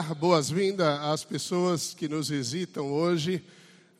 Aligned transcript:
boas-vindas 0.00 1.00
às 1.00 1.22
pessoas 1.22 1.92
que 1.92 2.08
nos 2.08 2.30
visitam 2.30 2.90
hoje. 2.90 3.44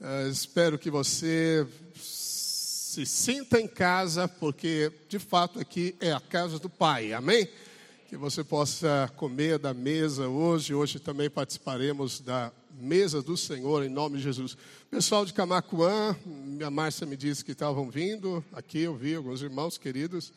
Uh, 0.00 0.30
espero 0.30 0.78
que 0.78 0.90
você 0.90 1.66
se 1.94 3.04
sinta 3.04 3.60
em 3.60 3.68
casa, 3.68 4.26
porque 4.26 4.90
de 5.06 5.18
fato 5.18 5.60
aqui 5.60 5.94
é 6.00 6.10
a 6.10 6.20
casa 6.20 6.58
do 6.58 6.70
Pai, 6.70 7.12
amém? 7.12 7.46
Que 8.08 8.16
você 8.16 8.42
possa 8.42 9.12
comer 9.16 9.58
da 9.58 9.74
mesa 9.74 10.28
hoje. 10.28 10.72
Hoje 10.72 10.98
também 10.98 11.28
participaremos 11.28 12.20
da 12.20 12.50
mesa 12.80 13.20
do 13.20 13.36
Senhor, 13.36 13.84
em 13.84 13.90
nome 13.90 14.16
de 14.16 14.22
Jesus. 14.22 14.56
Pessoal 14.90 15.26
de 15.26 15.34
Camacuã, 15.34 16.16
a 16.64 16.70
Márcia 16.70 17.06
me 17.06 17.18
disse 17.18 17.44
que 17.44 17.52
estavam 17.52 17.90
vindo. 17.90 18.42
Aqui 18.54 18.80
eu 18.80 18.96
vi 18.96 19.14
alguns 19.14 19.42
irmãos 19.42 19.76
queridos. 19.76 20.32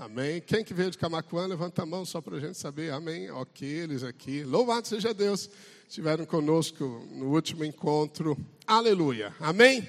Amém. 0.00 0.40
Quem 0.40 0.64
que 0.64 0.72
veio 0.72 0.90
de 0.90 0.96
Camacuã, 0.96 1.46
levanta 1.46 1.82
a 1.82 1.86
mão 1.86 2.06
só 2.06 2.22
para 2.22 2.38
a 2.38 2.40
gente 2.40 2.56
saber. 2.56 2.90
Amém. 2.90 3.30
Ok, 3.30 3.68
eles 3.68 4.02
aqui. 4.02 4.42
Louvado 4.44 4.88
seja 4.88 5.12
Deus. 5.12 5.50
Estiveram 5.86 6.24
conosco 6.24 7.06
no 7.12 7.26
último 7.26 7.66
encontro. 7.66 8.34
Aleluia. 8.66 9.34
Amém. 9.38 9.86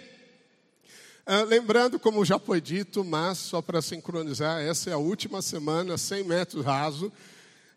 Ah, 1.25 1.43
lembrando, 1.43 1.97
como 1.97 2.25
já 2.25 2.37
foi 2.37 2.59
dito, 2.59 3.05
mas 3.05 3.37
só 3.37 3.61
para 3.61 3.81
sincronizar, 3.81 4.59
essa 4.61 4.89
é 4.89 4.93
a 4.93 4.97
última 4.97 5.41
semana, 5.41 5.97
100 5.97 6.25
metros 6.25 6.65
raso. 6.65 7.09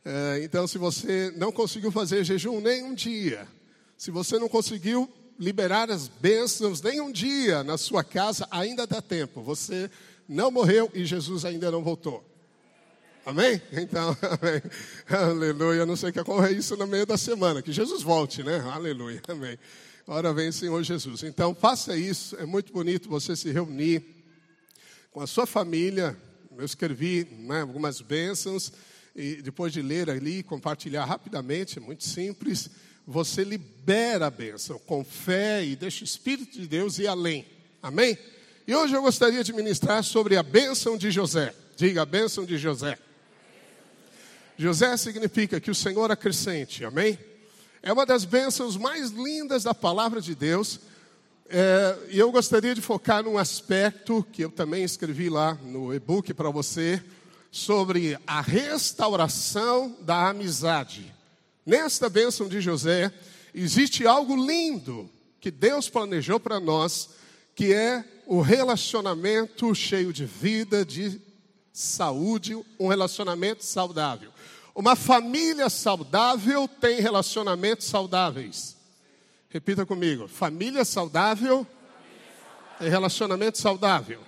Ah, 0.04 0.40
então, 0.42 0.66
se 0.66 0.76
você 0.76 1.32
não 1.36 1.52
conseguiu 1.52 1.92
fazer 1.92 2.24
jejum 2.24 2.60
nem 2.60 2.82
um 2.82 2.96
dia, 2.96 3.46
se 3.96 4.10
você 4.10 4.40
não 4.40 4.48
conseguiu 4.48 5.08
liberar 5.38 5.88
as 5.88 6.08
bênçãos 6.08 6.82
nem 6.82 7.00
um 7.00 7.12
dia 7.12 7.62
na 7.62 7.78
sua 7.78 8.02
casa, 8.02 8.48
ainda 8.50 8.88
dá 8.88 9.00
tempo. 9.00 9.40
Você 9.40 9.88
não 10.28 10.50
morreu 10.50 10.90
e 10.94 11.04
Jesus 11.04 11.44
ainda 11.44 11.70
não 11.70 11.82
voltou. 11.82 12.24
Amém? 13.26 13.60
Então, 13.72 14.16
amém. 14.20 14.62
aleluia. 15.08 15.86
Não 15.86 15.96
sei 15.96 16.12
que 16.12 16.20
ocorra 16.20 16.50
isso 16.50 16.76
no 16.76 16.86
meio 16.86 17.06
da 17.06 17.16
semana, 17.16 17.62
que 17.62 17.72
Jesus 17.72 18.02
volte, 18.02 18.42
né? 18.42 18.60
Aleluia, 18.60 19.22
amém. 19.28 19.58
Ora 20.06 20.34
vem, 20.34 20.52
Senhor 20.52 20.82
Jesus. 20.82 21.22
Então, 21.22 21.54
faça 21.54 21.96
isso. 21.96 22.36
É 22.36 22.44
muito 22.44 22.72
bonito 22.72 23.08
você 23.08 23.34
se 23.34 23.50
reunir 23.50 24.02
com 25.10 25.20
a 25.22 25.26
sua 25.26 25.46
família. 25.46 26.16
Eu 26.56 26.64
escrevi 26.64 27.26
né, 27.30 27.62
algumas 27.62 28.00
bênçãos 28.02 28.70
e 29.16 29.36
depois 29.36 29.72
de 29.72 29.80
ler 29.80 30.10
ali, 30.10 30.42
compartilhar 30.42 31.04
rapidamente, 31.04 31.78
é 31.78 31.80
muito 31.80 32.04
simples. 32.04 32.68
Você 33.06 33.44
libera 33.44 34.26
a 34.26 34.30
bênção 34.30 34.78
com 34.80 35.04
fé 35.04 35.64
e 35.64 35.76
deixa 35.76 36.02
o 36.02 36.04
Espírito 36.04 36.60
de 36.60 36.66
Deus 36.66 36.98
ir 36.98 37.06
além. 37.06 37.46
Amém? 37.82 38.18
E 38.66 38.74
hoje 38.74 38.94
eu 38.94 39.02
gostaria 39.02 39.44
de 39.44 39.52
ministrar 39.52 40.02
sobre 40.02 40.38
a 40.38 40.42
bênção 40.42 40.96
de 40.96 41.10
José. 41.10 41.54
Diga 41.76 42.00
a 42.00 42.06
bênção 42.06 42.46
de 42.46 42.56
José. 42.56 42.98
José 44.56 44.96
significa 44.96 45.60
que 45.60 45.70
o 45.70 45.74
Senhor 45.74 46.10
acrescente, 46.10 46.82
amém? 46.82 47.18
É 47.82 47.92
uma 47.92 48.06
das 48.06 48.24
bênçãos 48.24 48.78
mais 48.78 49.10
lindas 49.10 49.64
da 49.64 49.74
palavra 49.74 50.18
de 50.18 50.34
Deus. 50.34 50.80
É, 51.46 51.98
e 52.08 52.18
eu 52.18 52.32
gostaria 52.32 52.74
de 52.74 52.80
focar 52.80 53.22
num 53.22 53.36
aspecto 53.36 54.26
que 54.32 54.42
eu 54.42 54.50
também 54.50 54.82
escrevi 54.82 55.28
lá 55.28 55.58
no 55.62 55.92
e-book 55.92 56.32
para 56.32 56.48
você, 56.48 57.04
sobre 57.50 58.18
a 58.26 58.40
restauração 58.40 59.94
da 60.00 60.30
amizade. 60.30 61.14
Nesta 61.66 62.08
bênção 62.08 62.48
de 62.48 62.62
José, 62.62 63.12
existe 63.54 64.06
algo 64.06 64.34
lindo 64.34 65.10
que 65.38 65.50
Deus 65.50 65.90
planejou 65.90 66.40
para 66.40 66.58
nós, 66.58 67.10
que 67.54 67.72
é 67.72 68.04
o 68.26 68.40
relacionamento 68.40 69.74
cheio 69.74 70.12
de 70.12 70.24
vida, 70.24 70.84
de 70.84 71.20
saúde, 71.72 72.56
um 72.78 72.88
relacionamento 72.88 73.64
saudável. 73.64 74.30
Uma 74.74 74.96
família 74.96 75.68
saudável 75.68 76.66
tem 76.66 77.00
relacionamentos 77.00 77.86
saudáveis. 77.86 78.76
Repita 79.48 79.86
comigo: 79.86 80.26
família 80.26 80.84
saudável 80.84 81.66
tem 82.78 82.88
relacionamento 82.88 83.58
saudável. 83.58 84.20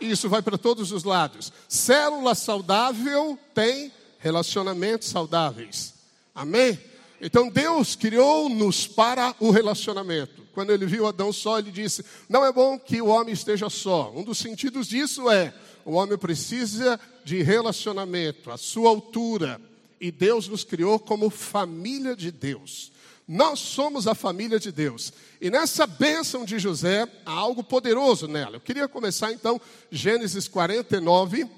Isso 0.00 0.28
vai 0.28 0.42
para 0.42 0.58
todos 0.58 0.92
os 0.92 1.04
lados. 1.04 1.52
Célula 1.68 2.34
saudável 2.34 3.38
tem 3.54 3.92
relacionamentos 4.18 5.08
saudáveis. 5.08 5.94
Amém? 6.34 6.78
Então 7.20 7.48
Deus 7.48 7.96
criou-nos 7.96 8.86
para 8.86 9.34
o 9.40 9.50
relacionamento. 9.50 10.42
Quando 10.52 10.70
ele 10.70 10.86
viu 10.86 11.06
Adão 11.06 11.32
só, 11.32 11.58
ele 11.58 11.70
disse: 11.70 12.04
Não 12.28 12.44
é 12.44 12.52
bom 12.52 12.78
que 12.78 13.00
o 13.00 13.06
homem 13.06 13.32
esteja 13.32 13.68
só. 13.70 14.12
Um 14.14 14.22
dos 14.22 14.38
sentidos 14.38 14.86
disso 14.86 15.30
é: 15.30 15.52
o 15.84 15.92
homem 15.92 16.18
precisa 16.18 16.98
de 17.24 17.42
relacionamento, 17.42 18.50
a 18.50 18.56
sua 18.56 18.90
altura. 18.90 19.60
E 20.00 20.10
Deus 20.10 20.46
nos 20.46 20.62
criou 20.62 20.98
como 20.98 21.30
família 21.30 22.14
de 22.14 22.30
Deus. 22.30 22.92
Nós 23.26 23.58
somos 23.58 24.06
a 24.06 24.14
família 24.14 24.58
de 24.58 24.70
Deus. 24.70 25.12
E 25.40 25.50
nessa 25.50 25.86
bênção 25.86 26.44
de 26.44 26.58
José, 26.58 27.10
há 27.24 27.32
algo 27.32 27.64
poderoso 27.64 28.28
nela. 28.28 28.56
Eu 28.56 28.60
queria 28.60 28.86
começar 28.86 29.32
então, 29.32 29.60
Gênesis 29.90 30.46
49, 30.46 31.48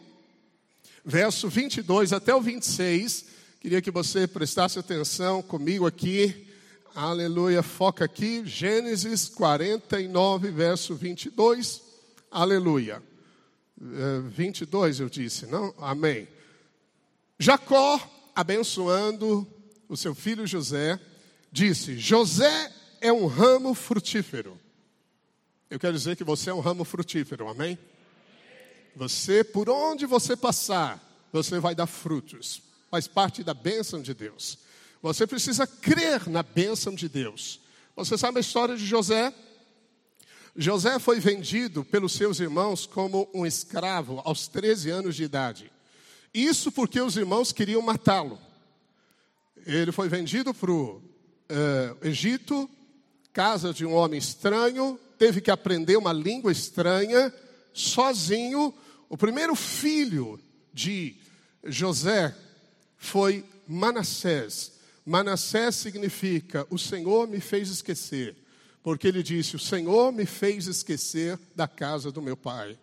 verso 1.04 1.48
22 1.48 2.12
até 2.12 2.34
o 2.34 2.40
26 2.40 3.37
Queria 3.60 3.82
que 3.82 3.90
você 3.90 4.28
prestasse 4.28 4.78
atenção 4.78 5.42
comigo 5.42 5.84
aqui. 5.84 6.46
Aleluia, 6.94 7.60
foca 7.60 8.04
aqui. 8.04 8.46
Gênesis 8.46 9.28
49, 9.28 10.52
verso 10.52 10.94
22. 10.94 11.82
Aleluia. 12.30 13.02
22 14.28 15.00
é, 15.00 15.02
eu 15.02 15.08
disse, 15.08 15.46
não? 15.46 15.74
Amém. 15.78 16.28
Jacó, 17.36 18.00
abençoando 18.32 19.44
o 19.88 19.96
seu 19.96 20.14
filho 20.14 20.46
José, 20.46 21.00
disse: 21.50 21.98
José 21.98 22.72
é 23.00 23.12
um 23.12 23.26
ramo 23.26 23.74
frutífero. 23.74 24.56
Eu 25.68 25.80
quero 25.80 25.94
dizer 25.96 26.14
que 26.14 26.22
você 26.22 26.50
é 26.50 26.54
um 26.54 26.60
ramo 26.60 26.84
frutífero, 26.84 27.48
amém? 27.48 27.76
Você, 28.94 29.42
por 29.42 29.68
onde 29.68 30.06
você 30.06 30.36
passar, 30.36 31.28
você 31.32 31.58
vai 31.58 31.74
dar 31.74 31.88
frutos 31.88 32.67
faz 32.90 33.06
parte 33.06 33.42
da 33.42 33.54
bênção 33.54 34.00
de 34.00 34.14
Deus. 34.14 34.58
Você 35.02 35.26
precisa 35.26 35.66
crer 35.66 36.28
na 36.28 36.42
bênção 36.42 36.94
de 36.94 37.08
Deus. 37.08 37.60
Você 37.94 38.16
sabe 38.16 38.38
a 38.38 38.40
história 38.40 38.76
de 38.76 38.84
José? 38.84 39.32
José 40.56 40.98
foi 40.98 41.20
vendido 41.20 41.84
pelos 41.84 42.12
seus 42.12 42.40
irmãos 42.40 42.86
como 42.86 43.28
um 43.32 43.46
escravo 43.46 44.20
aos 44.24 44.48
13 44.48 44.90
anos 44.90 45.14
de 45.14 45.22
idade. 45.22 45.70
Isso 46.34 46.72
porque 46.72 47.00
os 47.00 47.16
irmãos 47.16 47.52
queriam 47.52 47.80
matá-lo. 47.80 48.38
Ele 49.64 49.92
foi 49.92 50.08
vendido 50.08 50.52
para 50.52 50.70
o 50.70 50.96
uh, 50.96 52.06
Egito, 52.06 52.68
casa 53.32 53.72
de 53.72 53.86
um 53.86 53.94
homem 53.94 54.18
estranho, 54.18 54.98
teve 55.18 55.40
que 55.40 55.50
aprender 55.50 55.96
uma 55.96 56.12
língua 56.12 56.50
estranha, 56.50 57.32
sozinho. 57.72 58.74
O 59.08 59.16
primeiro 59.16 59.54
filho 59.54 60.40
de 60.72 61.16
José 61.64 62.34
foi 62.98 63.44
Manassés. 63.66 64.72
Manassés 65.06 65.76
significa 65.76 66.66
o 66.68 66.76
Senhor 66.76 67.26
me 67.26 67.40
fez 67.40 67.70
esquecer, 67.70 68.36
porque 68.82 69.08
ele 69.08 69.22
disse: 69.22 69.56
O 69.56 69.58
Senhor 69.58 70.12
me 70.12 70.26
fez 70.26 70.66
esquecer 70.66 71.38
da 71.54 71.66
casa 71.66 72.12
do 72.12 72.20
meu 72.20 72.36
pai. 72.36 72.78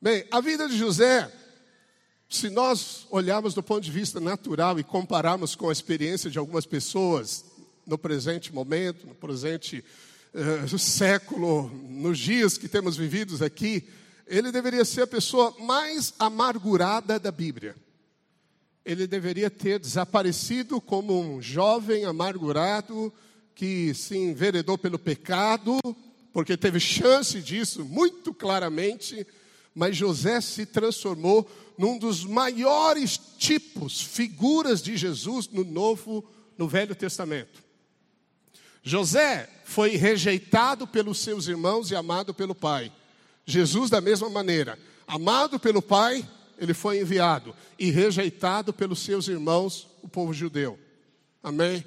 Bem, 0.00 0.26
a 0.30 0.40
vida 0.40 0.68
de 0.68 0.76
José, 0.76 1.32
se 2.28 2.50
nós 2.50 3.06
olharmos 3.10 3.54
do 3.54 3.62
ponto 3.62 3.82
de 3.82 3.90
vista 3.90 4.20
natural 4.20 4.78
e 4.78 4.84
compararmos 4.84 5.54
com 5.54 5.68
a 5.68 5.72
experiência 5.72 6.28
de 6.28 6.38
algumas 6.38 6.66
pessoas 6.66 7.44
no 7.86 7.96
presente 7.96 8.52
momento, 8.52 9.06
no 9.06 9.14
presente 9.14 9.84
uh, 10.34 10.78
século, 10.78 11.70
nos 11.88 12.18
dias 12.18 12.58
que 12.58 12.68
temos 12.68 12.96
vividos 12.96 13.42
aqui, 13.42 13.88
ele 14.26 14.50
deveria 14.50 14.84
ser 14.84 15.02
a 15.02 15.06
pessoa 15.06 15.54
mais 15.60 16.14
amargurada 16.18 17.18
da 17.18 17.30
Bíblia 17.30 17.76
ele 18.84 19.06
deveria 19.06 19.48
ter 19.48 19.78
desaparecido 19.78 20.80
como 20.80 21.18
um 21.18 21.40
jovem 21.40 22.04
amargurado 22.04 23.12
que 23.54 23.94
se 23.94 24.16
enveredou 24.16 24.76
pelo 24.76 24.98
pecado, 24.98 25.78
porque 26.32 26.56
teve 26.56 26.80
chance 26.80 27.40
disso 27.40 27.84
muito 27.84 28.34
claramente, 28.34 29.26
mas 29.74 29.96
José 29.96 30.40
se 30.40 30.66
transformou 30.66 31.48
num 31.78 31.98
dos 31.98 32.24
maiores 32.24 33.18
tipos, 33.38 34.00
figuras 34.00 34.82
de 34.82 34.96
Jesus 34.96 35.48
no 35.48 35.64
Novo, 35.64 36.24
no 36.58 36.68
Velho 36.68 36.94
Testamento. 36.94 37.62
José 38.82 39.48
foi 39.64 39.96
rejeitado 39.96 40.86
pelos 40.86 41.18
seus 41.18 41.46
irmãos 41.46 41.90
e 41.90 41.94
amado 41.94 42.34
pelo 42.34 42.54
Pai. 42.54 42.92
Jesus, 43.46 43.90
da 43.90 44.00
mesma 44.00 44.28
maneira, 44.28 44.78
amado 45.06 45.58
pelo 45.58 45.80
Pai, 45.80 46.28
ele 46.58 46.74
foi 46.74 47.00
enviado 47.00 47.54
e 47.78 47.90
rejeitado 47.90 48.72
pelos 48.72 49.00
seus 49.00 49.28
irmãos, 49.28 49.88
o 50.02 50.08
povo 50.08 50.32
judeu. 50.32 50.78
Amém? 51.42 51.84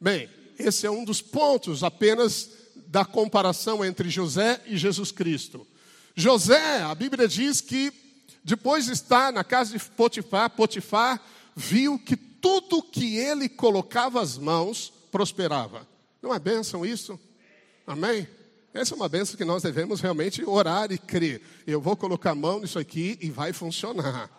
Bem, 0.00 0.28
esse 0.58 0.86
é 0.86 0.90
um 0.90 1.04
dos 1.04 1.20
pontos 1.20 1.84
apenas 1.84 2.50
da 2.86 3.04
comparação 3.04 3.84
entre 3.84 4.08
José 4.10 4.60
e 4.66 4.76
Jesus 4.76 5.12
Cristo. 5.12 5.66
José, 6.14 6.82
a 6.82 6.94
Bíblia 6.94 7.28
diz 7.28 7.60
que 7.60 7.92
depois 8.42 8.86
de 8.86 8.92
estar 8.92 9.32
na 9.32 9.44
casa 9.44 9.76
de 9.76 9.84
Potifar, 9.84 10.50
Potifar 10.50 11.22
viu 11.54 11.98
que 11.98 12.16
tudo 12.16 12.82
que 12.82 13.16
ele 13.16 13.48
colocava 13.48 14.20
as 14.20 14.38
mãos 14.38 14.92
prosperava. 15.10 15.86
Não 16.22 16.34
é 16.34 16.38
bênção 16.38 16.84
isso? 16.84 17.18
Amém? 17.86 18.26
Essa 18.72 18.94
é 18.94 18.96
uma 18.96 19.08
bênção 19.08 19.36
que 19.36 19.44
nós 19.44 19.62
devemos 19.62 20.00
realmente 20.00 20.44
orar 20.44 20.92
e 20.92 20.98
crer. 20.98 21.40
Eu 21.66 21.80
vou 21.80 21.96
colocar 21.96 22.32
a 22.32 22.34
mão 22.34 22.60
nisso 22.60 22.78
aqui 22.78 23.18
e 23.20 23.30
vai 23.30 23.52
funcionar. 23.52 24.30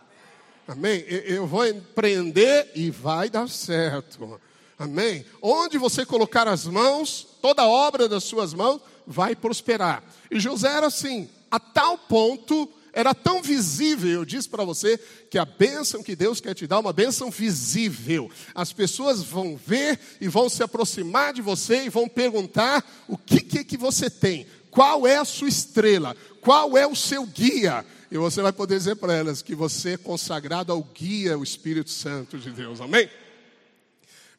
Amém? 0.67 1.03
Eu 1.07 1.47
vou 1.47 1.65
empreender 1.65 2.71
e 2.75 2.91
vai 2.91 3.29
dar 3.29 3.49
certo. 3.49 4.39
Amém? 4.77 5.25
Onde 5.41 5.77
você 5.77 6.05
colocar 6.05 6.47
as 6.47 6.65
mãos, 6.65 7.27
toda 7.41 7.65
obra 7.65 8.07
das 8.07 8.23
suas 8.23 8.53
mãos 8.53 8.79
vai 9.05 9.35
prosperar. 9.35 10.03
E 10.29 10.39
José 10.39 10.69
era 10.69 10.87
assim, 10.87 11.27
a 11.49 11.59
tal 11.59 11.97
ponto 11.97 12.69
era 12.91 13.13
tão 13.13 13.41
visível, 13.41 14.09
eu 14.09 14.25
disse 14.25 14.49
para 14.49 14.63
você 14.63 14.97
que 15.29 15.37
a 15.37 15.45
bênção 15.45 16.03
que 16.03 16.15
Deus 16.15 16.41
quer 16.41 16.53
te 16.53 16.65
dar 16.65 16.77
é 16.77 16.79
uma 16.79 16.93
bênção 16.93 17.29
visível. 17.29 18.29
As 18.53 18.73
pessoas 18.73 19.21
vão 19.21 19.55
ver 19.55 19.99
e 20.19 20.27
vão 20.27 20.49
se 20.49 20.63
aproximar 20.63 21.33
de 21.33 21.41
você 21.41 21.85
e 21.85 21.89
vão 21.89 22.07
perguntar 22.07 22.83
o 23.07 23.17
que, 23.17 23.41
que, 23.41 23.63
que 23.63 23.77
você 23.77 24.09
tem, 24.09 24.47
qual 24.71 25.05
é 25.05 25.17
a 25.17 25.25
sua 25.25 25.47
estrela, 25.47 26.15
qual 26.41 26.77
é 26.77 26.87
o 26.87 26.95
seu 26.95 27.25
guia. 27.25 27.85
E 28.11 28.17
você 28.17 28.41
vai 28.41 28.51
poder 28.51 28.77
dizer 28.77 28.95
para 28.95 29.13
elas 29.13 29.41
que 29.41 29.53
você 29.53 29.91
é 29.91 29.97
consagrado 29.97 30.71
ao 30.71 30.81
guia, 30.81 31.37
o 31.37 31.43
Espírito 31.43 31.91
Santo 31.91 32.39
de 32.39 32.49
Deus. 32.49 32.81
Amém? 32.81 33.07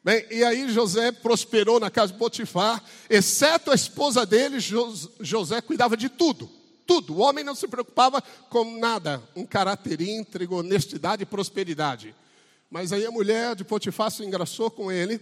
Bem, 0.03 0.25
e 0.31 0.43
aí 0.43 0.69
José 0.69 1.11
prosperou 1.11 1.79
na 1.79 1.91
casa 1.91 2.11
de 2.11 2.17
Potifar, 2.17 2.83
exceto 3.07 3.71
a 3.71 3.75
esposa 3.75 4.25
dele, 4.25 4.57
José 4.59 5.61
cuidava 5.61 5.95
de 5.95 6.09
tudo 6.09 6.60
tudo. 6.91 7.15
O 7.15 7.19
homem 7.19 7.41
não 7.41 7.55
se 7.55 7.69
preocupava 7.69 8.21
com 8.49 8.77
nada. 8.77 9.23
Um 9.33 9.45
caráter 9.45 10.01
íntegro, 10.01 10.57
honestidade 10.57 11.23
e 11.23 11.25
prosperidade. 11.25 12.13
Mas 12.69 12.91
aí 12.91 13.05
a 13.05 13.11
mulher 13.11 13.55
de 13.55 13.63
Potifar 13.63 14.11
se 14.11 14.25
engraçou 14.25 14.69
com 14.69 14.91
ele. 14.91 15.21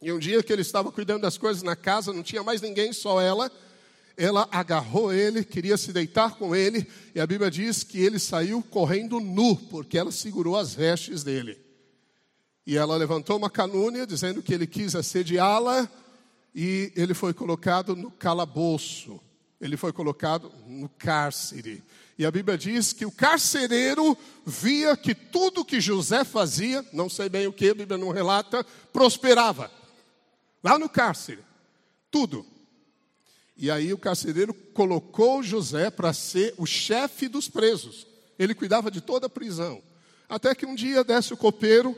E 0.00 0.12
um 0.12 0.18
dia 0.18 0.40
que 0.44 0.52
ele 0.52 0.62
estava 0.62 0.92
cuidando 0.92 1.22
das 1.22 1.36
coisas 1.36 1.64
na 1.64 1.74
casa, 1.74 2.12
não 2.12 2.22
tinha 2.22 2.44
mais 2.44 2.60
ninguém, 2.60 2.92
só 2.92 3.20
ela. 3.20 3.50
Ela 4.16 4.48
agarrou 4.52 5.12
ele, 5.12 5.44
queria 5.44 5.76
se 5.76 5.92
deitar 5.92 6.36
com 6.36 6.54
ele. 6.54 6.86
E 7.16 7.20
a 7.20 7.26
Bíblia 7.26 7.50
diz 7.50 7.82
que 7.82 8.00
ele 8.00 8.20
saiu 8.20 8.62
correndo 8.62 9.18
nu, 9.18 9.56
porque 9.56 9.98
ela 9.98 10.12
segurou 10.12 10.56
as 10.56 10.72
vestes 10.72 11.24
dele. 11.24 11.58
E 12.64 12.76
ela 12.76 12.96
levantou 12.96 13.36
uma 13.36 13.50
canúnia, 13.50 14.06
dizendo 14.06 14.40
que 14.40 14.54
ele 14.54 14.68
quis 14.68 14.94
assediá-la. 14.94 15.90
E 16.54 16.92
ele 16.94 17.12
foi 17.12 17.34
colocado 17.34 17.96
no 17.96 18.10
calabouço 18.12 19.20
ele 19.62 19.76
foi 19.76 19.92
colocado 19.92 20.52
no 20.66 20.88
cárcere. 20.88 21.84
E 22.18 22.26
a 22.26 22.30
Bíblia 22.32 22.58
diz 22.58 22.92
que 22.92 23.06
o 23.06 23.12
carcereiro 23.12 24.18
via 24.44 24.96
que 24.96 25.14
tudo 25.14 25.64
que 25.64 25.80
José 25.80 26.24
fazia, 26.24 26.84
não 26.92 27.08
sei 27.08 27.28
bem 27.28 27.46
o 27.46 27.52
que, 27.52 27.70
a 27.70 27.74
Bíblia 27.74 27.96
não 27.96 28.10
relata, 28.10 28.66
prosperava. 28.92 29.70
Lá 30.64 30.76
no 30.80 30.88
cárcere. 30.88 31.38
Tudo. 32.10 32.44
E 33.56 33.70
aí 33.70 33.92
o 33.92 33.98
carcereiro 33.98 34.52
colocou 34.52 35.44
José 35.44 35.90
para 35.90 36.12
ser 36.12 36.54
o 36.58 36.66
chefe 36.66 37.28
dos 37.28 37.48
presos. 37.48 38.04
Ele 38.36 38.56
cuidava 38.56 38.90
de 38.90 39.00
toda 39.00 39.28
a 39.28 39.30
prisão. 39.30 39.80
Até 40.28 40.56
que 40.56 40.66
um 40.66 40.74
dia 40.74 41.04
desce 41.04 41.32
o 41.32 41.36
copeiro 41.36 41.96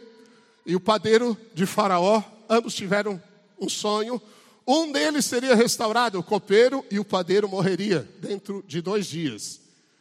e 0.67 0.77
o 0.77 0.81
padeiro 0.81 1.35
de 1.55 1.65
Faraó, 1.65 2.23
ambos 2.47 2.75
tiveram 2.75 3.21
um 3.59 3.71
sonho. 3.71 4.21
Um 4.67 4.91
deles 4.91 5.27
seria 5.27 5.55
restaurado, 5.55 6.19
o 6.19 6.23
copeiro, 6.23 6.85
e 6.91 6.99
o 6.99 7.05
padeiro 7.05 7.49
morreria 7.49 8.09
dentro 8.19 8.65
de 8.67 8.81
dois 8.81 9.07
dias. 9.07 9.61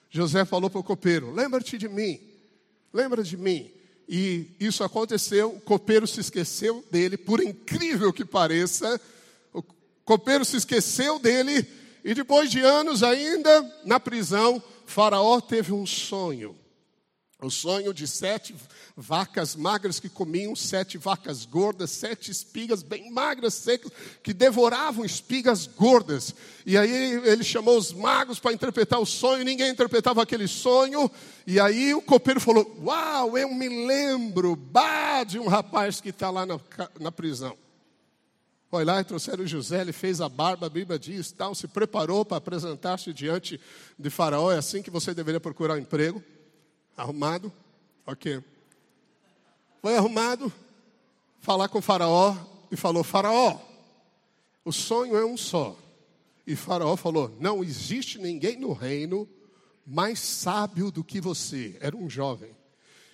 José 0.09 0.45
falou 0.45 0.69
para 0.69 0.79
o 0.79 0.83
copeiro: 0.83 1.31
Lembra-te 1.31 1.77
de 1.77 1.89
mim, 1.89 2.19
lembra 2.93 3.23
de 3.23 3.35
mim. 3.35 3.69
E 4.07 4.47
isso 4.59 4.83
aconteceu, 4.83 5.49
o 5.49 5.61
copeiro 5.61 6.05
se 6.05 6.19
esqueceu 6.19 6.83
dele, 6.91 7.17
por 7.17 7.41
incrível 7.41 8.11
que 8.11 8.25
pareça, 8.25 8.99
o 9.53 9.63
copeiro 10.05 10.43
se 10.43 10.57
esqueceu 10.57 11.17
dele, 11.19 11.65
e 12.03 12.13
depois 12.13 12.51
de 12.51 12.59
anos 12.59 13.01
ainda 13.01 13.81
na 13.85 13.99
prisão, 13.99 14.61
Faraó 14.85 15.39
teve 15.39 15.71
um 15.71 15.85
sonho. 15.85 16.55
O 17.43 17.51
sonho 17.51 17.93
de 17.93 18.07
sete 18.07 18.55
vacas 18.95 19.55
magras 19.55 19.99
que 19.99 20.07
comiam, 20.07 20.55
sete 20.55 20.97
vacas 20.97 21.45
gordas, 21.45 21.91
sete 21.91 22.31
espigas 22.31 22.81
bem 22.81 23.11
magras, 23.11 23.53
secas, 23.53 23.91
que 24.23 24.33
devoravam 24.33 25.03
espigas 25.03 25.67
gordas. 25.67 26.33
E 26.65 26.77
aí 26.77 27.13
ele 27.25 27.43
chamou 27.43 27.77
os 27.77 27.91
magos 27.91 28.39
para 28.39 28.53
interpretar 28.53 28.99
o 28.99 29.05
sonho, 29.05 29.43
ninguém 29.43 29.71
interpretava 29.71 30.23
aquele 30.23 30.47
sonho. 30.47 31.11
E 31.45 31.59
aí 31.59 31.93
o 31.93 32.01
copeiro 32.01 32.39
falou: 32.39 32.79
Uau, 32.81 33.37
eu 33.37 33.53
me 33.53 33.67
lembro, 33.87 34.55
bah, 34.55 35.25
de 35.25 35.37
um 35.37 35.47
rapaz 35.47 35.99
que 35.99 36.09
está 36.09 36.29
lá 36.29 36.45
na, 36.45 36.59
na 36.99 37.11
prisão. 37.11 37.57
Foi 38.69 38.83
lá 38.83 39.01
e 39.01 39.03
trouxeram 39.03 39.45
José, 39.45 39.81
ele 39.81 39.93
fez 39.93 40.19
a 40.19 40.27
barba, 40.27 40.65
a 40.65 40.69
Bíblia 40.69 40.97
diz, 40.97 41.31
tal, 41.31 41.53
se 41.53 41.67
preparou 41.67 42.25
para 42.25 42.37
apresentar-se 42.37 43.13
diante 43.13 43.61
de 43.99 44.09
Faraó. 44.09 44.51
É 44.51 44.57
assim 44.57 44.81
que 44.81 44.89
você 44.89 45.13
deveria 45.13 45.39
procurar 45.39 45.75
um 45.75 45.77
emprego. 45.77 46.23
Arrumado? 46.95 47.51
Ok. 48.05 48.41
Foi 49.81 49.95
arrumado, 49.95 50.51
falar 51.39 51.67
com 51.67 51.79
o 51.79 51.81
Faraó 51.81 52.35
e 52.71 52.75
falou: 52.75 53.03
Faraó, 53.03 53.59
o 54.63 54.71
sonho 54.71 55.15
é 55.15 55.25
um 55.25 55.37
só. 55.37 55.77
E 56.45 56.55
Faraó 56.55 56.95
falou: 56.95 57.35
Não 57.39 57.63
existe 57.63 58.17
ninguém 58.19 58.57
no 58.57 58.73
reino 58.73 59.27
mais 59.85 60.19
sábio 60.19 60.91
do 60.91 61.03
que 61.03 61.19
você. 61.19 61.77
Era 61.79 61.95
um 61.95 62.09
jovem. 62.09 62.51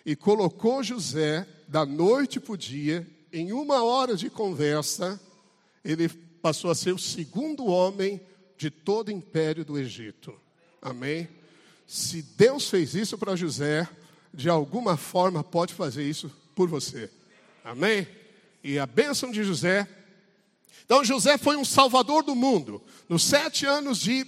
E 0.05 0.15
colocou 0.15 0.83
José 0.83 1.47
da 1.67 1.85
noite 1.85 2.39
para 2.39 2.53
o 2.53 2.57
dia, 2.57 3.07
em 3.31 3.51
uma 3.51 3.83
hora 3.83 4.15
de 4.15 4.29
conversa, 4.29 5.19
ele 5.83 6.09
passou 6.09 6.71
a 6.71 6.75
ser 6.75 6.93
o 6.93 6.99
segundo 6.99 7.67
homem 7.67 8.19
de 8.57 8.69
todo 8.69 9.09
o 9.09 9.11
império 9.11 9.63
do 9.63 9.77
Egito. 9.77 10.33
Amém? 10.81 11.27
Se 11.89 12.21
Deus 12.21 12.69
fez 12.69 12.93
isso 12.93 13.17
para 13.17 13.35
José, 13.35 13.89
de 14.31 14.47
alguma 14.47 14.95
forma 14.95 15.43
pode 15.43 15.73
fazer 15.73 16.07
isso 16.07 16.31
por 16.53 16.69
você. 16.69 17.09
Amém? 17.65 18.07
E 18.63 18.77
a 18.77 18.85
bênção 18.85 19.31
de 19.31 19.43
José. 19.43 19.87
Então, 20.85 21.03
José 21.03 21.35
foi 21.35 21.57
um 21.57 21.65
salvador 21.65 22.21
do 22.21 22.35
mundo. 22.35 22.79
Nos 23.09 23.23
sete 23.23 23.65
anos 23.65 23.97
de, 23.97 24.23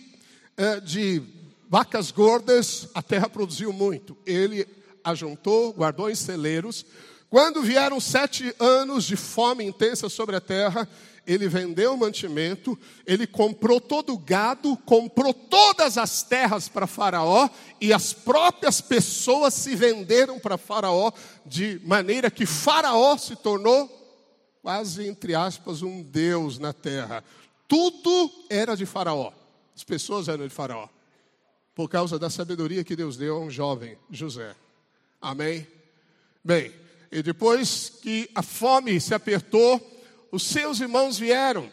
eh, 0.58 0.80
de 0.80 1.22
vacas 1.70 2.10
gordas, 2.10 2.88
a 2.96 3.04
terra 3.04 3.30
produziu 3.30 3.72
muito. 3.72 4.18
Ele 4.26 4.68
ajuntou, 5.04 5.72
guardou 5.72 6.10
em 6.10 6.16
celeiros. 6.16 6.84
Quando 7.30 7.62
vieram 7.62 8.00
sete 8.00 8.56
anos 8.58 9.06
de 9.06 9.16
fome 9.16 9.64
intensa 9.64 10.10
sobre 10.10 10.36
a 10.36 10.42
terra, 10.42 10.90
ele 11.26 11.48
vendeu 11.48 11.94
o 11.94 11.98
mantimento, 11.98 12.78
ele 13.06 13.28
comprou 13.28 13.80
todo 13.80 14.14
o 14.14 14.18
gado, 14.18 14.76
comprou 14.78 15.34
todas 15.34 15.98
as 15.98 16.24
terras 16.24 16.68
para 16.68 16.88
Faraó, 16.88 17.50
e 17.80 17.94
as 17.94 18.12
próprias 18.12 18.82
pessoas 18.82 19.54
se 19.54 19.76
venderam 19.76 20.40
para 20.40 20.58
Faraó, 20.58 21.12
de 21.46 21.80
maneira 21.84 22.32
que 22.32 22.46
Faraó 22.46 23.18
se 23.18 23.36
tornou, 23.36 23.90
quase 24.62 25.08
entre 25.08 25.36
aspas, 25.36 25.82
um 25.82 26.02
deus 26.02 26.58
na 26.58 26.74
terra. 26.74 27.24
Tudo 27.68 28.32
era 28.50 28.76
de 28.76 28.86
Faraó, 28.86 29.32
as 29.76 29.84
pessoas 29.84 30.28
eram 30.28 30.48
de 30.48 30.54
Faraó, 30.54 30.88
por 31.76 31.88
causa 31.88 32.18
da 32.18 32.30
sabedoria 32.30 32.84
que 32.84 32.96
Deus 32.96 33.16
deu 33.16 33.38
a 33.38 33.40
um 33.40 33.50
jovem, 33.50 33.98
José. 34.10 34.56
Amém? 35.22 35.68
Bem, 36.44 36.74
e 37.12 37.22
depois 37.22 37.90
que 38.02 38.30
a 38.34 38.42
fome 38.42 39.00
se 39.00 39.14
apertou, 39.14 39.80
os 40.32 40.44
seus 40.44 40.80
irmãos 40.80 41.20
vieram 41.20 41.70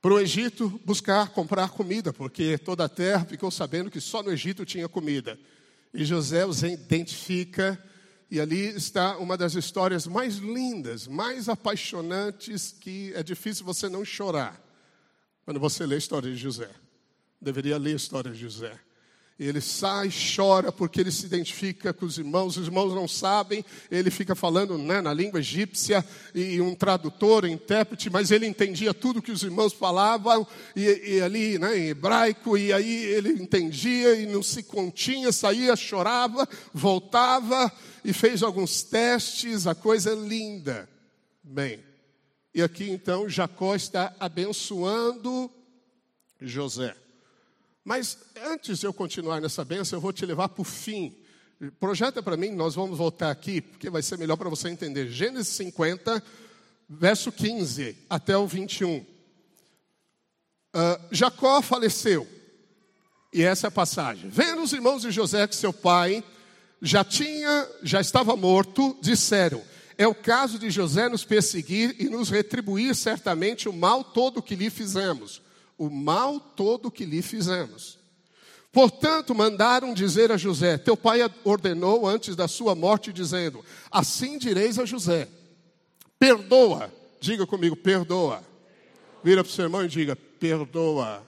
para 0.00 0.14
o 0.14 0.20
Egito 0.20 0.80
buscar 0.84 1.28
comprar 1.30 1.70
comida, 1.70 2.12
porque 2.12 2.56
toda 2.56 2.84
a 2.84 2.88
terra 2.88 3.24
ficou 3.24 3.50
sabendo 3.50 3.90
que 3.90 4.00
só 4.00 4.22
no 4.22 4.32
Egito 4.32 4.64
tinha 4.64 4.88
comida. 4.88 5.38
E 5.92 6.04
José 6.04 6.46
os 6.46 6.62
identifica, 6.62 7.82
e 8.30 8.40
ali 8.40 8.68
está 8.68 9.18
uma 9.18 9.36
das 9.36 9.54
histórias 9.54 10.06
mais 10.06 10.36
lindas, 10.36 11.06
mais 11.06 11.48
apaixonantes, 11.48 12.74
que 12.80 13.12
é 13.14 13.22
difícil 13.22 13.64
você 13.64 13.88
não 13.88 14.04
chorar 14.04 14.62
quando 15.44 15.58
você 15.58 15.84
lê 15.84 15.96
a 15.96 15.98
história 15.98 16.30
de 16.30 16.36
José. 16.36 16.70
Deveria 17.40 17.78
ler 17.78 17.94
a 17.94 17.96
história 17.96 18.30
de 18.30 18.38
José. 18.38 18.78
Ele 19.38 19.60
sai, 19.60 20.10
chora 20.10 20.72
porque 20.72 21.00
ele 21.00 21.12
se 21.12 21.24
identifica 21.24 21.92
com 21.92 22.04
os 22.04 22.18
irmãos, 22.18 22.56
os 22.56 22.66
irmãos 22.66 22.92
não 22.92 23.06
sabem, 23.06 23.64
ele 23.88 24.10
fica 24.10 24.34
falando 24.34 24.76
né, 24.76 25.00
na 25.00 25.14
língua 25.14 25.38
egípcia, 25.38 26.04
e 26.34 26.60
um 26.60 26.74
tradutor, 26.74 27.44
um 27.44 27.48
intérprete, 27.48 28.10
mas 28.10 28.32
ele 28.32 28.46
entendia 28.46 28.92
tudo 28.92 29.22
que 29.22 29.30
os 29.30 29.44
irmãos 29.44 29.72
falavam, 29.72 30.44
e, 30.74 31.14
e 31.14 31.20
ali 31.20 31.56
né, 31.56 31.78
em 31.78 31.88
hebraico, 31.90 32.58
e 32.58 32.72
aí 32.72 33.04
ele 33.04 33.28
entendia 33.40 34.16
e 34.16 34.26
não 34.26 34.42
se 34.42 34.64
continha, 34.64 35.30
saía, 35.30 35.76
chorava, 35.76 36.48
voltava 36.74 37.70
e 38.04 38.12
fez 38.12 38.42
alguns 38.42 38.82
testes, 38.82 39.68
a 39.68 39.74
coisa 39.74 40.10
é 40.10 40.16
linda. 40.16 40.88
Bem, 41.44 41.78
e 42.52 42.60
aqui 42.60 42.90
então 42.90 43.28
Jacó 43.28 43.76
está 43.76 44.12
abençoando 44.18 45.48
José. 46.40 46.96
Mas 47.88 48.18
antes 48.44 48.80
de 48.80 48.86
eu 48.86 48.92
continuar 48.92 49.40
nessa 49.40 49.64
bênção, 49.64 49.96
eu 49.96 50.00
vou 50.00 50.12
te 50.12 50.26
levar 50.26 50.50
para 50.50 50.60
o 50.60 50.64
fim 50.64 51.16
Projeta 51.80 52.22
para 52.22 52.36
mim, 52.36 52.50
nós 52.50 52.76
vamos 52.76 52.96
voltar 52.96 53.32
aqui, 53.32 53.60
porque 53.60 53.90
vai 53.90 54.00
ser 54.00 54.16
melhor 54.16 54.36
para 54.36 54.48
você 54.48 54.68
entender. 54.68 55.08
Gênesis 55.08 55.48
50, 55.56 56.22
verso 56.88 57.32
15 57.32 57.96
até 58.08 58.36
o 58.36 58.46
21. 58.46 58.98
Uh, 58.98 59.06
ah, 60.72 61.00
Jacó 61.10 61.60
faleceu, 61.60 62.28
e 63.32 63.42
essa 63.42 63.66
é 63.66 63.68
a 63.68 63.72
passagem. 63.72 64.30
Vendo 64.30 64.62
os 64.62 64.72
irmãos 64.72 65.02
de 65.02 65.10
José 65.10 65.48
que 65.48 65.56
seu 65.56 65.72
pai 65.72 66.22
já 66.80 67.02
tinha, 67.02 67.68
já 67.82 68.00
estava 68.00 68.36
morto, 68.36 68.96
disseram: 69.02 69.60
É 69.96 70.06
o 70.06 70.14
caso 70.14 70.60
de 70.60 70.70
José 70.70 71.08
nos 71.08 71.24
perseguir 71.24 71.96
e 71.98 72.04
nos 72.08 72.30
retribuir 72.30 72.94
certamente 72.94 73.68
o 73.68 73.72
mal 73.72 74.04
todo 74.04 74.40
que 74.40 74.54
lhe 74.54 74.70
fizemos. 74.70 75.42
O 75.78 75.88
mal 75.88 76.40
todo 76.40 76.90
que 76.90 77.04
lhe 77.04 77.22
fizemos. 77.22 77.98
Portanto, 78.72 79.34
mandaram 79.34 79.94
dizer 79.94 80.30
a 80.30 80.36
José: 80.36 80.76
Teu 80.76 80.96
pai 80.96 81.20
ordenou 81.44 82.06
antes 82.06 82.36
da 82.36 82.46
sua 82.46 82.74
morte, 82.74 83.12
dizendo: 83.12 83.64
Assim 83.90 84.36
direis 84.36 84.78
a 84.78 84.84
José: 84.84 85.28
Perdoa. 86.18 86.92
Diga 87.20 87.46
comigo: 87.46 87.76
Perdoa. 87.76 88.42
Vira 89.22 89.42
para 89.42 89.50
o 89.50 89.52
seu 89.52 89.64
irmão 89.64 89.84
e 89.84 89.88
diga: 89.88 90.16
Perdoa. 90.16 91.26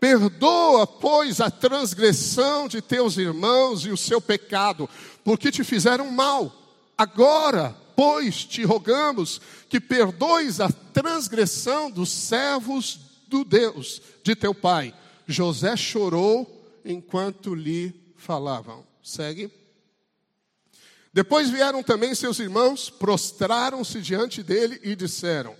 Perdoa, 0.00 0.86
pois, 0.86 1.40
a 1.40 1.50
transgressão 1.50 2.68
de 2.68 2.82
teus 2.82 3.16
irmãos 3.16 3.86
e 3.86 3.90
o 3.90 3.96
seu 3.96 4.20
pecado, 4.20 4.88
porque 5.24 5.50
te 5.50 5.64
fizeram 5.64 6.10
mal. 6.10 6.52
Agora, 6.96 7.74
pois, 7.96 8.44
te 8.44 8.62
rogamos 8.64 9.40
que 9.68 9.80
perdoes 9.80 10.60
a 10.60 10.70
transgressão 10.70 11.90
dos 11.90 12.10
servos 12.10 13.00
do 13.28 13.44
Deus, 13.44 14.00
de 14.22 14.34
teu 14.34 14.54
pai. 14.54 14.94
José 15.26 15.76
chorou 15.76 16.80
enquanto 16.84 17.54
lhe 17.54 17.94
falavam. 18.16 18.84
Segue. 19.02 19.50
Depois 21.12 21.48
vieram 21.48 21.82
também 21.82 22.14
seus 22.14 22.38
irmãos, 22.38 22.90
prostraram-se 22.90 24.00
diante 24.00 24.42
dele 24.42 24.80
e 24.82 24.96
disseram: 24.96 25.54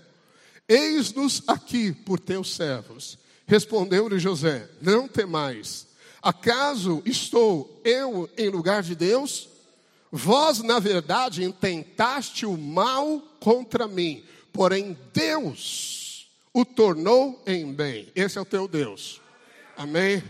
Eis-nos 0.67 1.43
aqui 1.47 1.93
por 1.93 2.19
teus 2.19 2.53
servos. 2.53 3.17
Respondeu-lhe 3.47 4.19
José: 4.19 4.69
Não 4.81 5.07
temais. 5.07 5.87
Acaso 6.21 7.01
estou 7.05 7.81
eu 7.85 8.29
em 8.37 8.49
lugar 8.49 8.81
de 8.83 8.95
Deus? 8.95 9.47
Vós, 10.17 10.63
na 10.63 10.79
verdade, 10.79 11.43
intentaste 11.43 12.45
o 12.45 12.57
mal 12.57 13.21
contra 13.37 13.85
mim, 13.85 14.23
porém 14.53 14.97
Deus 15.13 16.29
o 16.53 16.63
tornou 16.63 17.43
em 17.45 17.73
bem. 17.73 18.07
Esse 18.15 18.37
é 18.37 18.41
o 18.41 18.45
teu 18.45 18.65
Deus. 18.65 19.19
Amém? 19.75 20.23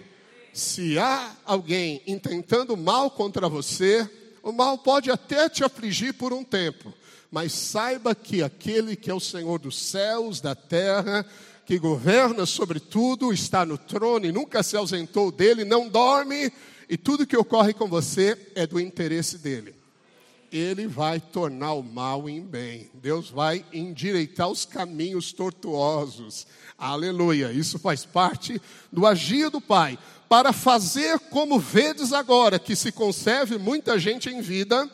Se 0.51 0.97
há 0.97 1.35
alguém 1.45 2.01
intentando 2.07 2.75
mal 2.75 3.11
contra 3.11 3.47
você, 3.47 4.09
o 4.41 4.51
mal 4.51 4.75
pode 4.79 5.11
até 5.11 5.47
te 5.47 5.63
afligir 5.63 6.15
por 6.15 6.33
um 6.33 6.43
tempo, 6.43 6.91
mas 7.29 7.53
saiba 7.53 8.15
que 8.15 8.41
aquele 8.41 8.95
que 8.95 9.11
é 9.11 9.13
o 9.13 9.19
Senhor 9.19 9.59
dos 9.59 9.79
céus, 9.79 10.41
da 10.41 10.55
terra, 10.55 11.23
que 11.63 11.77
governa 11.77 12.47
sobre 12.47 12.79
tudo, 12.79 13.31
está 13.31 13.63
no 13.63 13.77
trono 13.77 14.25
e 14.25 14.31
nunca 14.31 14.63
se 14.63 14.75
ausentou 14.75 15.31
dele, 15.31 15.63
não 15.63 15.87
dorme, 15.87 16.51
e 16.89 16.97
tudo 16.97 17.27
que 17.27 17.37
ocorre 17.37 17.71
com 17.71 17.87
você 17.87 18.35
é 18.55 18.65
do 18.65 18.79
interesse 18.79 19.37
dele. 19.37 19.74
Ele 20.51 20.87
vai 20.87 21.19
tornar 21.19 21.73
o 21.73 21.83
mal 21.83 22.29
em 22.29 22.41
bem. 22.41 22.89
Deus 22.93 23.29
vai 23.29 23.65
endireitar 23.73 24.49
os 24.49 24.65
caminhos 24.65 25.33
tortuosos. 25.33 26.47
Aleluia. 26.77 27.51
Isso 27.51 27.79
faz 27.79 28.05
parte 28.05 28.61
do 28.91 29.05
agir 29.05 29.49
do 29.49 29.61
Pai. 29.61 29.97
Para 30.27 30.51
fazer 30.51 31.19
como 31.19 31.59
vedes 31.59 32.11
agora, 32.11 32.57
que 32.59 32.75
se 32.75 32.91
conserve 32.91 33.57
muita 33.57 33.99
gente 33.99 34.29
em 34.29 34.41
vida. 34.41 34.89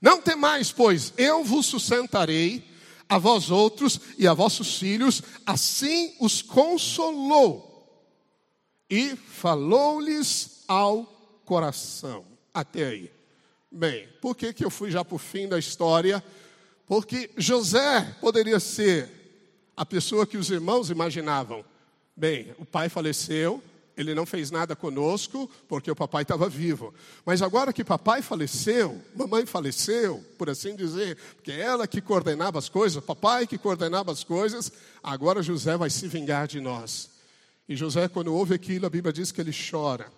Não 0.00 0.20
temais, 0.20 0.72
pois 0.72 1.12
eu 1.16 1.44
vos 1.44 1.66
sustentarei 1.66 2.64
a 3.08 3.18
vós 3.18 3.50
outros 3.50 4.00
e 4.18 4.26
a 4.26 4.32
vossos 4.32 4.78
filhos, 4.78 5.22
assim 5.46 6.14
os 6.18 6.40
consolou 6.40 7.72
e 8.88 9.14
falou-lhes 9.16 10.64
ao 10.66 11.04
coração. 11.44 12.24
Até 12.52 12.86
aí. 12.86 13.21
Bem, 13.74 14.06
por 14.20 14.36
que, 14.36 14.52
que 14.52 14.62
eu 14.62 14.68
fui 14.68 14.90
já 14.90 15.02
para 15.02 15.14
o 15.14 15.18
fim 15.18 15.48
da 15.48 15.58
história? 15.58 16.22
Porque 16.86 17.30
José 17.38 18.02
poderia 18.20 18.60
ser 18.60 19.08
a 19.74 19.86
pessoa 19.86 20.26
que 20.26 20.36
os 20.36 20.50
irmãos 20.50 20.90
imaginavam. 20.90 21.64
Bem, 22.14 22.54
o 22.58 22.66
pai 22.66 22.90
faleceu, 22.90 23.62
ele 23.96 24.14
não 24.14 24.26
fez 24.26 24.50
nada 24.50 24.76
conosco 24.76 25.50
porque 25.66 25.90
o 25.90 25.96
papai 25.96 26.20
estava 26.20 26.50
vivo. 26.50 26.92
Mas 27.24 27.40
agora 27.40 27.72
que 27.72 27.82
papai 27.82 28.20
faleceu, 28.20 29.00
mamãe 29.16 29.46
faleceu, 29.46 30.22
por 30.36 30.50
assim 30.50 30.76
dizer, 30.76 31.16
porque 31.34 31.50
é 31.50 31.60
ela 31.60 31.86
que 31.86 32.02
coordenava 32.02 32.58
as 32.58 32.68
coisas, 32.68 33.02
papai 33.02 33.46
que 33.46 33.56
coordenava 33.56 34.12
as 34.12 34.22
coisas, 34.22 34.70
agora 35.02 35.42
José 35.42 35.78
vai 35.78 35.88
se 35.88 36.06
vingar 36.08 36.46
de 36.46 36.60
nós. 36.60 37.08
E 37.66 37.74
José, 37.74 38.06
quando 38.06 38.34
ouve 38.34 38.54
aquilo, 38.54 38.84
a 38.84 38.90
Bíblia 38.90 39.14
diz 39.14 39.32
que 39.32 39.40
ele 39.40 39.52
chora. 39.70 40.12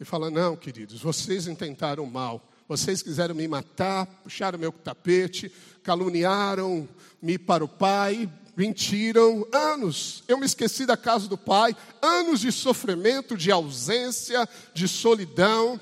E 0.00 0.04
fala: 0.04 0.28
Não, 0.28 0.56
queridos, 0.56 1.00
vocês 1.02 1.46
intentaram 1.46 2.04
mal. 2.04 2.49
Vocês 2.70 3.02
quiseram 3.02 3.34
me 3.34 3.48
matar, 3.48 4.06
puxaram 4.22 4.56
meu 4.56 4.70
tapete, 4.70 5.50
caluniaram-me 5.82 7.36
para 7.36 7.64
o 7.64 7.68
pai, 7.68 8.30
mentiram, 8.56 9.44
anos. 9.52 10.22
Eu 10.28 10.38
me 10.38 10.46
esqueci 10.46 10.86
da 10.86 10.96
casa 10.96 11.26
do 11.26 11.36
pai, 11.36 11.76
anos 12.00 12.38
de 12.38 12.52
sofrimento, 12.52 13.36
de 13.36 13.50
ausência, 13.50 14.48
de 14.72 14.86
solidão, 14.86 15.80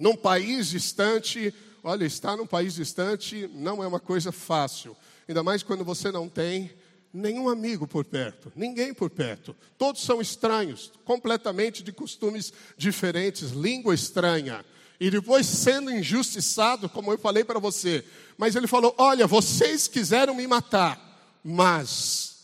num 0.00 0.16
país 0.16 0.70
distante. 0.70 1.54
Olha, 1.82 2.06
estar 2.06 2.38
num 2.38 2.46
país 2.46 2.72
distante 2.72 3.46
não 3.52 3.84
é 3.84 3.86
uma 3.86 4.00
coisa 4.00 4.32
fácil, 4.32 4.96
ainda 5.28 5.42
mais 5.42 5.62
quando 5.62 5.84
você 5.84 6.10
não 6.10 6.26
tem 6.26 6.70
nenhum 7.12 7.50
amigo 7.50 7.86
por 7.86 8.02
perto, 8.02 8.50
ninguém 8.56 8.94
por 8.94 9.10
perto. 9.10 9.54
Todos 9.76 10.02
são 10.02 10.22
estranhos, 10.22 10.90
completamente 11.04 11.82
de 11.82 11.92
costumes 11.92 12.50
diferentes, 12.78 13.50
língua 13.50 13.94
estranha. 13.94 14.64
E 15.00 15.10
depois 15.10 15.46
sendo 15.46 15.90
injustiçado, 15.90 16.88
como 16.88 17.12
eu 17.12 17.18
falei 17.18 17.44
para 17.44 17.58
você. 17.58 18.04
Mas 18.38 18.54
ele 18.54 18.66
falou: 18.66 18.94
Olha, 18.98 19.26
vocês 19.26 19.88
quiseram 19.88 20.34
me 20.34 20.46
matar, 20.46 21.40
mas 21.42 22.34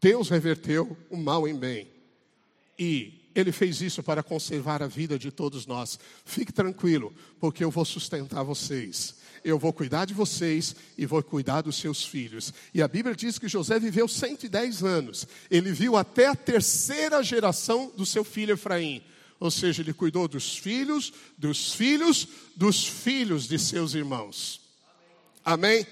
Deus 0.00 0.30
reverteu 0.30 0.96
o 1.10 1.16
mal 1.16 1.46
em 1.46 1.54
bem. 1.54 1.86
E 2.78 3.30
Ele 3.34 3.52
fez 3.52 3.82
isso 3.82 4.02
para 4.02 4.22
conservar 4.22 4.82
a 4.82 4.86
vida 4.86 5.18
de 5.18 5.30
todos 5.30 5.66
nós. 5.66 5.98
Fique 6.24 6.52
tranquilo, 6.52 7.14
porque 7.38 7.62
eu 7.62 7.70
vou 7.70 7.84
sustentar 7.84 8.42
vocês. 8.42 9.16
Eu 9.44 9.58
vou 9.58 9.72
cuidar 9.72 10.06
de 10.06 10.14
vocês 10.14 10.74
e 10.96 11.06
vou 11.06 11.22
cuidar 11.22 11.60
dos 11.60 11.76
seus 11.76 12.04
filhos. 12.04 12.52
E 12.74 12.82
a 12.82 12.88
Bíblia 12.88 13.14
diz 13.14 13.38
que 13.38 13.48
José 13.48 13.78
viveu 13.78 14.08
110 14.08 14.82
anos. 14.82 15.26
Ele 15.50 15.72
viu 15.72 15.96
até 15.96 16.26
a 16.26 16.34
terceira 16.34 17.22
geração 17.22 17.92
do 17.96 18.04
seu 18.04 18.24
filho 18.24 18.54
Efraim. 18.54 19.02
Ou 19.40 19.50
seja, 19.50 19.80
ele 19.80 19.94
cuidou 19.94 20.28
dos 20.28 20.56
filhos, 20.58 21.12
dos 21.36 21.72
filhos, 21.72 22.28
dos 22.54 22.86
filhos 22.86 23.48
de 23.48 23.58
seus 23.58 23.94
irmãos. 23.94 24.60
Amém? 25.42 25.86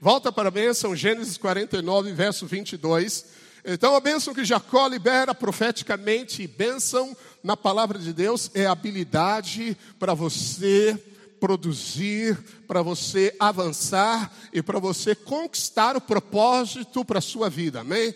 Volta 0.00 0.32
para 0.32 0.48
a 0.48 0.50
bênção, 0.50 0.96
Gênesis 0.96 1.36
49, 1.36 2.12
verso 2.12 2.46
22. 2.46 3.26
Então, 3.66 3.94
a 3.94 4.00
bênção 4.00 4.32
que 4.32 4.44
Jacó 4.44 4.86
libera 4.86 5.34
profeticamente, 5.34 6.46
bênção 6.46 7.14
na 7.42 7.56
palavra 7.56 7.98
de 7.98 8.12
Deus, 8.14 8.50
é 8.54 8.64
habilidade 8.64 9.76
para 9.98 10.14
você 10.14 10.98
produzir, 11.38 12.38
para 12.66 12.80
você 12.80 13.34
avançar 13.38 14.34
e 14.52 14.62
para 14.62 14.78
você 14.78 15.14
conquistar 15.14 15.96
o 15.96 16.00
propósito 16.00 17.04
para 17.04 17.18
a 17.18 17.22
sua 17.22 17.50
vida, 17.50 17.80
amém? 17.80 18.14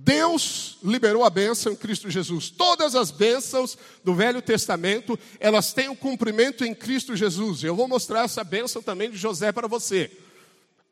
Deus 0.00 0.78
liberou 0.80 1.24
a 1.24 1.30
bênção 1.30 1.72
em 1.72 1.76
Cristo 1.76 2.08
Jesus. 2.08 2.50
Todas 2.50 2.94
as 2.94 3.10
bênçãos 3.10 3.76
do 4.04 4.14
Velho 4.14 4.40
Testamento, 4.40 5.18
elas 5.40 5.72
têm 5.72 5.88
um 5.88 5.96
cumprimento 5.96 6.64
em 6.64 6.72
Cristo 6.72 7.16
Jesus. 7.16 7.64
Eu 7.64 7.74
vou 7.74 7.88
mostrar 7.88 8.22
essa 8.22 8.44
bênção 8.44 8.80
também 8.80 9.10
de 9.10 9.16
José 9.16 9.50
para 9.50 9.66
você. 9.66 10.08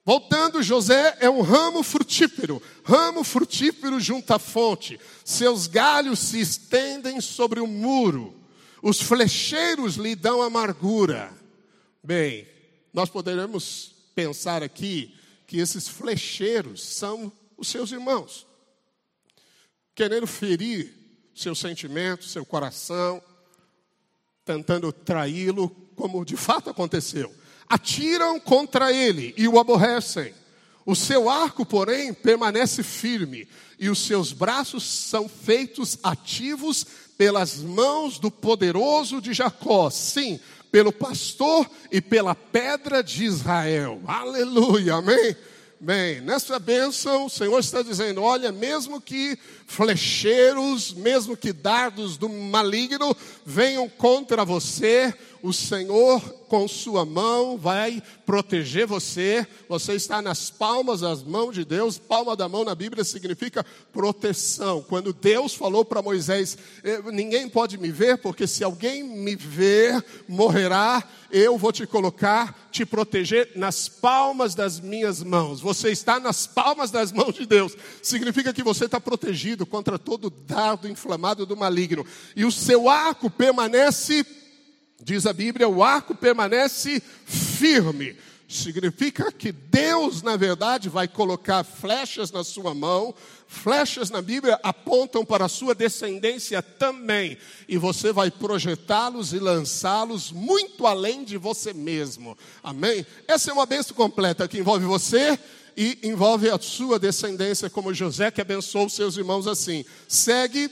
Voltando, 0.05 0.61
José 0.61 1.17
é 1.21 1.31
um 1.31 1.41
ramo 1.41 1.85
frutífero, 1.85 2.61
ramo 2.83 3.23
frutífero 3.23 4.01
junto 4.01 4.35
à 4.35 4.41
fonte. 4.41 4.99
Seus 5.25 5.69
galhos 5.69 6.19
se 6.19 6.41
estendem 6.41 7.21
sobre 7.21 7.61
o 7.61 7.67
muro. 7.67 8.35
Os 8.83 9.01
flecheiros 9.01 9.95
lhe 9.95 10.17
dão 10.17 10.43
amargura. 10.43 11.33
Bem, 12.03 12.47
nós 12.93 13.09
poderemos 13.09 13.95
pensar 14.17 14.65
aqui 14.65 15.15
que 15.47 15.59
esses 15.59 15.87
flecheiros 15.87 16.83
são 16.83 17.33
os 17.57 17.69
seus 17.69 17.93
irmãos, 17.93 18.46
querendo 19.97 20.29
ferir 20.29 20.95
seus 21.35 21.59
sentimentos, 21.59 22.31
seu 22.31 22.47
coração, 22.47 23.21
tentando 24.45 24.93
traí-lo, 24.93 25.69
como 25.97 26.25
de 26.25 26.37
fato 26.37 26.71
aconteceu 26.71 27.35
atiram 27.69 28.39
contra 28.39 28.93
ele 28.93 29.35
e 29.37 29.49
o 29.49 29.59
aborrecem. 29.59 30.33
O 30.85 30.95
seu 30.95 31.29
arco, 31.29 31.67
porém, 31.67 32.15
permanece 32.15 32.83
firme, 32.83 33.49
e 33.79 33.89
os 33.91 33.99
seus 33.99 34.33
braços 34.33 34.85
são 34.85 35.29
feitos 35.29 35.99
ativos, 36.03 36.87
pelas 37.19 37.57
mãos 37.57 38.19
do 38.19 38.31
poderoso 38.31 39.23
de 39.23 39.33
Jacó, 39.33 39.89
sim, 39.89 40.39
pelo 40.71 40.93
pastor 40.93 41.69
e 41.91 42.01
pela 42.01 42.35
pedra 42.35 43.03
de 43.03 43.25
Israel. 43.25 44.01
Aleluia, 44.07 44.97
amém? 44.97 45.35
Bem, 45.79 46.23
nessa 46.23 46.59
bênção, 46.59 47.27
o 47.27 47.31
Senhor 47.31 47.59
está 47.59 47.83
dizendo: 47.83 48.23
olha, 48.23 48.51
mesmo 48.51 48.99
que 48.99 49.39
flecheiros, 49.67 50.95
mesmo 50.95 51.37
que 51.37 51.53
dardos 51.53 52.17
do 52.17 52.31
maligno 52.31 53.15
venham 53.45 53.87
contra 53.87 54.43
você, 54.43 55.13
o 55.43 55.53
Senhor 55.53 56.21
com 56.49 56.67
sua 56.69 57.05
mão 57.05 57.59
vai 57.59 58.03
proteger 58.25 58.87
você. 58.87 59.47
Você 59.69 59.95
está 59.95 60.23
nas 60.23 60.51
palmas 60.51 61.01
das 61.01 61.23
mãos 61.23 61.55
de 61.55 61.65
Deus. 61.65 61.99
Palma 61.99 62.37
da 62.37 62.49
mão 62.49 62.65
na 62.65 62.75
Bíblia 62.75 63.05
significa 63.05 63.65
proteção. 63.93 64.83
Quando 64.83 65.13
Deus 65.13 65.55
falou 65.55 65.85
para 65.85 66.03
Moisés: 66.03 66.57
Ninguém 67.13 67.49
pode 67.49 67.79
me 67.79 67.91
ver, 67.91 68.19
porque 68.19 68.47
se 68.47 68.63
alguém 68.65 69.03
me 69.03 69.35
ver, 69.35 70.05
morrerá. 70.29 71.03
Eu 71.31 71.59
vou 71.59 71.73
te 71.73 71.87
colocar, 71.87 72.69
te 72.71 72.87
proteger 72.87 73.51
nas 73.57 73.89
palmas 73.89 74.55
das 74.55 74.79
minhas 74.79 75.23
mãos. 75.23 75.61
Você 75.61 75.91
está 75.91 76.21
nas 76.21 76.47
palmas 76.47 76.91
das 76.91 77.11
mãos 77.11 77.35
de 77.35 77.45
Deus. 77.45 77.77
Significa 78.01 78.53
que 78.53 78.63
você 78.63 78.85
está 78.85 79.01
protegido 79.01 79.67
contra 79.67 79.99
todo 79.99 80.31
dardo 80.31 80.89
inflamado 80.89 81.45
do 81.45 81.57
maligno. 81.57 82.07
E 82.37 82.45
o 82.45 82.53
seu 82.53 82.89
arco 82.89 83.29
permanece 83.29 84.25
Diz 85.03 85.27
a 85.27 85.33
Bíblia, 85.33 85.69
o 85.69 85.83
arco 85.83 86.15
permanece 86.15 87.03
firme. 87.27 88.17
Significa 88.49 89.33
que 89.33 89.51
Deus, 89.51 90.23
na 90.23 90.37
verdade, 90.37 90.89
vai 90.89 91.09
colocar 91.09 91.65
flechas 91.65 92.31
na 92.31 92.45
sua 92.45 92.73
mão. 92.75 93.13
Flechas 93.49 94.09
na 94.09 94.23
Bíblia 94.23 94.59
apontam 94.63 95.25
para 95.25 95.47
a 95.47 95.49
sua 95.49 95.75
descendência 95.75 96.63
também. 96.63 97.37
E 97.69 97.77
você 97.77 98.13
vai 98.13 98.31
projetá-los 98.31 99.33
e 99.33 99.41
lançá-los 99.41 100.31
muito 100.31 100.87
além 100.87 101.25
de 101.25 101.37
você 101.37 101.73
mesmo. 101.73 102.39
Amém? 102.63 103.05
Essa 103.27 103.51
é 103.51 103.55
uma 103.55 103.67
bênção 103.67 103.97
completa 103.97 104.47
que 104.47 104.59
envolve 104.59 104.87
você 104.87 105.37
e 105.77 105.99
envolve 106.05 106.49
a 106.49 106.59
sua 106.59 106.99
descendência, 106.99 107.69
como 107.69 107.93
José 107.93 108.31
que 108.31 108.41
abençoou 108.41 108.89
seus 108.89 109.17
irmãos 109.17 109.47
assim. 109.49 109.85
Segue, 110.09 110.71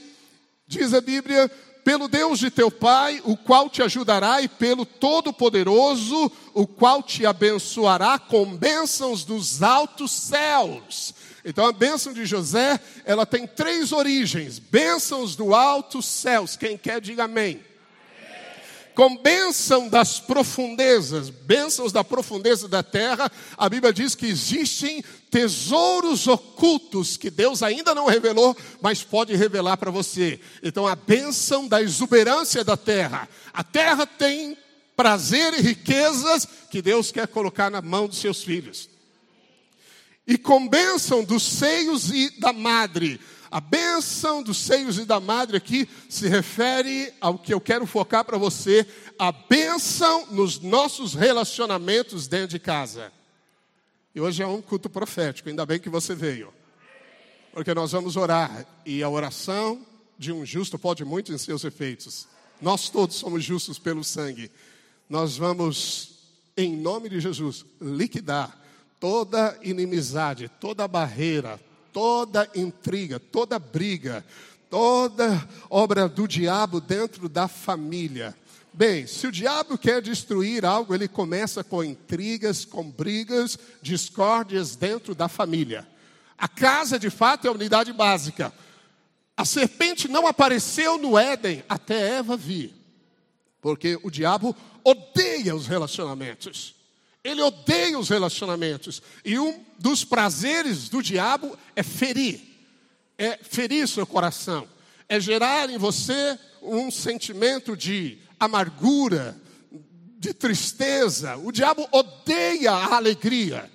diz 0.65 0.93
a 0.93 1.01
Bíblia, 1.01 1.51
pelo 1.85 2.07
Deus 2.07 2.39
de 2.39 2.49
teu 2.49 2.71
pai, 2.71 3.21
o 3.23 3.37
qual 3.37 3.69
te 3.69 3.83
ajudará, 3.83 4.41
e 4.41 4.47
pelo 4.47 4.87
Todo-Poderoso, 4.87 6.31
o 6.51 6.65
qual 6.65 7.03
te 7.03 7.27
abençoará 7.27 8.17
com 8.17 8.57
bênçãos 8.57 9.23
dos 9.23 9.61
altos 9.61 10.11
céus. 10.11 11.13
Então 11.45 11.67
a 11.67 11.71
bênção 11.71 12.11
de 12.11 12.25
José, 12.25 12.79
ela 13.05 13.23
tem 13.23 13.45
três 13.45 13.91
origens: 13.91 14.57
bênçãos 14.57 15.35
do 15.35 15.53
altos 15.53 16.07
céus. 16.07 16.57
Quem 16.57 16.75
quer, 16.75 16.99
diga 16.99 17.25
amém 17.25 17.61
com 18.95 19.17
bênção 19.17 19.89
das 19.89 20.21
profundezas, 20.21 21.29
bênçãos 21.29 21.91
da 21.91 22.01
profundeza 22.01 22.65
da 22.65 22.81
terra, 22.81 23.29
a 23.57 23.67
Bíblia 23.67 23.91
diz 23.91 24.15
que 24.15 24.25
existem 24.25 25.03
tesouros 25.35 26.29
ocultos 26.29 27.17
que 27.17 27.29
Deus 27.29 27.61
ainda 27.61 27.93
não 27.93 28.05
revelou, 28.05 28.55
mas 28.81 29.03
pode 29.03 29.35
revelar 29.35 29.75
para 29.75 29.91
você. 29.91 30.39
Então, 30.63 30.87
a 30.87 30.95
bênção 30.95 31.67
da 31.67 31.81
exuberância 31.81 32.63
da 32.63 32.77
terra. 32.77 33.27
A 33.51 33.61
terra 33.61 34.07
tem 34.07 34.57
prazer 34.95 35.53
e 35.55 35.61
riquezas 35.61 36.47
que 36.71 36.81
Deus 36.81 37.11
quer 37.11 37.27
colocar 37.27 37.69
na 37.69 37.81
mão 37.81 38.07
dos 38.07 38.19
seus 38.19 38.45
filhos. 38.45 38.89
E 40.25 40.37
com 40.37 40.69
bênção 40.69 41.21
dos 41.21 41.43
seios 41.43 42.11
e 42.11 42.29
da 42.39 42.53
madre, 42.53 43.19
a 43.51 43.59
bênção 43.59 44.41
dos 44.41 44.55
seios 44.55 44.97
e 44.97 45.03
da 45.03 45.19
madre 45.19 45.57
aqui 45.57 45.85
se 46.07 46.29
refere 46.29 47.13
ao 47.19 47.37
que 47.37 47.53
eu 47.53 47.59
quero 47.59 47.85
focar 47.85 48.23
para 48.23 48.37
você, 48.37 48.87
a 49.19 49.33
bênção 49.33 50.27
nos 50.27 50.61
nossos 50.61 51.13
relacionamentos 51.13 52.25
dentro 52.25 52.47
de 52.47 52.59
casa. 52.59 53.11
E 54.15 54.21
hoje 54.21 54.41
é 54.41 54.47
um 54.47 54.61
culto 54.61 54.89
profético, 54.89 55.49
ainda 55.49 55.65
bem 55.65 55.77
que 55.77 55.89
você 55.89 56.15
veio. 56.15 56.53
Porque 57.51 57.73
nós 57.73 57.91
vamos 57.91 58.15
orar 58.15 58.65
e 58.85 59.03
a 59.03 59.09
oração 59.09 59.85
de 60.17 60.31
um 60.31 60.45
justo 60.45 60.79
pode 60.79 61.03
muito 61.03 61.33
em 61.33 61.37
seus 61.37 61.65
efeitos. 61.65 62.25
Nós 62.61 62.89
todos 62.89 63.17
somos 63.17 63.43
justos 63.43 63.77
pelo 63.77 64.05
sangue. 64.05 64.49
Nós 65.09 65.35
vamos, 65.35 66.11
em 66.55 66.77
nome 66.77 67.09
de 67.09 67.19
Jesus, 67.19 67.65
liquidar 67.81 68.57
toda 69.01 69.59
inimizade, 69.61 70.49
toda 70.61 70.87
barreira, 70.87 71.59
toda 71.91 72.49
intriga, 72.55 73.19
toda 73.19 73.59
briga, 73.59 74.25
toda 74.69 75.45
obra 75.69 76.07
do 76.07 76.25
diabo 76.25 76.79
dentro 76.79 77.27
da 77.27 77.49
família. 77.49 78.33
Bem, 78.77 79.07
se 79.07 79.25
o 79.25 79.31
diabo 79.31 79.77
quer 79.77 80.01
destruir 80.01 80.65
algo, 80.65 80.93
ele 80.93 81.07
começa 81.07 81.63
com 81.63 81.81
intrigas, 81.81 82.65
com 82.65 82.91
brigas, 82.91 83.57
discórdias 83.81 84.75
dentro 84.75 85.15
da 85.15 85.29
família. 85.29 85.87
A 86.37 86.49
casa, 86.49 86.99
de 86.99 87.09
fato, 87.09 87.45
é 87.45 87.47
a 87.47 87.53
unidade 87.53 87.93
básica. 87.93 88.53
A 89.37 89.45
serpente 89.45 90.09
não 90.09 90.27
apareceu 90.27 90.97
no 90.97 91.17
Éden 91.17 91.63
até 91.69 92.17
Eva 92.17 92.35
vir, 92.35 92.73
porque 93.61 93.97
o 94.03 94.11
diabo 94.11 94.53
odeia 94.83 95.55
os 95.55 95.67
relacionamentos. 95.67 96.75
Ele 97.23 97.41
odeia 97.41 97.97
os 97.97 98.09
relacionamentos. 98.09 99.01
E 99.23 99.39
um 99.39 99.63
dos 99.79 100.03
prazeres 100.03 100.89
do 100.89 101.01
diabo 101.01 101.57
é 101.77 101.81
ferir. 101.81 102.41
É 103.17 103.37
ferir 103.41 103.87
seu 103.87 104.05
coração. 104.05 104.67
É 105.07 105.17
gerar 105.17 105.69
em 105.69 105.77
você 105.77 106.37
um 106.61 106.91
sentimento 106.91 107.77
de 107.77 108.24
amargura, 108.45 109.35
de 110.17 110.33
tristeza. 110.33 111.37
O 111.37 111.51
diabo 111.51 111.87
odeia 111.91 112.71
a 112.71 112.95
alegria. 112.95 113.69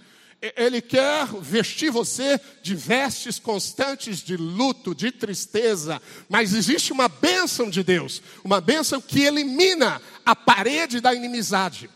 Ele 0.57 0.81
quer 0.81 1.27
vestir 1.43 1.91
você 1.91 2.41
de 2.63 2.75
vestes 2.75 3.39
constantes 3.39 4.21
de 4.23 4.37
luto, 4.37 4.95
de 4.95 5.13
tristeza, 5.13 6.01
mas 6.29 6.55
existe 6.55 6.93
uma 6.93 7.09
bênção 7.09 7.69
de 7.69 7.85
Deus, 7.85 8.23
uma 8.43 8.61
bênção 8.61 9.01
que 9.01 9.21
elimina 9.21 10.01
a 10.25 10.35
parede 10.35 11.01
da 11.01 11.15
inimizade 11.15 11.91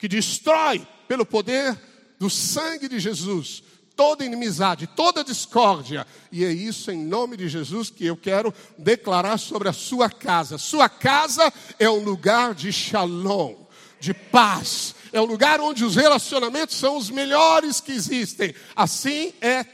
que 0.00 0.08
destrói 0.08 0.84
pelo 1.06 1.26
poder 1.26 1.78
do 2.18 2.30
sangue 2.30 2.88
de 2.88 2.98
Jesus 2.98 3.62
toda 4.00 4.24
inimizade, 4.24 4.86
toda 4.86 5.22
discórdia. 5.22 6.06
E 6.32 6.42
é 6.42 6.50
isso 6.50 6.90
em 6.90 7.04
nome 7.04 7.36
de 7.36 7.50
Jesus 7.50 7.90
que 7.90 8.06
eu 8.06 8.16
quero 8.16 8.50
declarar 8.78 9.36
sobre 9.36 9.68
a 9.68 9.74
sua 9.74 10.08
casa. 10.08 10.56
Sua 10.56 10.88
casa 10.88 11.52
é 11.78 11.86
um 11.90 12.02
lugar 12.02 12.54
de 12.54 12.72
shalom, 12.72 13.56
de 14.00 14.14
paz. 14.14 14.94
É 15.12 15.20
um 15.20 15.26
lugar 15.26 15.60
onde 15.60 15.84
os 15.84 15.96
relacionamentos 15.96 16.76
são 16.76 16.96
os 16.96 17.10
melhores 17.10 17.78
que 17.78 17.92
existem. 17.92 18.54
Assim 18.74 19.34
é 19.38 19.66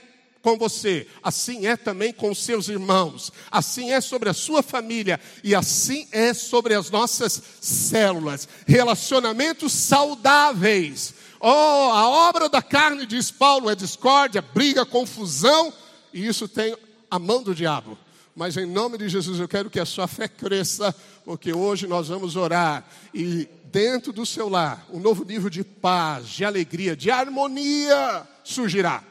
com 0.42 0.58
você, 0.58 1.06
assim 1.22 1.64
é 1.68 1.76
também 1.76 2.12
com 2.12 2.34
seus 2.34 2.68
irmãos, 2.68 3.32
assim 3.48 3.92
é 3.92 4.00
sobre 4.00 4.28
a 4.28 4.34
sua 4.34 4.62
família 4.62 5.20
e 5.42 5.56
assim 5.56 6.06
é 6.10 6.34
sobre 6.34 6.74
as 6.74 6.90
nossas 6.90 7.40
células. 7.60 8.48
Relacionamentos 8.66 9.72
saudáveis. 9.72 11.14
Oh, 11.40 11.49
a 11.92 12.09
obra 12.29 12.49
da 12.49 12.62
carne, 12.62 13.07
diz 13.07 13.31
Paulo, 13.31 13.70
é 13.70 13.75
discórdia, 13.75 14.40
briga, 14.40 14.87
confusão, 14.87 15.72
e 16.12 16.27
isso 16.27 16.49
tem 16.49 16.77
a 17.11 17.18
mão 17.18 17.42
do 17.42 17.55
diabo. 17.55 17.99
Mas 18.35 18.57
em 18.57 18.66
nome 18.66 18.99
de 18.99 19.09
Jesus 19.09 19.40
eu 19.40 19.49
quero 19.49 19.70
que 19.70 19.81
a 19.81 19.87
sua 19.87 20.07
fé 20.07 20.29
cresça, 20.29 20.94
porque 21.25 21.53
hoje 21.53 21.87
nós 21.87 22.09
vamos 22.09 22.37
orar 22.37 22.87
e 23.14 23.49
dentro 23.72 24.12
do 24.12 24.27
seu 24.27 24.49
lar 24.49 24.87
um 24.90 25.01
novo 25.01 25.25
nível 25.25 25.49
de 25.49 25.64
paz, 25.64 26.29
de 26.29 26.44
alegria, 26.44 26.94
de 26.94 27.11
harmonia 27.11 28.27
surgirá. 28.44 29.03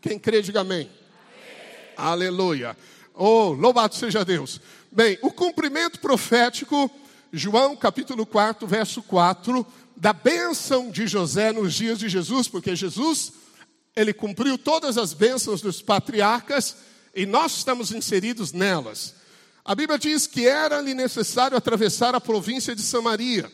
Quem 0.00 0.18
crê, 0.18 0.42
diga 0.42 0.60
amém. 0.60 0.88
amém. 0.88 0.90
Aleluia. 1.96 2.76
Oh, 3.14 3.48
louvado 3.48 3.96
seja 3.96 4.24
Deus. 4.24 4.60
Bem, 4.92 5.18
o 5.22 5.32
cumprimento 5.32 5.98
profético, 5.98 6.88
João 7.32 7.74
capítulo 7.74 8.24
4, 8.24 8.66
verso 8.66 9.02
4, 9.02 9.66
da 9.98 10.12
bênção 10.12 10.90
de 10.90 11.08
José 11.08 11.52
nos 11.52 11.74
dias 11.74 11.98
de 11.98 12.08
Jesus, 12.08 12.46
porque 12.46 12.76
Jesus, 12.76 13.32
ele 13.96 14.12
cumpriu 14.12 14.56
todas 14.56 14.96
as 14.96 15.12
bênçãos 15.12 15.60
dos 15.60 15.82
patriarcas 15.82 16.76
e 17.12 17.26
nós 17.26 17.56
estamos 17.56 17.90
inseridos 17.90 18.52
nelas. 18.52 19.16
A 19.64 19.74
Bíblia 19.74 19.98
diz 19.98 20.26
que 20.26 20.46
era-lhe 20.46 20.94
necessário 20.94 21.56
atravessar 21.56 22.14
a 22.14 22.20
província 22.20 22.76
de 22.76 22.82
Samaria. 22.82 23.50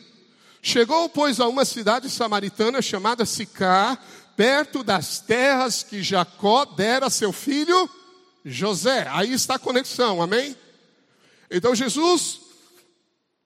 Chegou, 0.61 1.09
pois, 1.09 1.39
a 1.39 1.47
uma 1.47 1.65
cidade 1.65 2.09
samaritana 2.11 2.79
chamada 2.79 3.25
Sicar, 3.25 3.99
perto 4.35 4.83
das 4.83 5.19
terras 5.19 5.81
que 5.81 6.03
Jacó 6.03 6.63
dera 6.63 7.07
a 7.07 7.09
seu 7.09 7.33
filho 7.33 7.89
José. 8.45 9.07
Aí 9.09 9.33
está 9.33 9.55
a 9.55 9.59
conexão, 9.59 10.21
amém? 10.21 10.55
Então 11.49 11.73
Jesus 11.73 12.39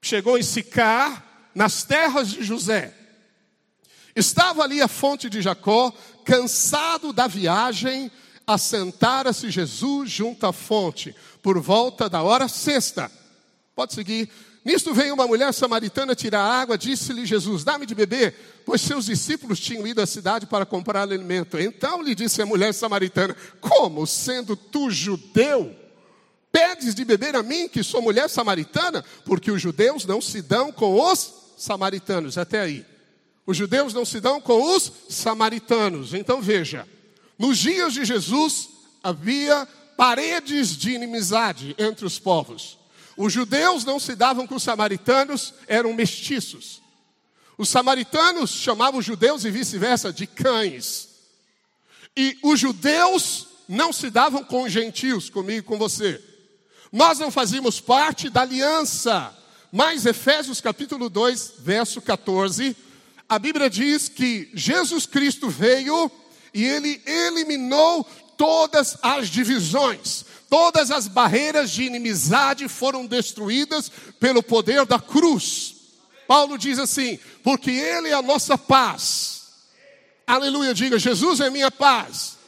chegou 0.02 0.36
em 0.36 0.42
Sicar, 0.42 1.29
nas 1.54 1.82
terras 1.84 2.30
de 2.30 2.42
José. 2.42 2.94
Estava 4.14 4.62
ali 4.62 4.82
a 4.82 4.88
fonte 4.88 5.30
de 5.30 5.40
Jacó, 5.40 5.92
cansado 6.24 7.12
da 7.12 7.26
viagem, 7.26 8.10
assentara-se 8.46 9.50
Jesus 9.50 10.10
junto 10.10 10.46
à 10.46 10.52
fonte, 10.52 11.14
por 11.42 11.60
volta 11.60 12.08
da 12.08 12.22
hora 12.22 12.48
sexta. 12.48 13.10
Pode 13.74 13.94
seguir. 13.94 14.28
Nisto 14.62 14.92
veio 14.92 15.14
uma 15.14 15.26
mulher 15.26 15.54
samaritana 15.54 16.14
tirar 16.14 16.42
água, 16.42 16.76
disse-lhe 16.76 17.24
Jesus: 17.24 17.64
Dá-me 17.64 17.86
de 17.86 17.94
beber, 17.94 18.62
pois 18.66 18.82
seus 18.82 19.06
discípulos 19.06 19.58
tinham 19.58 19.86
ido 19.86 20.02
à 20.02 20.06
cidade 20.06 20.44
para 20.44 20.66
comprar 20.66 21.02
alimento. 21.02 21.58
Então 21.58 22.02
lhe 22.02 22.14
disse 22.14 22.42
a 22.42 22.46
mulher 22.46 22.74
samaritana: 22.74 23.34
Como, 23.60 24.06
sendo 24.06 24.54
tu 24.54 24.90
judeu, 24.90 25.74
pedes 26.52 26.94
de 26.94 27.06
beber 27.06 27.34
a 27.36 27.42
mim, 27.42 27.68
que 27.68 27.82
sou 27.82 28.02
mulher 28.02 28.28
samaritana? 28.28 29.02
Porque 29.24 29.50
os 29.50 29.62
judeus 29.62 30.04
não 30.04 30.20
se 30.20 30.42
dão 30.42 30.70
com 30.70 31.00
os 31.00 31.39
samaritanos. 31.60 32.38
Até 32.38 32.60
aí. 32.60 32.86
Os 33.46 33.56
judeus 33.56 33.92
não 33.92 34.04
se 34.04 34.20
dão 34.20 34.40
com 34.40 34.74
os 34.74 34.90
samaritanos. 35.08 36.14
Então 36.14 36.40
veja: 36.40 36.88
nos 37.38 37.58
dias 37.58 37.92
de 37.92 38.04
Jesus 38.04 38.68
havia 39.02 39.68
paredes 39.96 40.76
de 40.76 40.92
inimizade 40.92 41.74
entre 41.78 42.06
os 42.06 42.18
povos. 42.18 42.78
Os 43.16 43.32
judeus 43.32 43.84
não 43.84 44.00
se 44.00 44.16
davam 44.16 44.46
com 44.46 44.54
os 44.54 44.62
samaritanos, 44.62 45.52
eram 45.66 45.92
mestiços. 45.92 46.80
Os 47.58 47.68
samaritanos 47.68 48.50
chamavam 48.50 49.00
os 49.00 49.04
judeus 49.04 49.44
e 49.44 49.50
vice-versa 49.50 50.10
de 50.10 50.26
cães. 50.26 51.08
E 52.16 52.38
os 52.42 52.58
judeus 52.58 53.46
não 53.68 53.92
se 53.92 54.08
davam 54.08 54.42
com 54.42 54.62
os 54.62 54.72
gentios, 54.72 55.28
comigo 55.28 55.58
e 55.58 55.62
com 55.62 55.76
você. 55.76 56.22
Nós 56.90 57.18
não 57.18 57.30
fazíamos 57.30 57.80
parte 57.80 58.30
da 58.30 58.40
aliança. 58.40 59.36
Mas 59.72 60.04
Efésios 60.04 60.60
capítulo 60.60 61.08
2, 61.08 61.54
verso 61.58 62.00
14, 62.00 62.76
a 63.28 63.38
Bíblia 63.38 63.70
diz 63.70 64.08
que 64.08 64.50
Jesus 64.52 65.06
Cristo 65.06 65.48
veio 65.48 66.10
e 66.52 66.64
ele 66.64 67.00
eliminou 67.06 68.04
todas 68.36 68.96
as 69.02 69.28
divisões, 69.28 70.24
todas 70.48 70.90
as 70.90 71.06
barreiras 71.06 71.70
de 71.70 71.84
inimizade 71.84 72.66
foram 72.68 73.06
destruídas 73.06 73.90
pelo 74.18 74.42
poder 74.42 74.84
da 74.86 74.98
cruz. 74.98 75.76
Paulo 76.26 76.56
diz 76.56 76.78
assim: 76.78 77.18
porque 77.42 77.70
Ele 77.70 78.08
é 78.08 78.12
a 78.12 78.22
nossa 78.22 78.56
paz. 78.56 79.42
Aleluia, 80.26 80.72
diga: 80.72 80.98
Jesus 80.98 81.40
é 81.40 81.50
minha 81.50 81.70
paz. 81.70 82.38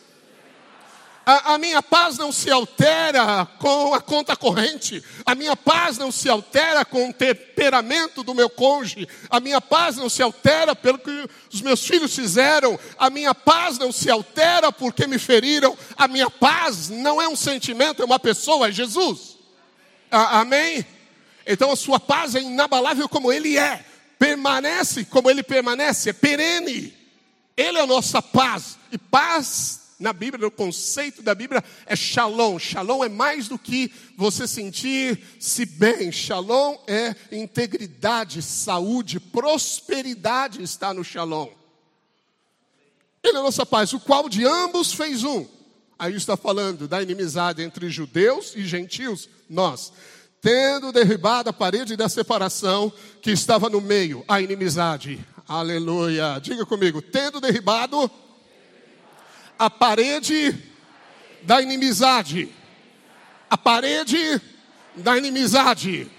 A, 1.25 1.55
a, 1.55 1.59
minha 1.59 1.81
paz 1.81 2.19
não 2.19 2.33
se 2.33 2.51
altera 2.51 3.47
com 3.59 3.95
a 3.95 4.01
conta 4.01 4.35
corrente, 4.35 5.03
a 5.25 5.37
minha 5.37 5.55
paz 5.55 5.97
não 5.97 6.11
se 6.11 6.29
altera 6.29 6.85
com 6.85 7.11
o 7.11 7.13
temperamento 7.13 8.25
do 8.25 8.35
meu 8.35 8.51
cônjuge, 8.51 9.09
a 9.31 9.39
minha 9.39 9.61
paz 9.61 9.97
não 9.97 10.09
se 10.09 10.21
altera 10.21 10.75
pelo 10.75 10.99
que 10.99 11.29
os 11.53 11.61
meus 11.61 11.87
filhos 11.87 12.13
fizeram, 12.13 12.77
a 12.99 13.09
minha 13.09 13.33
paz 13.33 13.79
não 13.79 13.93
se 13.93 14.11
altera 14.11 14.73
porque 14.73 15.07
me 15.07 15.17
feriram, 15.17 15.79
a 15.97 16.09
minha 16.09 16.29
paz 16.29 16.89
não 16.89 17.23
é 17.23 17.29
um 17.29 17.37
sentimento, 17.37 18.03
é 18.03 18.05
uma 18.05 18.19
pessoa, 18.19 18.69
é 18.69 18.73
Jesus. 18.73 19.37
A, 20.11 20.41
amém? 20.41 20.85
Então 21.47 21.71
a 21.71 21.77
sua 21.77 22.01
paz 22.01 22.35
é 22.35 22.41
inabalável 22.41 23.09
como 23.09 23.33
Ele 23.33 23.57
é, 23.57 23.85
permanece 24.19 25.05
como 25.05 25.31
Ele 25.31 25.45
permanece, 25.45 26.11
é 26.11 26.13
perene. 26.13 27.01
Ele 27.57 27.79
é 27.79 27.83
a 27.83 27.87
nossa 27.87 28.21
paz, 28.21 28.77
e 28.91 28.99
paz 28.99 29.82
na 29.99 30.13
Bíblia, 30.13 30.47
o 30.49 30.51
conceito 30.51 31.23
da 31.23 31.35
Bíblia 31.35 31.63
é 31.87 31.95
shalom. 31.95 32.59
Shalom 32.59 33.05
é 33.05 33.09
mais 33.09 33.49
do 33.49 33.59
que 33.59 33.93
você 34.17 34.49
sentir-se 34.49 35.65
bem. 35.65 36.11
Shalom 36.11 36.77
é 36.87 37.15
integridade, 37.31 38.43
saúde, 38.43 39.21
prosperidade 39.21 40.63
está 40.63 40.93
no 40.93 41.05
shalom. 41.05 41.49
Ele 43.23 43.37
é 43.37 43.41
a 43.41 43.45
nossa 43.45 43.65
paz, 43.65 43.93
o 43.93 44.01
qual 44.01 44.29
de 44.29 44.45
ambos 44.45 44.93
fez 44.93 45.23
um. 45.23 45.47
Aí 45.99 46.17
está 46.17 46.37
falando 46.37 46.89
da 46.89 47.01
inimizade 47.01 47.63
entre 47.63 47.89
judeus 47.89 48.55
e 48.57 48.65
gentios, 48.65 49.29
nós. 49.49 49.93
Tendo 50.41 50.91
derribado 50.91 51.49
a 51.49 51.53
parede 51.53 51.95
da 51.95 52.09
separação 52.09 52.93
que 53.23 53.31
estava 53.31 53.71
no 53.71 53.81
meio, 53.81 54.25
a 54.27 54.41
inimizade. 54.41 55.25
Aleluia. 55.47 56.41
Diga 56.41 56.67
comigo, 56.67 57.01
tendo 57.01 57.41
derribado 57.41 58.11
a 59.63 59.71
parede 59.71 60.59
da 61.43 61.63
inimizade. 61.63 62.53
A 63.49 63.57
parede 63.57 64.43
da 64.97 65.17
inimizade. 65.17 66.11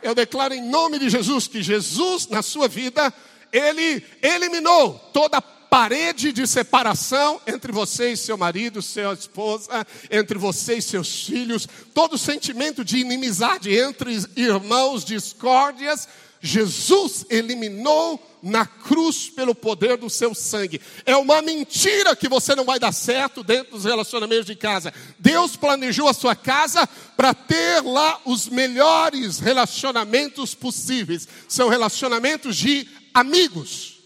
Eu 0.00 0.14
declaro 0.14 0.54
em 0.54 0.62
nome 0.62 1.00
de 1.00 1.10
Jesus 1.10 1.48
que 1.48 1.60
Jesus, 1.60 2.28
na 2.28 2.40
sua 2.40 2.68
vida, 2.68 3.12
ele 3.52 4.00
eliminou 4.22 4.96
toda 5.12 5.38
a 5.38 5.42
parede 5.42 6.30
de 6.30 6.46
separação 6.46 7.40
entre 7.48 7.72
você 7.72 8.12
e 8.12 8.16
seu 8.16 8.38
marido, 8.38 8.80
sua 8.80 9.12
esposa, 9.12 9.84
entre 10.08 10.38
você 10.38 10.76
e 10.76 10.82
seus 10.82 11.26
filhos, 11.26 11.66
todo 11.92 12.16
sentimento 12.16 12.84
de 12.84 12.98
inimizade 12.98 13.76
entre 13.76 14.16
irmãos, 14.36 15.04
discórdias, 15.04 16.06
Jesus 16.40 17.26
eliminou 17.28 18.22
na 18.44 18.66
cruz 18.66 19.30
pelo 19.30 19.54
poder 19.54 19.96
do 19.96 20.10
seu 20.10 20.34
sangue. 20.34 20.80
É 21.06 21.16
uma 21.16 21.40
mentira 21.40 22.14
que 22.14 22.28
você 22.28 22.54
não 22.54 22.64
vai 22.64 22.78
dar 22.78 22.92
certo 22.92 23.42
dentro 23.42 23.72
dos 23.72 23.84
relacionamentos 23.84 24.44
de 24.44 24.54
casa. 24.54 24.92
Deus 25.18 25.56
planejou 25.56 26.08
a 26.08 26.12
sua 26.12 26.36
casa 26.36 26.86
para 27.16 27.32
ter 27.32 27.82
lá 27.82 28.20
os 28.26 28.48
melhores 28.48 29.38
relacionamentos 29.38 30.54
possíveis. 30.54 31.26
São 31.48 31.68
relacionamentos 31.68 32.56
de 32.56 32.86
amigos. 33.14 34.00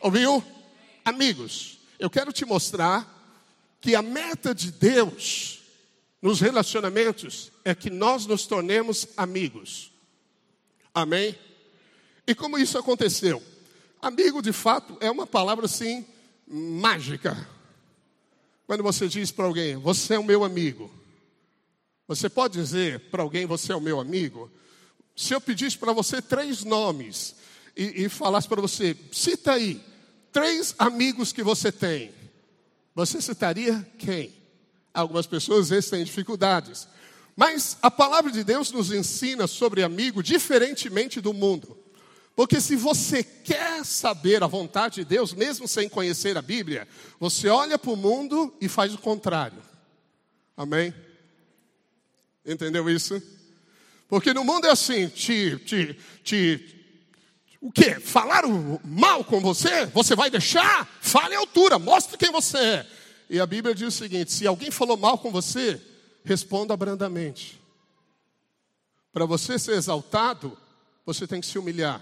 Ouviu? 0.00 0.42
Amigos. 1.04 1.78
Eu 1.98 2.08
quero 2.08 2.32
te 2.32 2.46
mostrar 2.46 3.06
que 3.80 3.94
a 3.94 4.00
meta 4.00 4.54
de 4.54 4.72
Deus 4.72 5.58
nos 6.22 6.40
relacionamentos 6.40 7.52
é 7.64 7.74
que 7.74 7.90
nós 7.90 8.24
nos 8.24 8.46
tornemos 8.46 9.08
amigos. 9.16 9.92
Amém? 10.94 11.36
E 12.26 12.34
como 12.34 12.58
isso 12.58 12.76
aconteceu? 12.78 13.42
Amigo, 14.00 14.40
de 14.40 14.52
fato, 14.52 14.96
é 15.00 15.10
uma 15.10 15.26
palavra 15.26 15.66
assim 15.66 16.06
mágica. 16.46 17.48
Quando 18.66 18.82
você 18.82 19.08
diz 19.08 19.30
para 19.30 19.44
alguém, 19.44 19.76
você 19.76 20.14
é 20.14 20.18
o 20.18 20.24
meu 20.24 20.44
amigo. 20.44 20.90
Você 22.06 22.28
pode 22.28 22.54
dizer 22.54 23.00
para 23.10 23.22
alguém, 23.22 23.44
você 23.44 23.72
é 23.72 23.76
o 23.76 23.80
meu 23.80 24.00
amigo? 24.00 24.50
Se 25.16 25.34
eu 25.34 25.40
pedisse 25.40 25.76
para 25.76 25.92
você 25.92 26.22
três 26.22 26.64
nomes 26.64 27.34
e, 27.76 28.04
e 28.04 28.08
falasse 28.08 28.48
para 28.48 28.60
você, 28.60 28.96
cita 29.12 29.52
aí 29.52 29.80
três 30.32 30.74
amigos 30.78 31.32
que 31.32 31.42
você 31.42 31.72
tem, 31.72 32.12
você 32.94 33.20
citaria 33.20 33.86
quem? 33.98 34.32
Algumas 34.94 35.26
pessoas 35.26 35.68
vezes 35.68 35.90
têm 35.90 36.04
dificuldades. 36.04 36.88
Mas 37.36 37.76
a 37.80 37.90
palavra 37.90 38.30
de 38.32 38.42
Deus 38.42 38.70
nos 38.72 38.92
ensina 38.92 39.46
sobre 39.46 39.82
amigo 39.82 40.22
diferentemente 40.22 41.20
do 41.20 41.32
mundo. 41.32 41.76
Porque 42.38 42.60
se 42.60 42.76
você 42.76 43.24
quer 43.24 43.84
saber 43.84 44.44
a 44.44 44.46
vontade 44.46 45.00
de 45.00 45.04
Deus, 45.04 45.34
mesmo 45.34 45.66
sem 45.66 45.88
conhecer 45.88 46.38
a 46.38 46.40
Bíblia, 46.40 46.86
você 47.18 47.48
olha 47.48 47.76
para 47.76 47.90
o 47.90 47.96
mundo 47.96 48.54
e 48.60 48.68
faz 48.68 48.94
o 48.94 48.98
contrário. 48.98 49.60
Amém? 50.56 50.94
Entendeu 52.46 52.88
isso? 52.88 53.20
Porque 54.06 54.32
no 54.32 54.44
mundo 54.44 54.68
é 54.68 54.70
assim, 54.70 55.08
te, 55.08 55.58
te, 55.58 55.98
te, 56.22 56.76
o 57.60 57.72
que? 57.72 57.98
Falaram 57.98 58.80
mal 58.84 59.24
com 59.24 59.40
você? 59.40 59.86
Você 59.86 60.14
vai 60.14 60.30
deixar? 60.30 60.86
Fale 61.00 61.34
à 61.34 61.40
altura, 61.40 61.76
mostre 61.76 62.16
quem 62.16 62.30
você 62.30 62.56
é. 62.56 62.86
E 63.28 63.40
a 63.40 63.46
Bíblia 63.46 63.74
diz 63.74 63.88
o 63.88 63.98
seguinte: 63.98 64.32
se 64.32 64.46
alguém 64.46 64.70
falou 64.70 64.96
mal 64.96 65.18
com 65.18 65.32
você, 65.32 65.82
responda 66.22 66.76
brandamente. 66.76 67.60
Para 69.12 69.26
você 69.26 69.58
ser 69.58 69.72
exaltado, 69.72 70.56
você 71.04 71.26
tem 71.26 71.40
que 71.40 71.46
se 71.48 71.58
humilhar. 71.58 72.00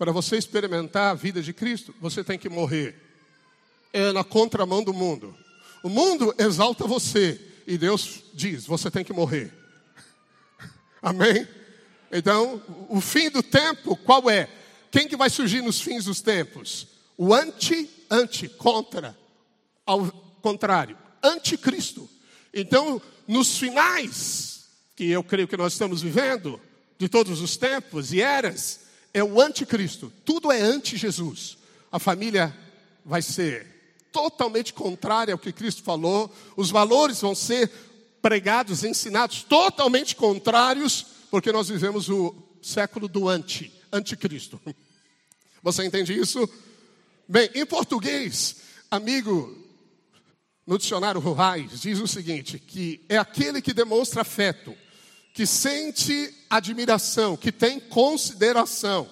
Para 0.00 0.12
você 0.12 0.38
experimentar 0.38 1.10
a 1.10 1.14
vida 1.14 1.42
de 1.42 1.52
Cristo, 1.52 1.94
você 2.00 2.24
tem 2.24 2.38
que 2.38 2.48
morrer. 2.48 2.96
É 3.92 4.10
na 4.12 4.24
contramão 4.24 4.82
do 4.82 4.94
mundo. 4.94 5.36
O 5.82 5.90
mundo 5.90 6.34
exalta 6.38 6.86
você 6.86 7.38
e 7.66 7.76
Deus 7.76 8.22
diz: 8.32 8.64
você 8.64 8.90
tem 8.90 9.04
que 9.04 9.12
morrer. 9.12 9.52
Amém? 11.02 11.46
Então, 12.10 12.62
o 12.88 12.98
fim 12.98 13.28
do 13.28 13.42
tempo, 13.42 13.94
qual 13.94 14.30
é? 14.30 14.48
Quem 14.90 15.06
que 15.06 15.18
vai 15.18 15.28
surgir 15.28 15.60
nos 15.60 15.82
fins 15.82 16.06
dos 16.06 16.22
tempos? 16.22 16.86
O 17.14 17.34
anti, 17.34 17.90
anti, 18.10 18.48
contra, 18.48 19.14
ao 19.84 20.10
contrário, 20.40 20.96
anticristo. 21.22 22.08
Então, 22.54 23.02
nos 23.28 23.58
finais, 23.58 24.64
que 24.96 25.10
eu 25.10 25.22
creio 25.22 25.46
que 25.46 25.58
nós 25.58 25.74
estamos 25.74 26.00
vivendo, 26.00 26.58
de 26.98 27.06
todos 27.06 27.42
os 27.42 27.58
tempos 27.58 28.14
e 28.14 28.22
eras, 28.22 28.88
é 29.12 29.22
o 29.22 29.40
anticristo, 29.40 30.12
tudo 30.24 30.50
é 30.50 30.60
anti-Jesus. 30.60 31.58
A 31.90 31.98
família 31.98 32.56
vai 33.04 33.22
ser 33.22 33.66
totalmente 34.12 34.72
contrária 34.72 35.32
ao 35.32 35.38
que 35.38 35.52
Cristo 35.52 35.82
falou, 35.82 36.32
os 36.56 36.70
valores 36.70 37.20
vão 37.20 37.34
ser 37.34 37.70
pregados, 38.20 38.84
ensinados 38.84 39.42
totalmente 39.42 40.14
contrários, 40.14 41.06
porque 41.30 41.52
nós 41.52 41.68
vivemos 41.68 42.08
o 42.08 42.34
século 42.62 43.08
do 43.08 43.28
anti, 43.28 43.72
anticristo. 43.92 44.60
Você 45.62 45.84
entende 45.84 46.18
isso? 46.18 46.48
Bem, 47.28 47.50
em 47.54 47.66
português, 47.66 48.56
amigo, 48.90 49.56
no 50.66 50.78
dicionário 50.78 51.20
Rurais, 51.20 51.80
diz 51.80 51.98
o 52.00 52.06
seguinte: 52.06 52.58
que 52.58 53.04
é 53.08 53.18
aquele 53.18 53.60
que 53.60 53.74
demonstra 53.74 54.22
afeto, 54.22 54.74
que 55.32 55.46
sente 55.46 56.34
admiração, 56.48 57.36
que 57.36 57.52
tem 57.52 57.78
consideração. 57.78 59.08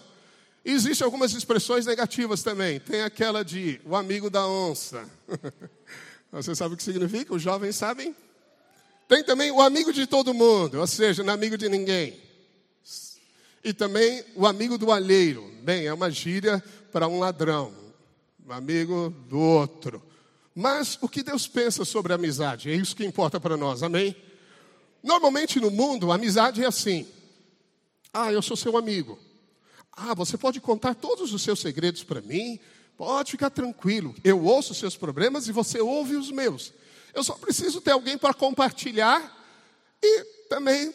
Existem 0.64 1.04
algumas 1.04 1.32
expressões 1.32 1.86
negativas 1.86 2.42
também. 2.42 2.80
Tem 2.80 3.02
aquela 3.02 3.44
de 3.44 3.80
o 3.84 3.96
amigo 3.96 4.28
da 4.28 4.46
onça. 4.46 5.08
Você 6.30 6.54
sabe 6.54 6.74
o 6.74 6.76
que 6.76 6.82
significa? 6.82 7.34
Os 7.34 7.40
jovens 7.40 7.76
sabem? 7.76 8.14
Tem 9.08 9.24
também 9.24 9.50
o 9.50 9.62
amigo 9.62 9.92
de 9.92 10.06
todo 10.06 10.34
mundo, 10.34 10.78
ou 10.78 10.86
seja, 10.86 11.22
não 11.22 11.32
é 11.32 11.34
amigo 11.34 11.56
de 11.56 11.68
ninguém. 11.68 12.20
E 13.64 13.72
também 13.72 14.22
o 14.34 14.46
amigo 14.46 14.76
do 14.76 14.92
alheiro. 14.92 15.50
Bem, 15.62 15.86
é 15.86 15.94
uma 15.94 16.10
gíria 16.10 16.62
para 16.92 17.08
um 17.08 17.18
ladrão, 17.18 17.72
um 18.46 18.52
amigo 18.52 19.08
do 19.28 19.38
outro. 19.38 20.02
Mas 20.54 20.98
o 21.00 21.08
que 21.08 21.22
Deus 21.22 21.48
pensa 21.48 21.84
sobre 21.84 22.12
a 22.12 22.16
amizade? 22.16 22.70
É 22.70 22.74
isso 22.74 22.94
que 22.94 23.04
importa 23.04 23.40
para 23.40 23.56
nós, 23.56 23.82
amém? 23.82 24.14
Normalmente 25.08 25.58
no 25.58 25.70
mundo, 25.70 26.12
amizade 26.12 26.62
é 26.62 26.66
assim: 26.66 27.08
ah, 28.12 28.30
eu 28.30 28.42
sou 28.42 28.58
seu 28.58 28.76
amigo. 28.76 29.18
Ah, 29.90 30.12
você 30.12 30.36
pode 30.36 30.60
contar 30.60 30.94
todos 30.94 31.32
os 31.32 31.40
seus 31.40 31.60
segredos 31.60 32.04
para 32.04 32.20
mim, 32.20 32.60
pode 32.94 33.30
ficar 33.30 33.48
tranquilo. 33.48 34.14
Eu 34.22 34.44
ouço 34.44 34.72
os 34.72 34.78
seus 34.78 34.98
problemas 34.98 35.48
e 35.48 35.52
você 35.52 35.80
ouve 35.80 36.14
os 36.14 36.30
meus. 36.30 36.74
Eu 37.14 37.24
só 37.24 37.32
preciso 37.32 37.80
ter 37.80 37.92
alguém 37.92 38.18
para 38.18 38.34
compartilhar 38.34 39.34
e 40.02 40.24
também 40.50 40.92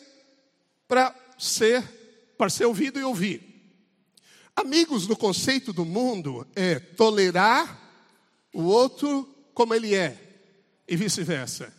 para 0.87 1.13
ser, 1.39 1.83
para 2.37 2.51
ser 2.51 2.65
ouvido 2.65 2.99
e 2.99 3.03
ouvir. 3.03 3.41
Amigos 4.55 5.07
no 5.07 5.17
conceito 5.17 5.73
do 5.73 5.83
mundo 5.83 6.47
é 6.55 6.77
tolerar 6.79 7.81
o 8.53 8.61
outro 8.61 9.27
como 9.55 9.73
ele 9.73 9.95
é 9.95 10.15
e 10.87 10.95
vice-versa. 10.95 11.73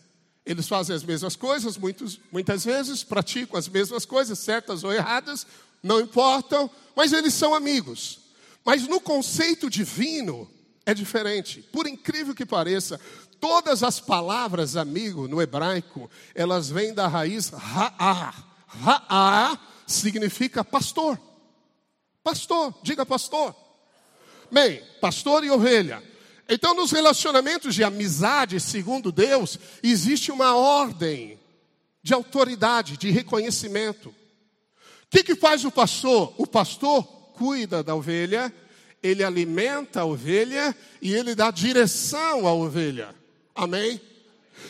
Eles 0.47 0.69
fazem 0.69 0.95
as 0.95 1.03
mesmas 1.03 1.37
coisas, 1.37 1.79
muitos, 1.79 2.21
muitas 2.31 2.65
vezes 2.65 3.03
praticam 3.03 3.59
as 3.59 3.69
mesmas 3.69 4.05
coisas, 4.05 4.39
certas 4.39 4.85
ou 4.85 4.93
erradas, 4.93 5.47
não 5.83 6.01
importam, 6.01 6.71
mas 6.95 7.13
eles 7.13 7.33
são 7.33 7.55
amigos. 7.55 8.21
Mas 8.65 8.87
no 8.87 9.01
conceito 9.01 9.71
divino 9.71 10.51
é 10.85 10.93
diferente. 10.93 11.63
Por 11.73 11.87
incrível 11.87 12.35
que 12.35 12.45
pareça, 12.45 13.01
todas 13.41 13.83
as 13.83 14.01
palavras 14.01 14.77
amigo 14.77 15.29
no 15.29 15.41
hebraico, 15.41 16.11
elas 16.35 16.69
vêm 16.69 16.93
da 16.93 17.07
raiz 17.07 17.49
ra'a. 17.49 18.35
Ra'a 18.67 19.59
significa 19.87 20.65
pastor. 20.65 21.19
Pastor, 22.23 22.75
diga 22.83 23.05
pastor. 23.05 23.55
Bem, 24.51 24.83
pastor 25.01 25.45
e 25.45 25.51
ovelha. 25.51 26.03
Então, 26.49 26.75
nos 26.75 26.91
relacionamentos 26.91 27.75
de 27.75 27.83
amizade, 27.83 28.61
segundo 28.61 29.11
Deus, 29.11 29.59
existe 29.83 30.31
uma 30.31 30.55
ordem 30.55 31.39
de 32.03 32.13
autoridade, 32.13 32.99
de 32.99 33.11
reconhecimento. 33.11 34.11
O 34.11 34.15
que, 35.11 35.23
que 35.23 35.35
faz 35.35 35.65
o 35.65 35.71
pastor? 35.71 36.35
O 36.37 36.47
pastor 36.47 37.03
cuida 37.33 37.83
da 37.83 37.95
ovelha, 37.95 38.53
ele 39.03 39.25
alimenta 39.25 40.01
a 40.01 40.05
ovelha 40.05 40.77
e 41.01 41.15
ele 41.15 41.35
dá 41.35 41.51
direção 41.51 42.47
à 42.47 42.53
ovelha. 42.53 43.15
Amém? 43.55 44.01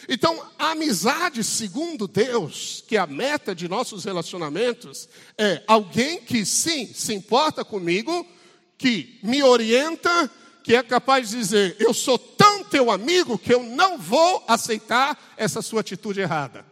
Então, 0.08 0.44
a 0.58 0.72
amizade, 0.72 1.42
segundo 1.42 2.06
Deus, 2.06 2.84
que 2.86 2.96
é 2.96 3.00
a 3.00 3.06
meta 3.06 3.54
de 3.54 3.68
nossos 3.68 4.04
relacionamentos, 4.04 5.08
é 5.38 5.62
alguém 5.66 6.20
que 6.20 6.44
sim 6.44 6.92
se 6.92 7.14
importa 7.14 7.64
comigo, 7.64 8.26
que 8.76 9.18
me 9.22 9.42
orienta 9.42 10.30
que 10.64 10.74
é 10.74 10.82
capaz 10.82 11.28
de 11.28 11.36
dizer: 11.36 11.76
Eu 11.78 11.92
sou 11.92 12.18
tão 12.18 12.64
teu 12.64 12.90
amigo 12.90 13.38
que 13.38 13.52
eu 13.52 13.62
não 13.62 13.98
vou 13.98 14.42
aceitar 14.48 15.34
essa 15.36 15.60
sua 15.60 15.82
atitude 15.82 16.20
errada. 16.20 16.64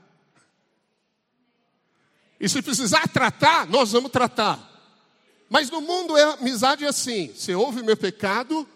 E 2.40 2.48
se 2.48 2.61
precisar 2.62 3.07
tratar, 3.07 3.68
nós 3.68 3.92
vamos 3.92 4.11
tratar. 4.11 4.70
Mas 5.48 5.70
no 5.70 5.83
mundo 5.83 6.16
é 6.16 6.22
amizade 6.22 6.87
assim: 6.87 7.28
você 7.28 7.55
ouve 7.55 7.83
meu 7.83 7.96
pecado 7.96 8.66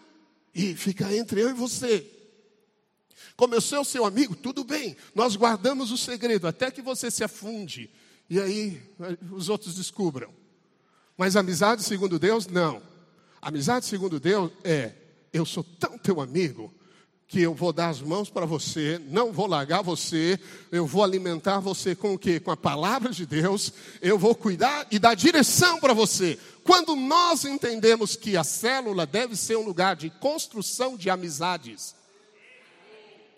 e 0.54 0.74
fica 0.74 1.12
entre 1.16 1.40
eu 1.40 1.48
e 1.48 1.54
você. 1.54 2.06
Como 3.34 3.54
eu 3.54 3.60
sou 3.60 3.84
seu 3.84 4.04
amigo, 4.04 4.36
tudo 4.36 4.64
bem, 4.64 4.96
nós 5.14 5.34
guardamos 5.34 5.90
o 5.90 5.96
segredo 5.96 6.46
até 6.46 6.70
que 6.70 6.82
você 6.82 7.10
se 7.10 7.24
afunde 7.24 7.90
e 8.28 8.38
aí 8.38 8.82
os 9.32 9.48
outros 9.48 9.76
descubram. 9.76 10.30
Mas 11.16 11.36
amizade 11.36 11.82
segundo 11.82 12.18
Deus, 12.18 12.46
não. 12.46 12.82
Amizade 13.40 13.86
segundo 13.86 14.20
Deus 14.20 14.52
é 14.62 15.05
eu 15.36 15.46
sou 15.46 15.62
tão 15.62 15.98
teu 15.98 16.20
amigo 16.20 16.72
que 17.28 17.42
eu 17.42 17.54
vou 17.54 17.72
dar 17.72 17.88
as 17.88 18.00
mãos 18.00 18.30
para 18.30 18.46
você, 18.46 19.00
não 19.08 19.32
vou 19.32 19.46
largar 19.46 19.82
você, 19.82 20.38
eu 20.70 20.86
vou 20.86 21.02
alimentar 21.02 21.58
você 21.58 21.94
com 21.94 22.14
o 22.14 22.18
quê? 22.18 22.38
Com 22.38 22.52
a 22.52 22.56
palavra 22.56 23.10
de 23.10 23.26
Deus, 23.26 23.72
eu 24.00 24.16
vou 24.16 24.34
cuidar 24.34 24.86
e 24.92 24.98
dar 24.98 25.14
direção 25.14 25.80
para 25.80 25.92
você. 25.92 26.38
Quando 26.62 26.94
nós 26.94 27.44
entendemos 27.44 28.14
que 28.14 28.36
a 28.36 28.44
célula 28.44 29.04
deve 29.04 29.34
ser 29.34 29.56
um 29.56 29.64
lugar 29.64 29.96
de 29.96 30.08
construção 30.08 30.96
de 30.96 31.10
amizades, 31.10 31.96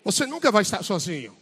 você 0.03 0.25
nunca 0.25 0.51
vai 0.51 0.61
estar 0.61 0.83
sozinho. 0.83 1.35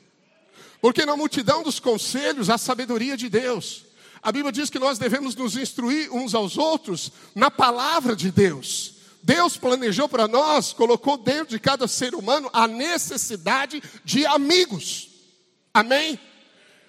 Porque 0.82 1.06
na 1.06 1.17
multidão 1.17 1.63
dos 1.63 1.80
conselhos 1.80 2.50
há 2.50 2.58
sabedoria 2.58 3.17
de 3.17 3.28
Deus. 3.28 3.86
A 4.22 4.32
Bíblia 4.32 4.52
diz 4.52 4.70
que 4.70 4.80
nós 4.80 4.98
devemos 4.98 5.36
nos 5.36 5.58
instruir 5.58 6.13
uns 6.13 6.34
aos 6.34 6.58
outros 6.58 7.12
na 7.36 7.52
palavra 7.52 8.15
de 8.15 8.32
Deus. 8.32 8.97
Deus 9.24 9.58
planejou 9.58 10.08
para 10.08 10.28
nós, 10.28 10.74
colocou 10.74 11.18
dentro 11.18 11.50
de 11.50 11.60
cada 11.60 11.88
ser 11.88 12.16
humano 12.16 12.50
a 12.54 12.68
necessidade 12.68 13.82
de 14.04 14.26
amigos. 14.26 15.10
Amém? 15.74 16.20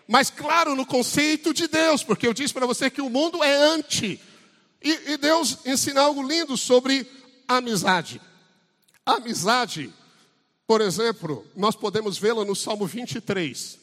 Mas 0.07 0.31
claro, 0.31 0.75
no 0.75 0.87
conceito 0.87 1.53
de 1.53 1.69
Deus, 1.69 2.03
porque 2.03 2.27
eu 2.27 2.33
disse 2.33 2.55
para 2.55 2.67
você 2.67 2.89
que 2.89 3.03
o 3.03 3.11
mundo 3.11 3.43
é 3.45 3.55
anti. 3.55 4.21
E, 4.83 5.13
e 5.13 5.17
Deus 5.17 5.59
ensina 5.67 6.01
algo 6.01 6.23
lindo 6.23 6.57
sobre 6.57 7.07
amizade. 7.47 8.21
Amizade, 9.05 9.93
por 10.67 10.81
exemplo, 10.81 11.47
nós 11.57 11.75
podemos 11.75 12.17
vê-la 12.19 12.45
no 12.45 12.55
Salmo 12.55 12.87
23. 12.87 13.78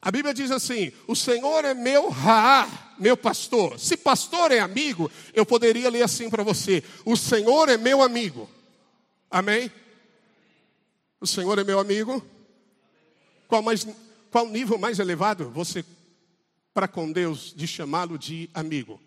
A 0.00 0.10
Bíblia 0.10 0.32
diz 0.32 0.50
assim: 0.50 0.92
O 1.06 1.14
Senhor 1.14 1.64
é 1.64 1.74
meu 1.74 2.08
Ra, 2.08 2.94
meu 2.98 3.16
pastor. 3.16 3.78
Se 3.78 3.96
pastor 3.96 4.52
é 4.52 4.60
amigo, 4.60 5.10
eu 5.34 5.44
poderia 5.44 5.90
ler 5.90 6.02
assim 6.02 6.30
para 6.30 6.42
você: 6.42 6.82
O 7.04 7.16
Senhor 7.16 7.68
é 7.68 7.76
meu 7.76 8.02
amigo. 8.02 8.48
Amém? 9.30 9.70
O 11.20 11.26
Senhor 11.26 11.58
é 11.58 11.64
meu 11.64 11.78
amigo. 11.78 12.24
Qual, 13.46 13.62
mais, 13.62 13.86
qual 14.30 14.46
nível 14.46 14.78
mais 14.78 14.98
elevado 14.98 15.50
você, 15.50 15.84
para 16.72 16.86
com 16.86 17.10
Deus, 17.10 17.52
de 17.56 17.66
chamá-lo 17.66 18.18
de 18.18 18.48
amigo? 18.54 19.00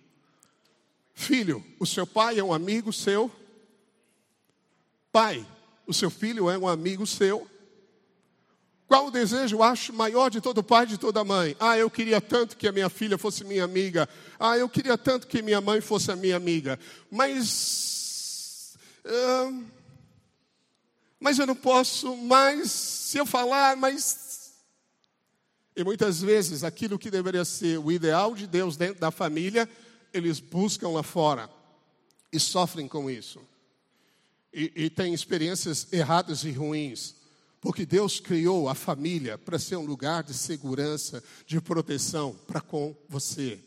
Filho, 1.14 1.64
o 1.80 1.86
seu 1.86 2.06
pai 2.08 2.40
é 2.40 2.44
um 2.44 2.54
amigo 2.54 2.92
seu. 2.92 3.32
Pai, 5.12 5.46
o 5.86 5.94
seu 5.94 6.10
filho 6.10 6.50
é 6.50 6.58
um 6.58 6.68
amigo 6.68 7.06
seu. 7.06 7.48
Qual 8.92 9.08
o 9.08 9.12
desejo, 9.12 9.64
acho, 9.64 9.94
maior 9.94 10.30
de 10.30 10.42
todo 10.42 10.62
pai 10.62 10.84
e 10.84 10.88
de 10.88 10.98
toda 10.98 11.24
mãe? 11.24 11.56
Ah, 11.62 11.78
eu 11.78 11.90
queria 11.90 12.20
tanto 12.20 12.58
que 12.58 12.68
a 12.68 12.74
minha 12.74 12.90
filha 12.90 13.18
fosse 13.18 13.46
minha 13.46 13.64
amiga. 13.64 14.10
Ah, 14.38 14.58
eu 14.58 14.68
queria 14.68 14.98
tanto 14.98 15.28
que 15.28 15.42
minha 15.42 15.62
mãe 15.62 15.80
fosse 15.80 16.12
a 16.12 16.16
minha 16.18 16.36
amiga. 16.36 16.78
Mas. 17.10 18.76
Uh, 19.06 19.64
mas 21.18 21.40
eu 21.40 21.48
não 21.48 21.56
posso 21.56 22.18
mais. 22.18 22.70
Se 22.70 23.18
eu 23.18 23.26
falar, 23.26 23.78
mas. 23.78 24.56
E 25.74 25.86
muitas 25.86 26.22
vezes 26.22 26.62
aquilo 26.62 27.00
que 27.00 27.10
deveria 27.10 27.46
ser 27.46 27.80
o 27.80 27.94
ideal 27.94 28.36
de 28.36 28.46
Deus 28.46 28.76
dentro 28.76 29.00
da 29.00 29.10
família, 29.10 29.70
eles 30.14 30.42
buscam 30.42 30.90
lá 30.90 31.02
fora 31.02 31.50
e 32.30 32.38
sofrem 32.38 32.90
com 32.90 33.10
isso. 33.10 33.40
E, 34.54 34.70
e 34.76 34.90
têm 34.90 35.14
experiências 35.14 35.88
erradas 35.94 36.44
e 36.44 36.52
ruins. 36.52 37.21
Porque 37.62 37.86
Deus 37.86 38.20
criou 38.20 38.68
a 38.68 38.74
família 38.76 39.38
para 39.38 39.60
ser 39.60 39.76
um 39.76 39.86
lugar 39.86 40.24
de 40.24 40.34
segurança, 40.34 41.24
de 41.46 41.62
proteção 41.62 42.36
para 42.48 42.60
com 42.60 42.96
você. 43.08 43.60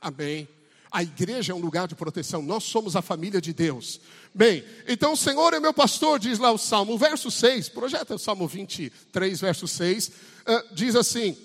Amém? 0.00 0.48
A 0.90 1.02
igreja 1.02 1.52
é 1.52 1.54
um 1.54 1.60
lugar 1.60 1.86
de 1.86 1.94
proteção, 1.94 2.42
nós 2.42 2.64
somos 2.64 2.96
a 2.96 3.02
família 3.02 3.40
de 3.40 3.52
Deus. 3.52 4.00
Bem, 4.32 4.64
então 4.88 5.12
o 5.12 5.16
Senhor 5.16 5.52
é 5.52 5.60
meu 5.60 5.74
pastor, 5.74 6.18
diz 6.18 6.38
lá 6.38 6.50
o 6.50 6.58
Salmo, 6.58 6.96
verso 6.96 7.30
6, 7.30 7.68
projeta 7.68 8.14
o 8.14 8.18
Salmo 8.18 8.46
23, 8.48 9.40
verso 9.40 9.68
6, 9.68 10.08
uh, 10.08 10.74
diz 10.74 10.96
assim: 10.96 11.36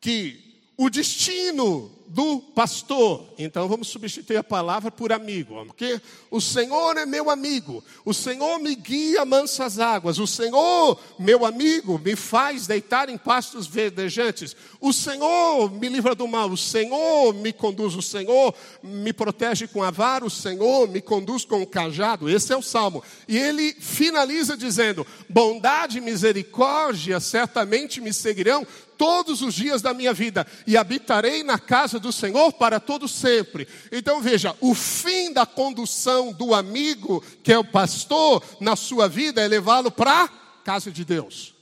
que 0.00 0.47
o 0.78 0.88
destino 0.88 1.90
do 2.06 2.38
pastor. 2.38 3.34
Então 3.36 3.68
vamos 3.68 3.88
substituir 3.88 4.36
a 4.36 4.44
palavra 4.44 4.90
por 4.90 5.12
amigo, 5.12 5.62
porque 5.66 6.00
o 6.30 6.40
Senhor 6.40 6.96
é 6.96 7.04
meu 7.04 7.28
amigo, 7.28 7.84
o 8.04 8.14
Senhor 8.14 8.58
me 8.60 8.74
guia 8.76 9.24
mansas 9.24 9.78
águas, 9.78 10.18
o 10.18 10.26
Senhor, 10.26 10.98
meu 11.18 11.44
amigo, 11.44 11.98
me 11.98 12.14
faz 12.16 12.66
deitar 12.66 13.08
em 13.08 13.18
pastos 13.18 13.66
verdejantes, 13.66 14.56
o 14.80 14.92
Senhor 14.92 15.70
me 15.70 15.88
livra 15.88 16.14
do 16.14 16.26
mal, 16.28 16.48
o 16.48 16.56
Senhor 16.56 17.34
me 17.34 17.52
conduz, 17.52 17.94
o 17.94 18.00
Senhor 18.00 18.54
me 18.82 19.12
protege 19.12 19.66
com 19.66 19.82
a 19.82 19.90
vara, 19.90 20.24
o 20.24 20.30
Senhor 20.30 20.88
me 20.88 21.02
conduz 21.02 21.44
com 21.44 21.60
o 21.60 21.66
cajado. 21.66 22.30
Esse 22.30 22.52
é 22.52 22.56
o 22.56 22.62
salmo. 22.62 23.02
E 23.26 23.36
ele 23.36 23.74
finaliza 23.74 24.56
dizendo: 24.56 25.06
bondade 25.28 25.98
e 25.98 26.00
misericórdia 26.00 27.20
certamente 27.20 28.00
me 28.00 28.14
seguirão 28.14 28.66
todos 28.98 29.40
os 29.40 29.54
dias 29.54 29.80
da 29.80 29.94
minha 29.94 30.12
vida 30.12 30.44
e 30.66 30.76
habitarei 30.76 31.44
na 31.44 31.58
casa 31.58 32.00
do 32.00 32.12
Senhor 32.12 32.52
para 32.52 32.80
todo 32.80 33.06
sempre. 33.08 33.68
Então 33.92 34.20
veja, 34.20 34.54
o 34.60 34.74
fim 34.74 35.32
da 35.32 35.46
condução 35.46 36.32
do 36.32 36.52
amigo, 36.52 37.24
que 37.42 37.52
é 37.52 37.58
o 37.58 37.64
pastor, 37.64 38.42
na 38.60 38.74
sua 38.74 39.08
vida 39.08 39.40
é 39.40 39.46
levá-lo 39.46 39.90
para 39.90 40.24
a 40.24 40.28
casa 40.64 40.90
de 40.90 41.04
Deus. 41.04 41.54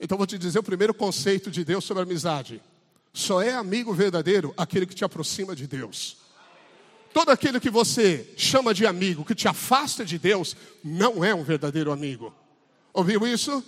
Então 0.00 0.18
vou 0.18 0.26
te 0.26 0.36
dizer 0.36 0.58
o 0.58 0.64
primeiro 0.64 0.92
conceito 0.92 1.48
de 1.50 1.64
Deus 1.64 1.84
sobre 1.84 2.02
amizade. 2.02 2.60
Só 3.14 3.40
é 3.40 3.54
amigo 3.54 3.94
verdadeiro 3.94 4.52
aquele 4.56 4.84
que 4.84 4.94
te 4.94 5.04
aproxima 5.04 5.54
de 5.54 5.68
Deus. 5.68 6.16
Todo 7.12 7.30
aquele 7.30 7.60
que 7.60 7.70
você 7.70 8.32
chama 8.36 8.74
de 8.74 8.86
amigo, 8.86 9.24
que 9.24 9.34
te 9.34 9.46
afasta 9.46 10.04
de 10.04 10.18
Deus, 10.18 10.56
não 10.82 11.22
é 11.22 11.34
um 11.34 11.44
verdadeiro 11.44 11.92
amigo. 11.92 12.34
Ouviu 12.92 13.26
isso? 13.26 13.62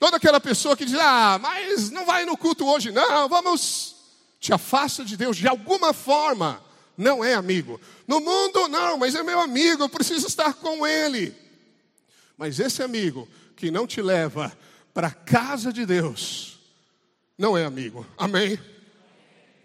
Toda 0.00 0.16
aquela 0.16 0.40
pessoa 0.40 0.74
que 0.74 0.86
diz, 0.86 0.98
ah, 0.98 1.38
mas 1.38 1.90
não 1.90 2.06
vai 2.06 2.24
no 2.24 2.34
culto 2.34 2.66
hoje, 2.66 2.90
não, 2.90 3.28
vamos. 3.28 3.96
Te 4.40 4.50
afasta 4.50 5.04
de 5.04 5.14
Deus 5.14 5.36
de 5.36 5.46
alguma 5.46 5.92
forma, 5.92 6.64
não 6.96 7.22
é 7.22 7.34
amigo. 7.34 7.78
No 8.08 8.18
mundo, 8.18 8.66
não, 8.68 8.96
mas 8.96 9.14
é 9.14 9.22
meu 9.22 9.38
amigo, 9.38 9.82
eu 9.82 9.88
preciso 9.90 10.26
estar 10.26 10.54
com 10.54 10.86
ele. 10.86 11.36
Mas 12.38 12.58
esse 12.58 12.82
amigo 12.82 13.28
que 13.54 13.70
não 13.70 13.86
te 13.86 14.00
leva 14.00 14.50
para 14.94 15.08
a 15.08 15.12
casa 15.12 15.70
de 15.70 15.84
Deus, 15.84 16.58
não 17.36 17.56
é 17.56 17.66
amigo. 17.66 18.06
Amém? 18.16 18.58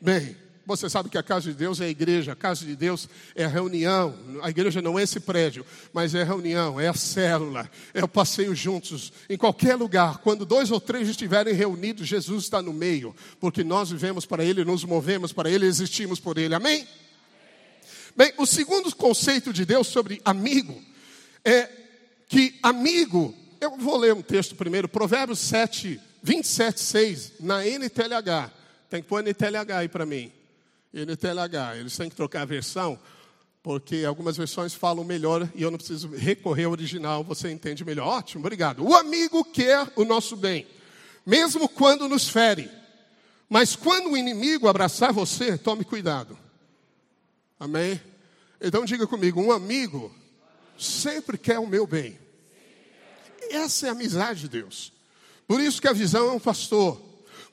Bem. 0.02 0.45
Você 0.66 0.90
sabe 0.90 1.10
que 1.10 1.18
a 1.18 1.22
casa 1.22 1.52
de 1.52 1.56
Deus 1.56 1.80
é 1.80 1.86
a 1.86 1.90
igreja, 1.90 2.32
a 2.32 2.36
casa 2.36 2.66
de 2.66 2.76
Deus 2.76 3.08
é 3.36 3.46
a 3.46 3.48
reunião. 3.48 4.18
A 4.42 4.50
igreja 4.50 4.82
não 4.82 4.98
é 4.98 5.04
esse 5.04 5.20
prédio, 5.20 5.64
mas 5.94 6.16
é 6.16 6.24
a 6.24 6.26
reunião, 6.26 6.80
é 6.80 6.88
a 6.88 6.94
célula, 6.94 7.70
é 7.94 8.04
o 8.04 8.08
passeio 8.08 8.56
juntos. 8.56 9.14
Em 9.30 9.38
qualquer 9.38 9.76
lugar, 9.76 10.18
quando 10.20 10.44
dois 10.44 10.72
ou 10.72 10.82
três 10.82 11.08
estiverem 11.08 11.54
reunidos, 11.54 12.08
Jesus 12.08 12.46
está 12.46 12.64
no 12.64 12.74
meio, 12.74 13.16
porque 13.40 13.64
nós 13.64 13.92
vivemos 13.92 14.26
para 14.26 14.44
Ele, 14.44 14.66
nos 14.66 14.84
movemos 14.84 15.32
para 15.32 15.52
Ele, 15.52 15.68
existimos 15.68 16.20
por 16.20 16.36
Ele. 16.36 16.56
Amém? 16.56 16.88
Bem, 18.18 18.34
o 18.38 18.46
segundo 18.48 18.94
conceito 18.96 19.54
de 19.54 19.66
Deus 19.66 19.86
sobre 19.86 20.20
amigo 20.26 20.82
é 21.44 21.70
que 22.28 22.58
amigo, 22.64 23.36
eu 23.62 23.78
vou 23.78 23.98
ler 23.98 24.16
um 24.16 24.22
texto 24.24 24.56
primeiro, 24.56 24.90
Provérbios 24.90 25.38
7, 25.40 26.02
27, 26.24 26.80
6, 26.80 27.34
na 27.40 27.64
NTLH. 27.64 28.52
Tem 28.90 29.04
que 29.04 29.08
pôr 29.08 29.22
NTLH 29.22 29.78
aí 29.78 29.88
para 29.88 30.08
mim 30.08 30.32
NTLH. 31.04 31.78
Eles 31.78 31.98
têm 31.98 32.10
que 32.10 32.16
trocar 32.16 32.44
a 32.44 32.46
versão, 32.46 32.98
porque 33.62 34.06
algumas 34.08 34.38
versões 34.38 34.74
falam 34.74 35.04
melhor 35.04 35.50
e 35.54 35.64
eu 35.64 35.70
não 35.70 35.78
preciso 35.78 36.08
recorrer 36.10 36.64
ao 36.64 36.72
original, 36.72 37.24
você 37.24 37.52
entende 37.52 37.84
melhor. 37.84 38.08
Ótimo, 38.08 38.42
obrigado. 38.42 38.84
O 38.84 38.96
amigo 38.96 39.44
quer 39.44 39.92
o 39.96 40.06
nosso 40.06 40.36
bem, 40.36 40.66
mesmo 41.26 41.68
quando 41.68 42.08
nos 42.08 42.30
fere. 42.30 42.70
Mas 43.50 43.76
quando 43.76 44.12
o 44.12 44.18
inimigo 44.18 44.68
abraçar 44.68 45.12
você, 45.12 45.58
tome 45.58 45.84
cuidado. 45.84 46.38
Amém? 47.60 48.02
Então 48.60 48.86
diga 48.86 49.06
comigo: 49.06 49.42
um 49.42 49.52
amigo 49.52 50.14
sempre 50.78 51.38
quer 51.38 51.60
o 51.60 51.68
meu 51.68 51.86
bem. 51.86 52.18
Essa 53.50 53.88
é 53.88 53.90
a 53.90 53.92
amizade 53.92 54.42
de 54.42 54.50
Deus. 54.50 54.92
Por 55.48 55.60
isso 55.60 55.82
que 55.82 55.88
a 55.88 55.94
visão 55.94 56.30
é 56.30 56.32
um 56.32 56.40
pastor. 56.40 57.02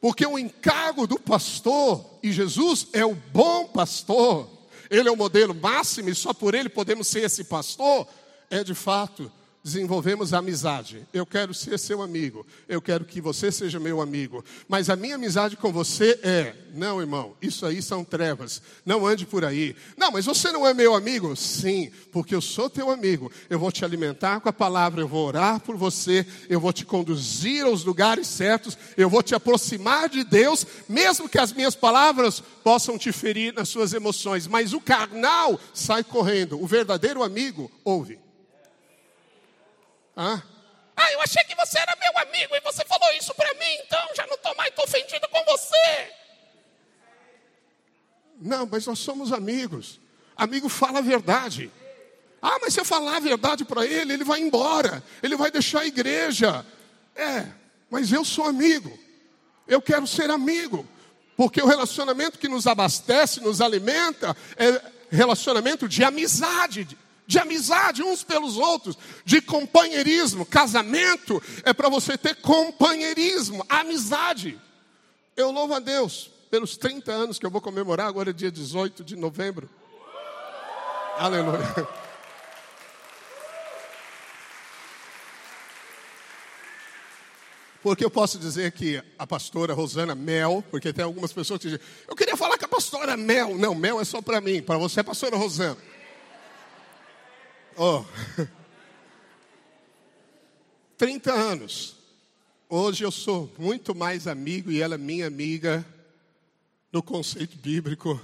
Porque 0.03 0.27
o 0.27 0.37
encargo 0.37 1.07
do 1.07 1.17
pastor, 1.17 2.05
e 2.21 2.33
Jesus 2.33 2.89
é 2.93 3.07
o 3.07 3.15
bom 3.15 3.69
pastor, 3.69 4.49
ele 4.91 5.09
é 5.09 5.13
o 5.13 5.17
modelo 5.17 5.55
máximo 5.55 6.09
e 6.09 6.15
só 6.15 6.35
por 6.35 6.57
ele 6.57 6.69
podemos 6.69 7.07
ser 7.07 7.21
esse 7.21 7.45
pastor, 7.45 8.09
é 8.51 8.65
de 8.65 8.75
fato 8.75 9.31
desenvolvemos 9.63 10.35
amizade. 10.35 11.07
Eu 11.13 11.25
quero 11.25 11.55
ser 11.55 11.79
seu 11.79 12.03
amigo. 12.03 12.45
Eu 12.69 12.83
quero 12.83 13.05
que 13.05 13.21
você 13.21 13.53
seja 13.53 13.79
meu 13.79 14.01
amigo. 14.01 14.45
Mas 14.69 14.91
a 14.91 14.97
minha 14.97 15.15
amizade 15.15 15.57
com 15.57 15.73
você 15.73 16.19
é: 16.23 16.55
não, 16.75 17.01
irmão, 17.01 17.37
isso 17.41 17.65
aí 17.65 17.81
são 17.81 18.05
trevas. 18.05 18.61
Não 18.85 19.07
ande 19.07 19.25
por 19.25 19.45
aí. 19.45 19.77
Não, 19.97 20.11
mas 20.11 20.25
você 20.25 20.51
não 20.51 20.67
é 20.67 20.75
meu 20.75 20.95
amigo? 20.95 21.37
Sim, 21.37 21.91
porque 22.11 22.35
eu 22.35 22.41
sou 22.41 22.69
teu 22.69 22.91
amigo. 22.91 23.31
Eu 23.49 23.59
vou 23.59 23.71
te 23.71 23.85
alimentar 23.85 24.41
com 24.41 24.49
a 24.49 24.53
palavra, 24.53 25.01
eu 25.01 25.09
vou 25.09 25.27
orar 25.27 25.61
por 25.61 25.77
você, 25.77 26.27
eu 26.49 26.59
vou 26.59 26.73
te 26.73 26.85
conduzir 26.85 27.65
aos 27.65 27.85
lugares 27.85 28.27
certos, 28.27 28.77
eu 28.97 29.09
vou 29.09 29.23
te 29.23 29.35
aproximar 29.35 30.09
de 30.09 30.25
Deus, 30.25 30.67
mesmo 30.89 31.29
que 31.29 31.39
as 31.39 31.53
minhas 31.53 31.75
palavras 31.75 32.43
possam 32.65 32.99
te 32.99 33.13
ferir 33.13 33.55
nas 33.55 33.69
suas 33.69 33.93
emoções. 33.93 34.47
Mas 34.47 34.73
o 34.73 34.81
carnal 34.81 35.59
sai 35.73 36.03
correndo. 36.03 36.61
O 36.61 36.67
verdadeiro 36.67 37.23
amigo 37.23 37.71
ouve. 37.85 38.22
Ah, 40.17 40.43
ah, 40.97 41.13
eu 41.13 41.21
achei 41.23 41.43
que 41.45 41.55
você 41.55 41.79
era 41.79 41.97
meu 41.97 42.19
amigo 42.19 42.55
e 42.55 42.61
você 42.61 42.85
falou 42.85 43.11
isso 43.15 43.35
para 43.35 43.53
mim, 43.55 43.75
então 43.85 44.01
já 44.15 44.27
não 44.27 44.35
estou 44.35 44.55
mais 44.55 44.73
tô 44.75 44.83
ofendido 44.85 45.27
com 45.29 45.45
você. 45.45 46.13
Não, 48.41 48.67
mas 48.67 48.87
nós 48.87 48.99
somos 48.99 49.33
amigos. 49.33 50.01
Amigo 50.37 50.69
fala 50.69 50.99
a 50.99 51.03
verdade. 51.03 51.71
Ah, 52.41 52.59
mas 52.61 52.75
se 52.75 52.81
eu 52.81 52.85
falar 52.85 53.17
a 53.17 53.21
verdade 53.21 53.65
para 53.65 53.87
ele, 53.87 54.13
ele 54.13 54.25
vai 54.25 54.41
embora, 54.41 55.03
ele 55.23 55.37
vai 55.37 55.51
deixar 55.51 55.81
a 55.81 55.87
igreja. 55.87 56.67
É, 57.15 57.47
mas 57.89 58.13
eu 58.13 58.25
sou 58.25 58.47
amigo. 58.47 58.99
Eu 59.67 59.81
quero 59.81 60.07
ser 60.07 60.31
amigo. 60.31 60.87
Porque 61.37 61.63
o 61.63 61.67
relacionamento 61.67 62.39
que 62.39 62.49
nos 62.49 62.67
abastece, 62.67 63.41
nos 63.41 63.61
alimenta, 63.61 64.37
é 64.57 64.83
relacionamento 65.11 65.89
de 65.89 66.03
amizade, 66.05 66.87
de 67.33 67.39
amizade 67.39 68.03
uns 68.03 68.23
pelos 68.23 68.59
outros, 68.59 68.97
de 69.25 69.41
companheirismo. 69.41 70.45
Casamento 70.45 71.43
é 71.65 71.73
para 71.73 71.89
você 71.89 72.19
ter 72.19 72.37
companheirismo, 72.37 73.65
amizade. 73.71 74.61
Eu 75.35 75.51
louvo 75.51 75.73
a 75.73 75.79
Deus 75.79 76.31
pelos 76.51 76.77
30 76.77 77.11
anos 77.11 77.39
que 77.39 77.47
eu 77.47 77.51
vou 77.51 77.63
comemorar, 77.63 78.07
agora 78.07 78.29
é 78.29 78.33
dia 78.35 78.51
18 78.51 79.03
de 79.03 79.17
novembro. 79.17 79.69
Aleluia. 81.17 81.89
Porque 87.83 88.05
eu 88.05 88.11
posso 88.11 88.39
dizer 88.39 88.71
que 88.73 89.03
a 89.19 89.27
pastora 89.27 89.73
Rosana 89.73 90.15
Mel, 90.15 90.63
porque 90.71 90.93
tem 90.93 91.05
algumas 91.05 91.33
pessoas 91.33 91.59
que 91.61 91.69
dizem, 91.69 91.85
eu 92.07 92.15
queria 92.15 92.37
falar 92.37 92.59
com 92.59 92.67
a 92.67 92.69
pastora 92.69 93.17
Mel. 93.17 93.57
Não, 93.57 93.75
Mel 93.75 94.01
é 94.01 94.05
só 94.05 94.21
para 94.21 94.41
mim, 94.41 94.63
para 94.63 94.77
você, 94.77 95.03
pastora 95.03 95.37
Rosana. 95.37 95.79
Oh. 97.77 98.05
30 100.99 101.33
anos. 101.33 101.97
Hoje 102.69 103.05
eu 103.05 103.11
sou 103.11 103.53
muito 103.59 103.95
mais 103.95 104.27
amigo 104.27 104.71
e 104.71 104.81
ela 104.81 104.95
é 104.97 104.99
minha 104.99 105.27
amiga 105.27 105.85
no 106.93 107.03
conceito 107.03 107.57
bíblico 107.57 108.21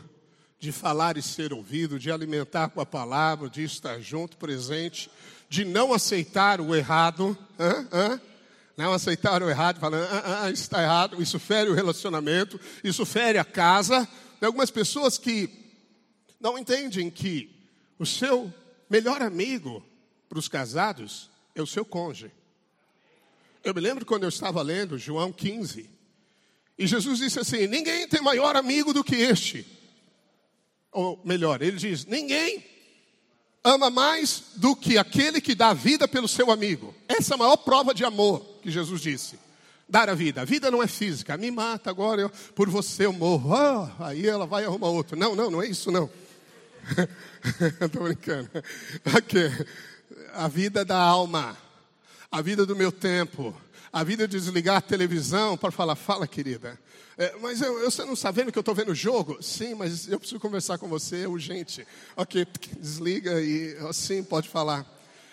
de 0.58 0.70
falar 0.72 1.16
e 1.16 1.22
ser 1.22 1.52
ouvido, 1.52 1.98
de 1.98 2.10
alimentar 2.10 2.68
com 2.68 2.80
a 2.80 2.86
palavra, 2.86 3.48
de 3.48 3.62
estar 3.64 4.00
junto, 4.00 4.36
presente, 4.36 5.10
de 5.48 5.64
não 5.64 5.92
aceitar 5.92 6.60
o 6.60 6.74
errado, 6.74 7.36
hã? 7.58 7.88
Hã? 7.92 8.20
não 8.76 8.92
aceitar 8.92 9.42
o 9.42 9.50
errado, 9.50 9.80
falando, 9.80 10.06
ah, 10.08 10.44
ah, 10.44 10.50
isso 10.52 10.62
está 10.62 10.80
errado, 10.80 11.20
isso 11.20 11.40
fere 11.40 11.68
o 11.68 11.74
relacionamento, 11.74 12.60
isso 12.84 13.04
fere 13.04 13.36
a 13.36 13.44
casa. 13.44 14.06
Tem 14.38 14.46
algumas 14.46 14.70
pessoas 14.70 15.18
que 15.18 15.50
não 16.40 16.56
entendem 16.56 17.10
que 17.10 17.50
o 17.98 18.06
seu 18.06 18.54
melhor 18.88 19.22
amigo 19.22 19.84
para 20.28 20.38
os 20.38 20.48
casados 20.48 21.30
é 21.54 21.62
o 21.62 21.66
seu 21.66 21.84
cônjuge. 21.84 22.32
Eu 23.64 23.74
me 23.74 23.80
lembro 23.80 24.06
quando 24.06 24.22
eu 24.22 24.28
estava 24.28 24.62
lendo 24.62 24.98
João 24.98 25.32
15, 25.32 25.90
e 26.78 26.86
Jesus 26.86 27.18
disse 27.18 27.40
assim: 27.40 27.66
Ninguém 27.66 28.06
tem 28.06 28.22
maior 28.22 28.54
amigo 28.54 28.94
do 28.94 29.02
que 29.02 29.16
este. 29.16 29.66
Ou 30.92 31.20
melhor, 31.24 31.60
ele 31.60 31.76
diz: 31.76 32.06
Ninguém 32.06 32.64
ama 33.64 33.90
mais 33.90 34.44
do 34.56 34.76
que 34.76 34.96
aquele 34.96 35.40
que 35.40 35.54
dá 35.54 35.70
a 35.70 35.74
vida 35.74 36.06
pelo 36.06 36.28
seu 36.28 36.50
amigo. 36.50 36.94
Essa 37.08 37.34
é 37.34 37.36
a 37.36 37.38
maior 37.38 37.56
prova 37.56 37.92
de 37.92 38.04
amor 38.04 38.40
que 38.62 38.70
Jesus 38.70 39.00
disse. 39.00 39.38
Dar 39.88 40.08
a 40.08 40.14
vida. 40.14 40.42
A 40.42 40.44
vida 40.44 40.70
não 40.70 40.82
é 40.82 40.86
física. 40.86 41.36
Me 41.36 41.50
mata 41.50 41.90
agora, 41.90 42.20
eu, 42.20 42.30
por 42.54 42.68
você 42.68 43.06
eu 43.06 43.12
morro. 43.12 43.50
Oh, 43.50 44.04
aí 44.04 44.26
ela 44.26 44.46
vai 44.46 44.64
arrumar 44.64 44.88
outro. 44.88 45.16
Não, 45.16 45.34
não, 45.34 45.50
não 45.50 45.62
é 45.62 45.66
isso 45.66 45.90
não. 45.90 46.08
Estou 47.80 48.04
brincando. 48.04 48.50
Aqui. 49.16 49.50
A 50.34 50.48
vida 50.48 50.84
da 50.84 50.98
alma. 50.98 51.56
a 52.30 52.42
vida 52.42 52.66
do 52.66 52.76
meu 52.76 52.92
tempo, 52.92 53.54
a 53.92 54.04
vida 54.04 54.28
de 54.28 54.38
desligar 54.38 54.76
a 54.76 54.80
televisão 54.82 55.56
para 55.56 55.70
falar, 55.70 55.96
fala 55.96 56.26
querida. 56.26 56.78
É, 57.16 57.34
mas 57.40 57.60
eu, 57.60 57.78
eu, 57.80 57.90
você 57.90 58.04
não 58.04 58.12
está 58.12 58.30
vendo 58.30 58.52
que 58.52 58.58
eu 58.58 58.60
estou 58.60 58.74
vendo 58.74 58.92
o 58.92 58.94
jogo? 58.94 59.42
Sim, 59.42 59.74
mas 59.74 60.08
eu 60.08 60.18
preciso 60.20 60.38
conversar 60.38 60.78
com 60.78 60.86
você, 60.86 61.24
é 61.24 61.28
urgente. 61.28 61.86
Ok, 62.16 62.46
desliga 62.78 63.40
e 63.40 63.76
assim 63.88 64.22
pode 64.22 64.48
falar. 64.48 64.86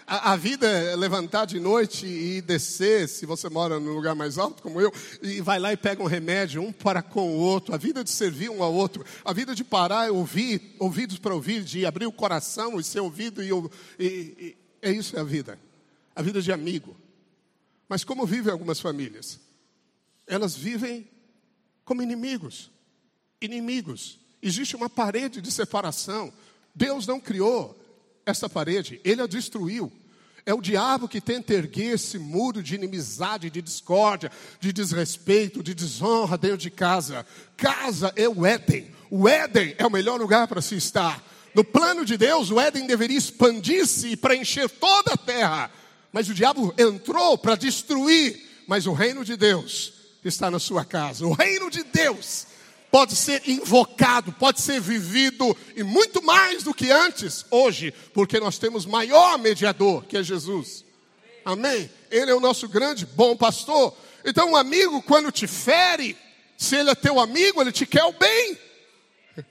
A, 0.07 0.33
a, 0.33 0.35
vida 0.35 0.67
é 0.67 0.95
levantar 0.95 1.45
de 1.45 1.59
noite 1.59 2.05
e 2.05 2.39
descer, 2.39 3.09
se 3.09 3.25
você 3.25 3.49
mora 3.49 3.79
num 3.79 3.93
lugar 3.93 4.13
mais 4.13 4.37
alto 4.37 4.61
como 4.61 4.79
eu, 4.79 4.93
e 5.21 5.41
vai 5.41 5.57
lá 5.57 5.73
e 5.73 5.77
pega 5.77 6.03
um 6.03 6.05
remédio, 6.05 6.61
um 6.61 6.71
para 6.71 7.01
com 7.01 7.35
o 7.35 7.39
outro. 7.39 7.73
A 7.73 7.77
vida 7.77 8.03
de 8.03 8.11
servir 8.11 8.51
um 8.51 8.61
ao 8.61 8.71
outro. 8.71 9.03
A 9.23 9.33
vida 9.33 9.55
de 9.55 9.63
parar 9.63 10.07
e 10.07 10.11
ouvir, 10.11 10.75
ouvidos 10.77 11.17
para 11.17 11.33
ouvir, 11.33 11.63
de 11.63 11.87
abrir 11.87 12.05
o 12.05 12.11
coração 12.11 12.79
e 12.79 12.83
ser 12.83 12.99
ouvido. 12.99 13.41
E, 13.41 13.49
e, 13.99 14.05
e 14.05 14.57
é 14.79 14.91
isso 14.91 15.17
é 15.17 15.21
a 15.21 15.23
vida. 15.23 15.57
A 16.15 16.21
vida 16.21 16.39
de 16.39 16.51
amigo. 16.51 16.95
Mas 17.89 18.03
como 18.03 18.27
vivem 18.27 18.51
algumas 18.51 18.79
famílias? 18.79 19.39
Elas 20.27 20.55
vivem 20.55 21.09
como 21.83 22.03
inimigos. 22.03 22.69
Inimigos. 23.41 24.19
Existe 24.39 24.75
uma 24.75 24.89
parede 24.89 25.41
de 25.41 25.51
separação. 25.51 26.31
Deus 26.75 27.07
não 27.07 27.19
criou 27.19 27.75
essa 28.25 28.49
parede, 28.49 28.99
ele 29.03 29.21
a 29.21 29.27
destruiu. 29.27 29.91
É 30.45 30.53
o 30.53 30.61
diabo 30.61 31.07
que 31.07 31.19
tenta 31.19 31.53
erguer 31.53 31.95
esse 31.95 32.19
muro 32.19 32.61
de 32.61 32.75
inimizade, 32.75 33.49
de 33.49 33.61
discórdia, 33.61 34.31
de 34.59 34.71
desrespeito, 34.71 35.63
de 35.63 35.73
desonra 35.73 36.37
dentro 36.37 36.57
de 36.57 36.69
casa. 36.69 37.25
Casa 37.57 38.13
é 38.15 38.29
o 38.29 38.45
Éden. 38.45 38.87
O 39.09 39.27
Éden 39.27 39.75
é 39.77 39.85
o 39.85 39.91
melhor 39.91 40.19
lugar 40.19 40.47
para 40.47 40.61
se 40.61 40.75
estar. 40.75 41.23
No 41.55 41.63
plano 41.63 42.05
de 42.05 42.15
Deus, 42.15 42.51
o 42.51 42.59
Éden 42.59 42.85
deveria 42.85 43.17
expandir-se 43.17 44.09
e 44.09 44.17
preencher 44.17 44.69
toda 44.69 45.13
a 45.13 45.17
terra. 45.17 45.71
Mas 46.11 46.29
o 46.29 46.33
diabo 46.33 46.73
entrou 46.77 47.37
para 47.37 47.55
destruir. 47.55 48.39
Mas 48.67 48.85
o 48.85 48.93
reino 48.93 49.25
de 49.25 49.35
Deus 49.35 49.93
está 50.23 50.51
na 50.51 50.59
sua 50.59 50.85
casa. 50.85 51.25
O 51.25 51.33
reino 51.33 51.71
de 51.71 51.83
Deus 51.83 52.45
pode 52.95 53.13
ser 53.13 53.41
invocado, 53.45 54.31
pode 54.31 54.61
ser 54.61 54.79
vivido 54.79 55.53
e 55.75 55.83
muito 55.83 56.23
mais 56.23 56.63
do 56.63 56.73
que 56.73 56.91
antes, 56.91 57.45
hoje, 57.51 57.93
porque 58.13 58.39
nós 58.39 58.57
temos 58.57 58.85
maior 58.85 59.37
mediador, 59.37 60.05
que 60.05 60.15
é 60.15 60.23
Jesus. 60.23 60.85
Amém? 61.43 61.91
Ele 62.09 62.31
é 62.31 62.33
o 62.33 62.39
nosso 62.39 62.69
grande 62.69 63.05
bom 63.05 63.35
pastor. 63.35 63.93
Então, 64.23 64.51
um 64.51 64.55
amigo, 64.55 65.01
quando 65.01 65.29
te 65.29 65.45
fere, 65.45 66.15
se 66.57 66.77
ele 66.77 66.89
é 66.89 66.95
teu 66.95 67.19
amigo, 67.19 67.59
ele 67.59 67.73
te 67.73 67.85
quer 67.85 68.05
o 68.05 68.13
bem. 68.13 68.57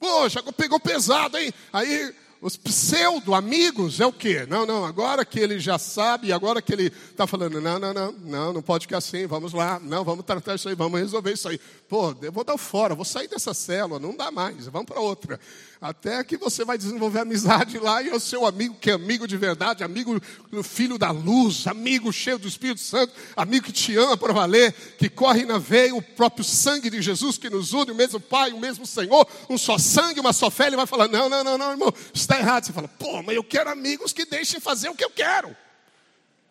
Poxa, 0.00 0.42
pegou 0.54 0.80
pesado, 0.80 1.36
hein? 1.36 1.52
Aí 1.70 2.14
os 2.40 2.56
pseudo-amigos 2.56 4.00
é 4.00 4.06
o 4.06 4.12
quê? 4.12 4.46
Não, 4.48 4.64
não, 4.64 4.84
agora 4.84 5.24
que 5.24 5.38
ele 5.38 5.60
já 5.60 5.78
sabe, 5.78 6.32
agora 6.32 6.62
que 6.62 6.72
ele 6.72 6.86
está 6.86 7.26
falando, 7.26 7.60
não, 7.60 7.78
não, 7.78 7.92
não, 7.92 8.12
não, 8.12 8.52
não 8.54 8.62
pode 8.62 8.86
ficar 8.86 8.98
assim, 8.98 9.26
vamos 9.26 9.52
lá, 9.52 9.78
não, 9.78 10.02
vamos 10.02 10.24
tratar 10.24 10.54
isso 10.54 10.68
aí, 10.68 10.74
vamos 10.74 10.98
resolver 10.98 11.32
isso 11.32 11.48
aí. 11.48 11.60
Pô, 11.88 12.14
eu 12.22 12.32
vou 12.32 12.42
dar 12.42 12.56
fora, 12.56 12.94
vou 12.94 13.04
sair 13.04 13.28
dessa 13.28 13.52
célula, 13.52 14.00
não 14.00 14.16
dá 14.16 14.30
mais, 14.30 14.66
vamos 14.68 14.86
para 14.86 15.00
outra. 15.00 15.38
Até 15.80 16.22
que 16.22 16.36
você 16.36 16.62
vai 16.62 16.76
desenvolver 16.76 17.20
amizade 17.20 17.78
lá 17.78 18.02
e 18.02 18.10
é 18.10 18.14
o 18.14 18.20
seu 18.20 18.44
amigo 18.44 18.74
que 18.78 18.90
é 18.90 18.92
amigo 18.92 19.26
de 19.26 19.34
verdade, 19.38 19.82
amigo 19.82 20.20
do 20.50 20.62
filho 20.62 20.98
da 20.98 21.10
luz, 21.10 21.66
amigo 21.66 22.12
cheio 22.12 22.38
do 22.38 22.46
Espírito 22.46 22.82
Santo, 22.82 23.14
amigo 23.34 23.64
que 23.64 23.72
te 23.72 23.96
ama 23.96 24.14
para 24.14 24.30
valer, 24.34 24.74
que 24.98 25.08
corre 25.08 25.46
na 25.46 25.56
veia 25.56 25.94
o 25.94 26.02
próprio 26.02 26.44
sangue 26.44 26.90
de 26.90 27.00
Jesus 27.00 27.38
que 27.38 27.48
nos 27.48 27.72
une, 27.72 27.92
o 27.92 27.94
mesmo 27.94 28.20
Pai, 28.20 28.52
o 28.52 28.60
mesmo 28.60 28.84
Senhor, 28.84 29.26
um 29.48 29.56
só 29.56 29.78
sangue, 29.78 30.20
uma 30.20 30.34
só 30.34 30.50
fé. 30.50 30.66
Ele 30.66 30.76
vai 30.76 30.86
falar: 30.86 31.08
não, 31.08 31.30
não, 31.30 31.42
não, 31.42 31.56
não, 31.56 31.70
irmão, 31.70 31.94
está 32.12 32.38
errado. 32.38 32.66
Você 32.66 32.74
fala: 32.74 32.86
pô, 32.86 33.22
mas 33.22 33.34
eu 33.34 33.42
quero 33.42 33.70
amigos 33.70 34.12
que 34.12 34.26
deixem 34.26 34.60
fazer 34.60 34.90
o 34.90 34.94
que 34.94 35.04
eu 35.04 35.10
quero. 35.10 35.56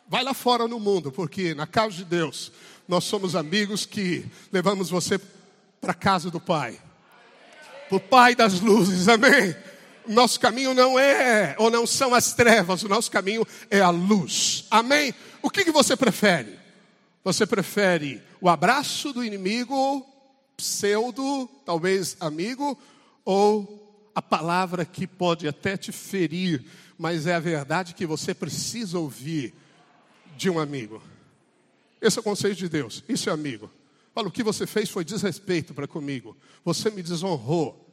Vai 0.08 0.24
lá 0.24 0.34
fora 0.34 0.68
no 0.68 0.80
mundo, 0.80 1.12
porque 1.12 1.54
na 1.54 1.68
casa 1.68 1.98
de 1.98 2.04
Deus 2.04 2.52
nós 2.88 3.04
somos 3.04 3.36
amigos 3.36 3.86
que 3.86 4.26
levamos 4.52 4.90
você 4.90 5.22
para 5.80 5.92
a 5.92 5.96
casa 5.96 6.32
do 6.32 6.40
Pai 6.40 6.80
o 7.90 8.00
Pai 8.00 8.36
das 8.36 8.60
luzes, 8.60 9.08
amém? 9.08 9.56
Nosso 10.08 10.40
caminho 10.40 10.74
não 10.74 10.98
é, 10.98 11.56
ou 11.60 11.70
não 11.70 11.86
são 11.86 12.14
as 12.14 12.34
trevas, 12.34 12.84
o 12.84 12.90
nosso 12.90 13.12
caminho 13.12 13.46
é 13.70 13.80
a 13.80 13.90
luz, 13.90 14.66
amém? 14.72 15.14
O 15.42 15.50
que, 15.50 15.64
que 15.64 15.72
você 15.72 15.96
prefere? 15.96 16.58
Você 17.24 17.46
prefere 17.46 18.22
o 18.42 18.50
abraço 18.50 19.14
do 19.14 19.24
inimigo, 19.24 20.06
pseudo, 20.58 21.50
talvez 21.66 22.18
amigo, 22.20 22.78
ou 23.24 24.12
a 24.16 24.22
palavra 24.22 24.84
que 24.84 25.06
pode 25.06 25.48
até 25.48 25.78
te 25.78 25.92
ferir, 25.92 26.66
mas 26.98 27.28
é 27.28 27.36
a 27.36 27.40
verdade 27.40 27.94
que 27.94 28.06
você 28.06 28.34
precisa 28.34 28.98
ouvir 28.98 29.54
de 30.36 30.50
um 30.50 30.60
amigo? 30.60 31.02
Esse 32.02 32.18
é 32.18 32.22
o 32.22 32.24
conceito 32.24 32.58
de 32.58 32.70
Deus, 32.70 33.04
isso 33.08 33.30
é 33.30 33.34
amigo. 33.34 33.70
Fala, 34.20 34.28
o 34.28 34.32
que 34.32 34.44
você 34.44 34.68
fez 34.68 34.90
foi 34.90 35.06
desrespeito 35.06 35.74
para 35.74 35.88
comigo. 35.88 36.36
Você 36.66 36.90
me 36.90 37.02
desonrou. 37.02 37.90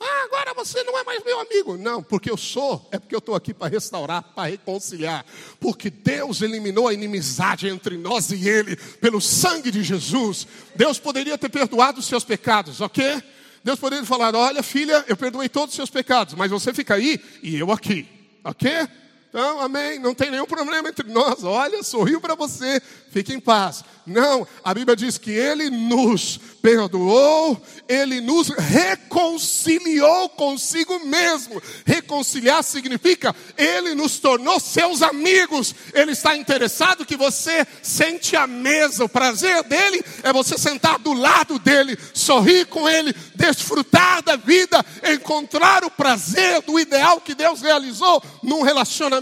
Ah, 0.00 0.22
agora 0.24 0.54
você 0.54 0.82
não 0.82 0.98
é 0.98 1.04
mais 1.04 1.22
meu 1.22 1.38
amigo. 1.40 1.76
Não, 1.76 2.02
porque 2.02 2.30
eu 2.30 2.38
sou, 2.38 2.88
é 2.90 2.98
porque 2.98 3.14
eu 3.14 3.18
estou 3.18 3.34
aqui 3.34 3.52
para 3.52 3.70
restaurar, 3.70 4.22
para 4.34 4.48
reconciliar. 4.48 5.26
Porque 5.60 5.90
Deus 5.90 6.40
eliminou 6.40 6.88
a 6.88 6.94
inimizade 6.94 7.68
entre 7.68 7.98
nós 7.98 8.30
e 8.30 8.48
Ele 8.48 8.76
pelo 8.76 9.20
sangue 9.20 9.70
de 9.70 9.82
Jesus. 9.82 10.46
Deus 10.74 10.98
poderia 10.98 11.36
ter 11.36 11.50
perdoado 11.50 12.00
os 12.00 12.06
seus 12.06 12.24
pecados, 12.24 12.80
ok? 12.80 13.22
Deus 13.62 13.78
poderia 13.78 14.06
falar: 14.06 14.34
Olha, 14.34 14.62
filha, 14.62 15.04
eu 15.06 15.18
perdoei 15.18 15.50
todos 15.50 15.74
os 15.74 15.76
seus 15.76 15.90
pecados, 15.90 16.32
mas 16.32 16.50
você 16.50 16.72
fica 16.72 16.94
aí 16.94 17.20
e 17.42 17.58
eu 17.58 17.70
aqui, 17.70 18.08
ok? 18.42 18.88
Então, 19.32 19.62
amém. 19.62 19.98
Não 19.98 20.14
tem 20.14 20.30
nenhum 20.30 20.44
problema 20.44 20.90
entre 20.90 21.10
nós. 21.10 21.42
Olha, 21.42 21.82
sorriu 21.82 22.20
para 22.20 22.34
você. 22.34 22.82
Fique 23.10 23.32
em 23.32 23.40
paz. 23.40 23.82
Não, 24.04 24.46
a 24.64 24.74
Bíblia 24.74 24.96
diz 24.96 25.16
que 25.16 25.30
Ele 25.30 25.70
nos 25.70 26.38
perdoou, 26.60 27.60
Ele 27.88 28.20
nos 28.20 28.48
reconciliou 28.48 30.28
consigo 30.30 30.98
mesmo. 31.06 31.62
Reconciliar 31.86 32.64
significa 32.64 33.34
Ele 33.56 33.94
nos 33.94 34.18
tornou 34.18 34.58
seus 34.58 35.02
amigos. 35.02 35.74
Ele 35.94 36.12
está 36.12 36.36
interessado 36.36 37.06
que 37.06 37.16
você 37.16 37.64
sente 37.80 38.34
a 38.34 38.46
mesa. 38.46 39.04
O 39.04 39.08
prazer 39.08 39.62
dele 39.64 40.02
é 40.24 40.32
você 40.32 40.58
sentar 40.58 40.98
do 40.98 41.12
lado 41.12 41.58
dele, 41.60 41.96
sorrir 42.12 42.66
com 42.66 42.88
ele, 42.88 43.14
desfrutar 43.36 44.22
da 44.22 44.34
vida, 44.34 44.84
encontrar 45.12 45.84
o 45.84 45.90
prazer 45.90 46.60
do 46.62 46.78
ideal 46.78 47.20
que 47.20 47.34
Deus 47.34 47.60
realizou 47.60 48.22
num 48.42 48.62
relacionamento. 48.62 49.21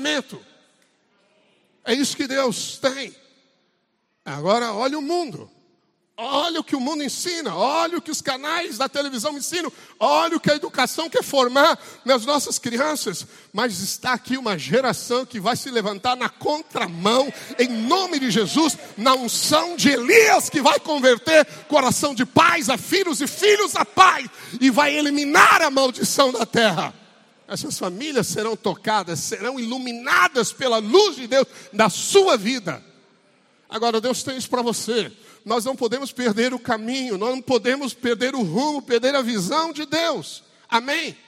É 1.84 1.94
isso 1.94 2.16
que 2.16 2.26
Deus 2.26 2.78
tem. 2.78 3.14
Agora, 4.24 4.72
olha 4.72 4.98
o 4.98 5.02
mundo. 5.02 5.50
Olha 6.22 6.60
o 6.60 6.64
que 6.64 6.76
o 6.76 6.80
mundo 6.80 7.02
ensina, 7.02 7.56
olha 7.56 7.96
o 7.96 8.02
que 8.02 8.10
os 8.10 8.20
canais 8.20 8.76
da 8.76 8.90
televisão 8.90 9.38
ensinam, 9.38 9.72
olha 9.98 10.36
o 10.36 10.40
que 10.40 10.50
a 10.50 10.54
educação 10.54 11.08
quer 11.08 11.22
formar 11.22 11.78
nas 12.04 12.26
nossas 12.26 12.58
crianças. 12.58 13.26
Mas 13.54 13.80
está 13.80 14.12
aqui 14.12 14.36
uma 14.36 14.58
geração 14.58 15.24
que 15.24 15.40
vai 15.40 15.56
se 15.56 15.70
levantar 15.70 16.16
na 16.16 16.28
contramão, 16.28 17.32
em 17.58 17.68
nome 17.68 18.18
de 18.18 18.30
Jesus, 18.30 18.76
na 18.98 19.14
unção 19.14 19.76
de 19.76 19.88
Elias, 19.88 20.50
que 20.50 20.60
vai 20.60 20.78
converter 20.78 21.46
coração 21.68 22.14
de 22.14 22.26
pais 22.26 22.68
a 22.68 22.76
filhos 22.76 23.22
e 23.22 23.26
filhos 23.26 23.74
a 23.74 23.86
pais, 23.86 24.28
e 24.60 24.68
vai 24.68 24.94
eliminar 24.94 25.62
a 25.62 25.70
maldição 25.70 26.30
da 26.30 26.44
terra. 26.44 26.99
Essas 27.50 27.76
famílias 27.76 28.28
serão 28.28 28.56
tocadas, 28.56 29.18
serão 29.18 29.58
iluminadas 29.58 30.52
pela 30.52 30.78
luz 30.78 31.16
de 31.16 31.26
Deus 31.26 31.48
da 31.72 31.90
sua 31.90 32.36
vida. 32.36 32.80
Agora, 33.68 34.00
Deus 34.00 34.22
tem 34.22 34.36
isso 34.36 34.48
para 34.48 34.62
você. 34.62 35.10
Nós 35.44 35.64
não 35.64 35.74
podemos 35.74 36.12
perder 36.12 36.54
o 36.54 36.60
caminho, 36.60 37.18
nós 37.18 37.30
não 37.30 37.42
podemos 37.42 37.92
perder 37.92 38.36
o 38.36 38.42
rumo, 38.42 38.80
perder 38.80 39.16
a 39.16 39.20
visão 39.20 39.72
de 39.72 39.84
Deus. 39.84 40.44
Amém? 40.68 41.18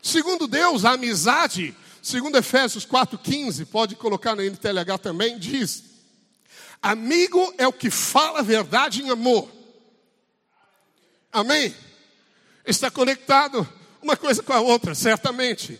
Segundo 0.00 0.46
Deus, 0.46 0.84
a 0.84 0.92
amizade, 0.92 1.74
segundo 2.00 2.38
Efésios 2.38 2.86
4,15, 2.86 3.66
pode 3.66 3.96
colocar 3.96 4.36
no 4.36 4.42
NTLH 4.42 4.98
também, 5.02 5.40
diz: 5.40 5.82
Amigo 6.80 7.52
é 7.58 7.66
o 7.66 7.72
que 7.72 7.90
fala 7.90 8.38
a 8.38 8.42
verdade 8.42 9.02
em 9.02 9.10
amor. 9.10 9.50
Amém? 11.32 11.74
Está 12.64 12.92
conectado 12.92 13.68
uma 14.08 14.16
coisa 14.16 14.42
com 14.42 14.54
a 14.54 14.60
outra, 14.60 14.94
certamente. 14.94 15.78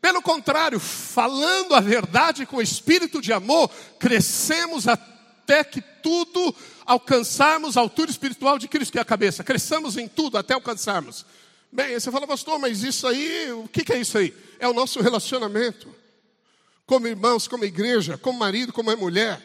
Pelo 0.00 0.20
contrário, 0.20 0.80
falando 0.80 1.74
a 1.74 1.80
verdade 1.80 2.44
com 2.44 2.60
espírito 2.60 3.20
de 3.20 3.32
amor, 3.32 3.70
crescemos 4.00 4.88
até 4.88 5.62
que 5.62 5.80
tudo 5.80 6.54
alcançarmos 6.84 7.76
a 7.76 7.80
altura 7.80 8.10
espiritual 8.10 8.58
de 8.58 8.66
Cristo, 8.66 8.92
que 8.92 8.98
é 8.98 9.02
a 9.02 9.04
cabeça. 9.04 9.44
Cresçamos 9.44 9.96
em 9.96 10.08
tudo 10.08 10.36
até 10.36 10.54
alcançarmos. 10.54 11.24
Bem, 11.70 11.94
você 11.94 12.10
fala, 12.10 12.26
pastor, 12.26 12.58
mas 12.58 12.82
isso 12.82 13.06
aí, 13.06 13.52
o 13.52 13.68
que, 13.68 13.84
que 13.84 13.92
é 13.92 14.00
isso 14.00 14.18
aí? 14.18 14.34
É 14.58 14.66
o 14.66 14.72
nosso 14.72 15.00
relacionamento. 15.00 15.94
Como 16.84 17.06
irmãos, 17.06 17.46
como 17.46 17.64
igreja, 17.64 18.18
como 18.18 18.38
marido, 18.38 18.72
como 18.72 18.94
mulher. 18.96 19.40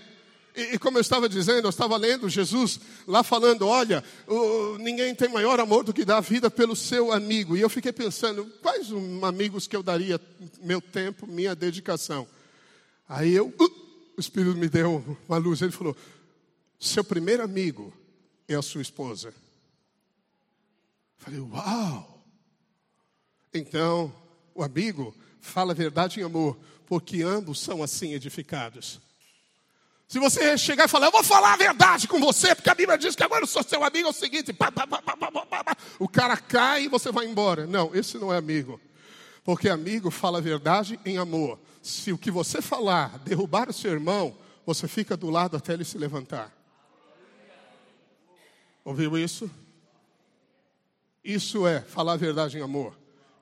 E, 0.56 0.76
e, 0.76 0.80
como 0.80 0.98
eu 0.98 1.02
estava 1.02 1.28
dizendo, 1.28 1.66
eu 1.66 1.70
estava 1.70 1.98
lendo 1.98 2.30
Jesus 2.30 2.80
lá 3.08 3.24
falando: 3.24 3.68
olha, 3.68 4.04
o, 4.28 4.78
ninguém 4.78 5.16
tem 5.16 5.30
maior 5.30 5.60
amor 5.60 5.84
do 5.84 5.94
que 5.94 6.06
dar 6.06 6.18
a 6.18 6.22
vida 6.22 6.50
pelo 6.52 6.76
seu 6.76 7.12
amigo. 7.12 7.58
E 7.58 7.62
eu 7.62 7.70
fiquei 7.70 7.92
pensando: 7.92 8.46
quais 8.62 8.92
um, 8.92 9.26
amigos 9.26 9.68
que 9.68 9.76
eu 9.76 9.82
daria 9.82 10.20
meu 10.62 10.82
tempo, 10.82 11.26
minha 11.26 11.56
dedicação? 11.56 12.28
Aí 13.10 13.34
eu 13.34 13.48
uh, 13.48 13.84
o 14.16 14.20
Espírito 14.20 14.56
me 14.56 14.70
deu 14.70 15.18
uma 15.28 15.38
luz. 15.38 15.62
Ele 15.62 15.72
falou: 15.72 15.96
Seu 16.80 17.04
primeiro 17.04 17.44
amigo 17.44 17.94
é 18.48 18.56
a 18.56 18.62
sua 18.62 18.82
esposa. 18.82 19.34
Falei, 21.18 21.40
uau! 21.40 22.22
Então, 23.54 24.14
o 24.54 24.62
amigo 24.62 25.16
fala 25.40 25.72
a 25.72 25.76
verdade 25.76 26.20
em 26.20 26.24
amor, 26.24 26.58
porque 26.86 27.22
ambos 27.22 27.60
são 27.60 27.82
assim 27.82 28.14
edificados. 28.14 29.00
Se 30.14 30.20
você 30.20 30.56
chegar 30.60 30.86
e 30.86 30.88
falar, 30.88 31.08
eu 31.08 31.12
vou 31.12 31.24
falar 31.24 31.54
a 31.54 31.58
verdade 31.58 32.08
com 32.08 32.20
você, 32.20 32.54
porque 32.54 32.70
a 32.70 32.76
Bíblia 32.76 33.00
diz 33.00 33.16
que 33.16 33.24
agora 33.24 33.42
eu 33.42 33.48
sou 33.48 33.64
seu 33.64 33.84
amigo, 33.84 34.08
é 34.08 34.12
o 34.12 34.14
seguinte, 34.14 34.54
pá, 34.54 34.72
pá, 34.72 34.86
pá, 34.86 35.02
o 35.98 36.08
cara 36.08 36.38
cai 36.38 36.84
e 36.84 36.88
você 36.88 37.12
vai 37.12 37.26
embora. 37.26 37.66
Não, 37.66 37.96
esse 37.96 38.20
não 38.20 38.32
é 38.32 38.38
amigo. 38.38 38.80
Porque 39.44 39.68
amigo 39.68 40.12
fala 40.12 40.38
a 40.38 40.42
verdade 40.42 41.00
em 41.04 41.18
amor. 41.18 41.58
Se 41.82 42.12
o 42.12 42.18
que 42.20 42.30
você 42.30 42.62
falar 42.62 43.18
derrubar 43.26 43.72
o 43.72 43.74
seu 43.74 43.92
irmão, 43.92 44.38
você 44.68 44.88
fica 44.88 45.18
do 45.18 45.32
lado 45.32 45.58
até 45.58 45.74
ele 45.74 45.84
se 45.84 45.98
levantar. 45.98 46.56
Ouviu 48.86 49.18
isso? 49.18 49.50
Isso 51.24 51.66
é 51.66 51.82
falar 51.82 52.14
a 52.14 52.18
verdade 52.18 52.60
em 52.60 52.62
amor. 52.62 52.96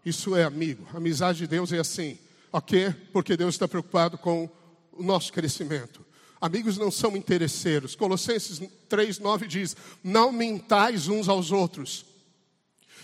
Isso 0.05 0.37
é 0.37 0.45
amigo. 0.45 0.87
A 0.93 0.97
amizade 0.99 1.39
de 1.39 1.47
Deus 1.47 1.73
é 1.73 1.79
assim. 1.79 2.17
Ok? 2.49 2.93
Porque 3.11 3.35
Deus 3.35 3.55
está 3.55 3.67
preocupado 3.67 4.17
com 4.17 4.49
o 4.93 5.03
nosso 5.03 5.33
crescimento. 5.33 6.09
Amigos 6.41 6.75
não 6.75 6.89
são 6.89 7.15
interesseiros. 7.15 7.95
Colossenses 7.95 8.59
3,9 8.89 9.45
diz: 9.45 9.77
Não 10.03 10.31
mintais 10.31 11.07
uns 11.07 11.29
aos 11.29 11.51
outros. 11.51 12.03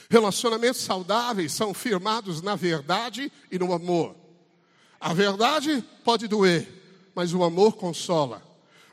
Relacionamentos 0.10 0.82
saudáveis 0.82 1.54
são 1.54 1.74
firmados 1.74 2.42
na 2.42 2.56
verdade 2.56 3.32
e 3.52 3.60
no 3.60 3.72
amor. 3.72 4.16
A 5.00 5.14
verdade 5.14 5.84
pode 6.04 6.28
doer, 6.28 6.68
mas 7.14 7.34
o 7.34 7.44
amor 7.44 7.74
consola. 7.74 8.42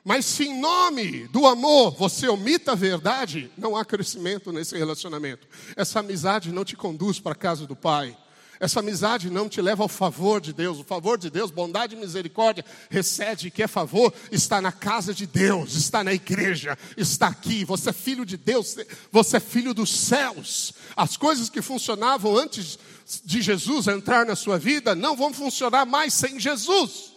Mas 0.04 0.26
se 0.26 0.44
em 0.44 0.60
nome 0.60 1.26
do 1.28 1.46
amor 1.46 1.92
você 1.92 2.28
omita 2.28 2.72
a 2.72 2.74
verdade, 2.74 3.50
não 3.56 3.74
há 3.74 3.84
crescimento 3.86 4.52
nesse 4.52 4.76
relacionamento. 4.76 5.48
Essa 5.74 6.00
amizade 6.00 6.52
não 6.52 6.64
te 6.64 6.76
conduz 6.76 7.18
para 7.18 7.32
a 7.32 7.36
casa 7.36 7.66
do 7.66 7.74
Pai. 7.74 8.14
Essa 8.60 8.80
amizade 8.80 9.30
não 9.30 9.48
te 9.48 9.60
leva 9.60 9.82
ao 9.82 9.88
favor 9.88 10.40
de 10.40 10.52
Deus. 10.52 10.78
O 10.78 10.84
favor 10.84 11.18
de 11.18 11.30
Deus, 11.30 11.50
bondade 11.50 11.94
e 11.94 11.98
misericórdia, 11.98 12.64
recede 12.88 13.50
que 13.50 13.62
é 13.62 13.66
favor, 13.66 14.12
está 14.30 14.60
na 14.60 14.72
casa 14.72 15.12
de 15.12 15.26
Deus, 15.26 15.74
está 15.74 16.04
na 16.04 16.12
igreja, 16.12 16.78
está 16.96 17.28
aqui. 17.28 17.64
Você 17.64 17.90
é 17.90 17.92
filho 17.92 18.24
de 18.24 18.36
Deus, 18.36 18.76
você 19.10 19.38
é 19.38 19.40
filho 19.40 19.74
dos 19.74 19.90
céus. 19.90 20.72
As 20.96 21.16
coisas 21.16 21.50
que 21.50 21.60
funcionavam 21.60 22.36
antes 22.36 22.78
de 23.24 23.42
Jesus 23.42 23.86
entrar 23.88 24.24
na 24.24 24.36
sua 24.36 24.58
vida 24.58 24.94
não 24.94 25.16
vão 25.16 25.32
funcionar 25.32 25.84
mais 25.84 26.14
sem 26.14 26.38
Jesus. 26.38 27.12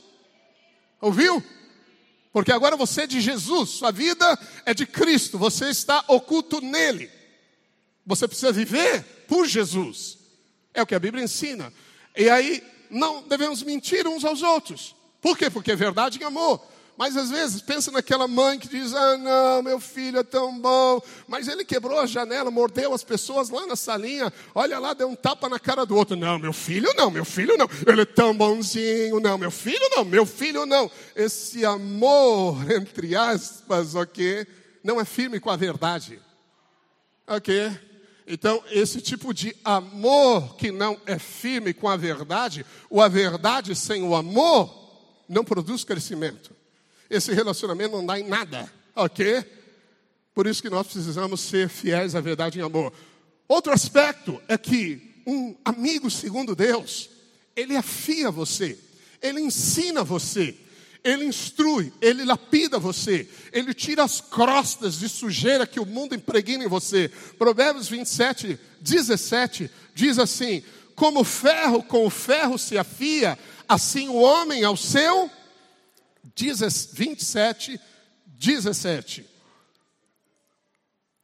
Ouviu? 1.00 1.44
Porque 2.34 2.52
agora 2.52 2.76
você 2.76 3.02
é 3.02 3.08
de 3.08 3.22
Jesus, 3.22 3.70
sua 3.72 3.92
vida 3.92 4.38
é 4.66 4.74
de 4.74 4.86
Cristo, 4.86 5.38
você 5.38 5.70
está 5.70 6.04
oculto 6.08 6.62
nele. 6.62 7.10
Você 8.06 8.28
precisa 8.28 8.52
viver 8.52 9.04
por 9.28 9.48
Jesus. 9.48 10.17
É 10.78 10.82
o 10.84 10.86
que 10.86 10.94
a 10.94 11.00
Bíblia 11.00 11.24
ensina. 11.24 11.74
E 12.16 12.30
aí, 12.30 12.64
não 12.88 13.24
devemos 13.24 13.64
mentir 13.64 14.08
uns 14.08 14.24
aos 14.24 14.44
outros. 14.44 14.96
Por 15.20 15.36
quê? 15.36 15.50
Porque 15.50 15.72
é 15.72 15.76
verdade 15.76 16.20
e 16.22 16.24
amor. 16.24 16.62
Mas 16.96 17.18
às 17.18 17.32
vezes 17.32 17.64
pensa 17.64 17.92
naquela 17.92 18.28
mãe 18.28 18.60
que 18.60 18.68
diz: 18.68 18.94
Ah, 18.94 19.18
não, 19.18 19.64
meu 19.64 19.80
filho 19.80 20.20
é 20.20 20.24
tão 20.24 20.56
bom. 20.60 21.02
Mas 21.28 21.48
ele 21.48 21.66
quebrou 21.66 22.00
a 22.00 22.06
janela, 22.06 22.52
mordeu 22.52 22.94
as 22.94 23.04
pessoas 23.04 23.50
lá 23.50 23.66
na 23.66 23.76
salinha. 23.76 24.32
Olha 24.54 24.78
lá, 24.78 24.94
deu 24.94 25.10
um 25.10 25.16
tapa 25.16 25.50
na 25.50 25.60
cara 25.60 25.84
do 25.84 25.96
outro. 25.96 26.16
Não, 26.16 26.38
meu 26.38 26.54
filho 26.54 26.94
não, 26.96 27.10
meu 27.10 27.26
filho 27.26 27.58
não. 27.58 27.68
Ele 27.88 28.02
é 28.02 28.06
tão 28.06 28.38
bonzinho. 28.38 29.20
Não, 29.20 29.36
meu 29.36 29.50
filho 29.50 29.90
não, 29.96 30.06
meu 30.06 30.28
filho 30.28 30.64
não. 30.68 30.92
Esse 31.16 31.66
amor, 31.66 32.72
entre 32.72 33.16
aspas, 33.16 33.96
ok, 33.96 34.46
não 34.84 35.02
é 35.02 35.06
firme 35.06 35.40
com 35.40 35.50
a 35.50 35.56
verdade. 35.56 36.20
Ok? 37.26 37.87
Então, 38.28 38.62
esse 38.70 39.00
tipo 39.00 39.34
de 39.34 39.56
amor 39.64 40.58
que 40.58 40.70
não 40.70 41.00
é 41.06 41.18
firme 41.18 41.74
com 41.74 41.88
a 41.88 41.96
verdade, 41.96 42.66
ou 42.90 43.02
a 43.02 43.08
verdade 43.08 43.74
sem 43.74 44.04
o 44.04 44.14
amor, 44.14 44.70
não 45.30 45.46
produz 45.46 45.86
crescimento. 45.86 46.52
Esse 47.10 47.34
relacionamento 47.34 47.96
não 47.96 48.06
dá 48.06 48.20
em 48.20 48.28
nada, 48.28 48.70
ok? 48.94 49.46
Por 50.34 50.46
isso 50.46 50.62
que 50.62 50.70
nós 50.70 50.86
precisamos 50.88 51.40
ser 51.40 51.70
fiéis 51.70 52.16
à 52.16 52.22
verdade 52.22 52.60
em 52.60 52.62
amor. 52.62 52.92
Outro 53.48 53.72
aspecto 53.72 54.42
é 54.50 54.58
que 54.58 55.24
um 55.26 55.56
amigo 55.64 56.12
segundo 56.12 56.54
Deus, 56.54 57.10
ele 57.56 57.78
afia 57.78 58.30
você, 58.30 58.78
ele 59.22 59.40
ensina 59.40 60.04
você, 60.04 60.54
ele 61.08 61.26
instrui, 61.26 61.94
ele 62.02 62.26
lapida 62.26 62.78
você, 62.78 63.30
ele 63.54 63.74
tira 63.74 64.04
as 64.04 64.20
crostas 64.20 65.00
de 65.00 65.08
sujeira 65.08 65.66
que 65.66 65.80
o 65.80 65.86
mundo 65.86 66.14
impregna 66.14 66.66
em 66.66 66.68
você. 66.68 67.10
Provérbios 67.38 67.88
27, 67.88 68.60
17 68.82 69.72
diz 69.96 70.20
assim: 70.20 70.62
Como 70.96 71.22
o 71.22 71.24
ferro 71.24 71.82
com 71.82 72.06
o 72.06 72.10
ferro 72.10 72.58
se 72.58 72.78
afia, 72.78 73.40
assim 73.70 74.10
o 74.10 74.16
homem 74.16 74.66
ao 74.66 74.76
seu. 74.76 75.32
27, 76.36 77.80
17. 78.28 79.26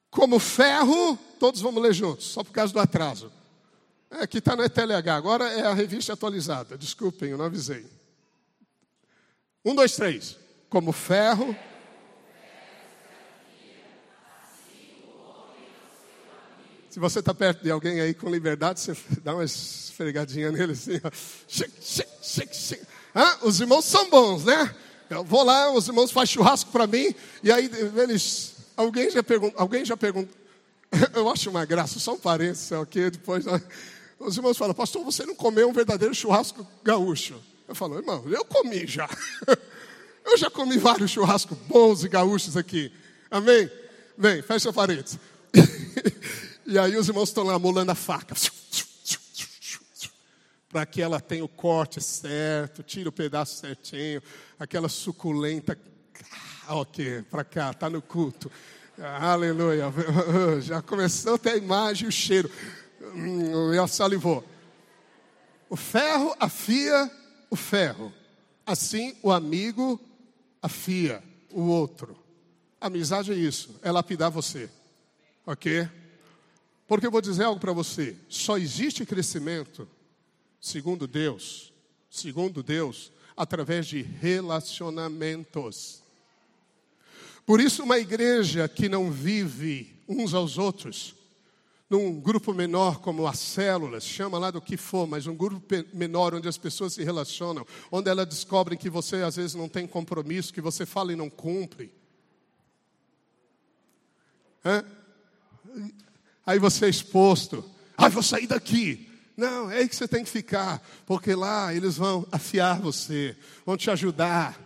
Como 0.09 0.39
ferro, 0.39 1.17
todos 1.37 1.59
vamos 1.59 1.83
ler 1.83 1.93
juntos, 1.93 2.27
só 2.27 2.41
por 2.41 2.53
causa 2.53 2.71
do 2.71 2.79
atraso. 2.79 3.29
É, 4.09 4.23
aqui 4.23 4.37
está 4.37 4.55
na 4.55 4.69
TLH, 4.69 5.13
agora 5.13 5.51
é 5.51 5.67
a 5.67 5.73
revista 5.73 6.13
atualizada. 6.13 6.77
Desculpem, 6.77 7.31
eu 7.31 7.37
não 7.37 7.45
avisei. 7.45 7.85
Um, 9.65 9.73
dois, 9.73 9.95
três. 9.95 10.37
Como 10.69 10.91
ferro. 10.91 11.55
Se 16.89 16.99
você 16.99 17.19
está 17.19 17.33
perto 17.33 17.63
de 17.63 17.71
alguém 17.71 18.01
aí 18.01 18.13
com 18.13 18.29
liberdade, 18.29 18.79
você 18.79 18.95
dá 19.23 19.33
uma 19.33 19.43
esfregadinha 19.43 20.51
nele 20.51 20.73
assim. 20.73 20.99
Ó. 21.03 21.09
Ah, 23.15 23.39
os 23.41 23.59
irmãos 23.59 23.85
são 23.85 24.09
bons, 24.09 24.43
né? 24.43 24.75
Eu 25.09 25.23
vou 25.23 25.43
lá, 25.43 25.71
os 25.71 25.87
irmãos 25.87 26.11
fazem 26.11 26.33
churrasco 26.33 26.71
para 26.71 26.85
mim, 26.85 27.15
e 27.41 27.51
aí 27.51 27.69
eles. 27.95 28.53
Alguém 28.75 29.09
já 29.09 29.23
pergunta. 29.23 29.55
Alguém 29.57 29.85
já 29.85 29.95
pergunta. 29.95 30.33
Eu 31.15 31.29
acho 31.29 31.49
uma 31.49 31.65
graça, 31.65 31.99
só 31.99 32.13
um 32.13 32.19
parênteses, 32.19 32.71
ok? 32.71 33.11
Depois. 33.11 33.45
Os 34.19 34.37
irmãos 34.37 34.57
falam, 34.57 34.73
pastor, 34.73 35.03
você 35.03 35.25
não 35.25 35.35
comeu 35.35 35.69
um 35.69 35.73
verdadeiro 35.73 36.13
churrasco 36.13 36.65
gaúcho. 36.83 37.41
Eu 37.67 37.75
falo, 37.75 37.97
irmão, 37.97 38.23
eu 38.27 38.45
comi 38.45 38.85
já. 38.85 39.09
Eu 40.25 40.37
já 40.37 40.49
comi 40.49 40.77
vários 40.77 41.11
churrascos 41.11 41.57
bons 41.67 42.05
e 42.05 42.07
gaúchos 42.07 42.55
aqui. 42.55 42.89
Amém? 43.29 43.69
Vem, 44.17 44.41
fecha 44.41 44.69
a 44.69 44.73
parede. 44.73 45.19
e 46.65 46.79
aí 46.79 46.95
os 46.95 47.09
irmãos 47.09 47.27
estão 47.27 47.43
lá 47.43 47.59
molando 47.59 47.91
a 47.91 47.95
faca. 47.95 48.33
Para 50.71 50.85
que 50.85 51.01
ela 51.01 51.19
tenha 51.19 51.43
o 51.43 51.49
corte 51.49 52.01
certo, 52.01 52.81
tira 52.81 53.09
o 53.09 53.11
pedaço 53.11 53.59
certinho, 53.59 54.23
aquela 54.57 54.87
suculenta. 54.87 55.77
Ah, 56.65 56.75
ok, 56.77 57.23
para 57.23 57.43
cá, 57.43 57.71
está 57.71 57.89
no 57.89 58.01
culto. 58.01 58.49
Aleluia. 58.97 59.93
Já 60.61 60.81
começou 60.81 61.35
até 61.35 61.51
a 61.51 61.57
imagem 61.57 62.05
e 62.05 62.09
o 62.09 62.11
cheiro. 62.11 62.49
Hum, 63.13 63.73
ela 63.73 63.87
salivou. 63.87 64.43
O 65.69 65.75
ferro 65.75 66.35
afia 66.39 67.11
o 67.53 67.55
ferro. 67.55 68.11
Assim, 68.65 69.15
o 69.21 69.31
amigo 69.31 70.01
afia 70.59 71.21
o 71.51 71.61
outro. 71.61 72.17
amizade 72.81 73.31
é 73.31 73.35
isso, 73.35 73.79
é 73.83 73.91
lapidar 73.91 74.31
você. 74.31 74.67
Ok? 75.45 75.87
Porque 76.87 77.05
eu 77.05 77.11
vou 77.11 77.21
dizer 77.21 77.43
algo 77.43 77.59
para 77.59 77.71
você: 77.71 78.17
só 78.27 78.57
existe 78.57 79.05
crescimento, 79.05 79.87
segundo 80.59 81.05
Deus, 81.05 81.71
segundo 82.09 82.63
Deus, 82.63 83.11
através 83.37 83.85
de 83.85 84.01
relacionamentos. 84.01 86.01
Por 87.45 87.61
isso, 87.61 87.83
uma 87.83 87.99
igreja 87.99 88.67
que 88.67 88.89
não 88.89 89.11
vive 89.11 89.95
uns 90.07 90.33
aos 90.33 90.57
outros, 90.57 91.13
num 91.93 92.19
grupo 92.19 92.55
menor 92.55 93.01
como 93.01 93.27
as 93.27 93.37
células, 93.37 94.03
chama 94.03 94.39
lá 94.39 94.49
do 94.49 94.59
que 94.59 94.75
for, 94.75 95.05
mas 95.05 95.27
um 95.27 95.35
grupo 95.35 95.75
menor 95.93 96.33
onde 96.33 96.47
as 96.47 96.57
pessoas 96.57 96.93
se 96.93 97.03
relacionam, 97.03 97.67
onde 97.91 98.09
elas 98.09 98.25
descobrem 98.25 98.75
que 98.75 98.89
você 98.89 99.17
às 99.17 99.35
vezes 99.35 99.53
não 99.53 99.69
tem 99.69 99.85
compromisso, 99.85 100.51
que 100.51 100.59
você 100.59 100.87
fala 100.87 101.13
e 101.13 101.15
não 101.15 101.29
cumpre. 101.29 101.93
Hã? 104.65 104.83
Aí 106.43 106.57
você 106.57 106.87
é 106.87 106.89
exposto. 106.89 107.63
Ah, 107.95 108.09
vou 108.09 108.23
sair 108.23 108.47
daqui. 108.47 109.07
Não, 109.37 109.69
é 109.69 109.77
aí 109.77 109.87
que 109.87 109.95
você 109.95 110.07
tem 110.07 110.23
que 110.23 110.31
ficar, 110.31 110.83
porque 111.05 111.35
lá 111.35 111.75
eles 111.75 111.95
vão 111.95 112.25
afiar 112.31 112.81
você, 112.81 113.37
vão 113.63 113.77
te 113.77 113.91
ajudar. 113.91 114.59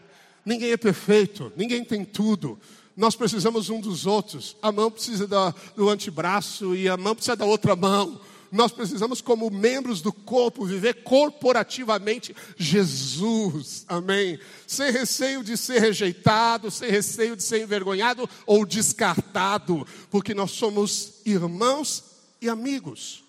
Ninguém 0.45 0.71
é 0.71 0.77
perfeito, 0.77 1.51
ninguém 1.57 1.83
tem 1.83 2.05
tudo. 2.05 2.57
Nós 2.97 3.15
precisamos 3.15 3.69
um 3.69 3.79
dos 3.79 4.07
outros. 4.07 4.57
A 4.59 4.71
mão 4.71 4.89
precisa 4.89 5.27
do 5.75 5.87
antebraço 5.87 6.75
e 6.75 6.89
a 6.89 6.97
mão 6.97 7.13
precisa 7.13 7.35
da 7.35 7.45
outra 7.45 7.75
mão. 7.75 8.19
nós 8.51 8.71
precisamos, 8.71 9.21
como 9.21 9.51
membros 9.51 10.01
do 10.01 10.11
corpo, 10.11 10.65
viver 10.65 11.03
corporativamente 11.03 12.35
Jesus. 12.57 13.85
Amém. 13.87 14.39
Sem 14.65 14.91
receio 14.91 15.43
de 15.43 15.55
ser 15.55 15.79
rejeitado, 15.79 16.71
sem 16.71 16.89
receio 16.89 17.35
de 17.35 17.43
ser 17.43 17.61
envergonhado 17.61 18.27
ou 18.47 18.65
descartado, 18.65 19.85
porque 20.09 20.33
nós 20.33 20.51
somos 20.51 21.21
irmãos 21.23 22.03
e 22.41 22.49
amigos. 22.49 23.23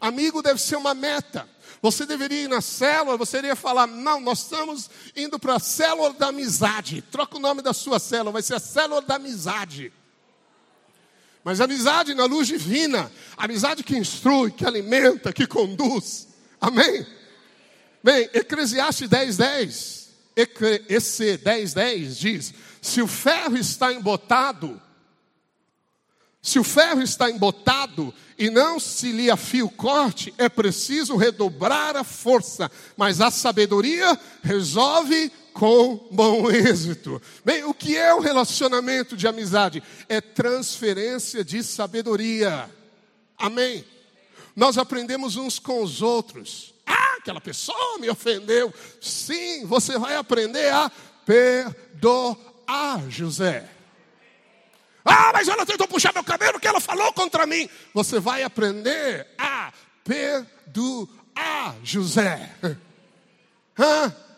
Amigo 0.00 0.40
deve 0.40 0.60
ser 0.60 0.76
uma 0.76 0.94
meta. 0.94 1.46
Você 1.84 2.06
deveria 2.06 2.44
ir 2.44 2.48
na 2.48 2.62
célula, 2.62 3.18
você 3.18 3.36
deveria 3.36 3.54
falar: 3.54 3.86
não, 3.86 4.18
nós 4.18 4.38
estamos 4.38 4.88
indo 5.14 5.38
para 5.38 5.56
a 5.56 5.58
célula 5.58 6.14
da 6.14 6.28
amizade. 6.28 7.02
Troca 7.02 7.36
o 7.36 7.38
nome 7.38 7.60
da 7.60 7.74
sua 7.74 7.98
célula, 7.98 8.32
vai 8.32 8.40
ser 8.40 8.54
a 8.54 8.58
célula 8.58 9.02
da 9.02 9.16
amizade. 9.16 9.92
Mas 11.44 11.60
amizade 11.60 12.14
na 12.14 12.24
luz 12.24 12.48
divina, 12.48 13.12
amizade 13.36 13.82
que 13.82 13.98
instrui, 13.98 14.50
que 14.50 14.64
alimenta, 14.64 15.30
que 15.30 15.46
conduz. 15.46 16.28
Amém? 16.58 17.06
Bem, 18.02 18.30
Eclesiastes 18.32 19.06
10, 19.06 19.36
10, 19.36 20.10
EC 20.88 21.36
10, 21.44 21.74
10 21.74 22.16
diz: 22.16 22.54
se 22.80 23.02
o 23.02 23.06
ferro 23.06 23.58
está 23.58 23.92
embotado, 23.92 24.80
se 26.44 26.58
o 26.58 26.62
ferro 26.62 27.00
está 27.00 27.30
embotado 27.30 28.12
e 28.36 28.50
não 28.50 28.78
se 28.78 29.10
lhe 29.10 29.30
afia 29.30 29.64
o 29.64 29.70
corte, 29.70 30.34
é 30.36 30.46
preciso 30.46 31.16
redobrar 31.16 31.96
a 31.96 32.04
força, 32.04 32.70
mas 32.98 33.22
a 33.22 33.30
sabedoria 33.30 34.20
resolve 34.42 35.32
com 35.54 36.06
bom 36.10 36.50
êxito. 36.50 37.20
Bem, 37.42 37.64
o 37.64 37.72
que 37.72 37.96
é 37.96 38.12
o 38.12 38.20
relacionamento 38.20 39.16
de 39.16 39.26
amizade? 39.26 39.82
É 40.06 40.20
transferência 40.20 41.42
de 41.42 41.62
sabedoria. 41.64 42.68
Amém? 43.38 43.82
Nós 44.54 44.76
aprendemos 44.76 45.36
uns 45.36 45.58
com 45.58 45.82
os 45.82 46.02
outros. 46.02 46.74
Ah, 46.86 47.16
aquela 47.20 47.40
pessoa 47.40 47.98
me 47.98 48.10
ofendeu. 48.10 48.70
Sim, 49.00 49.64
você 49.64 49.98
vai 49.98 50.14
aprender 50.16 50.70
a 50.74 50.92
perdoar, 51.24 53.08
José. 53.08 53.73
Ah, 55.04 55.30
mas 55.32 55.48
ela 55.48 55.66
tentou 55.66 55.86
puxar 55.86 56.12
meu 56.14 56.24
cabelo 56.24 56.58
que 56.58 56.66
ela 56.66 56.80
falou 56.80 57.12
contra 57.12 57.46
mim. 57.46 57.68
Você 57.92 58.18
vai 58.18 58.42
aprender 58.42 59.26
a 59.38 59.72
perdoar, 60.04 61.76
José. 61.82 62.50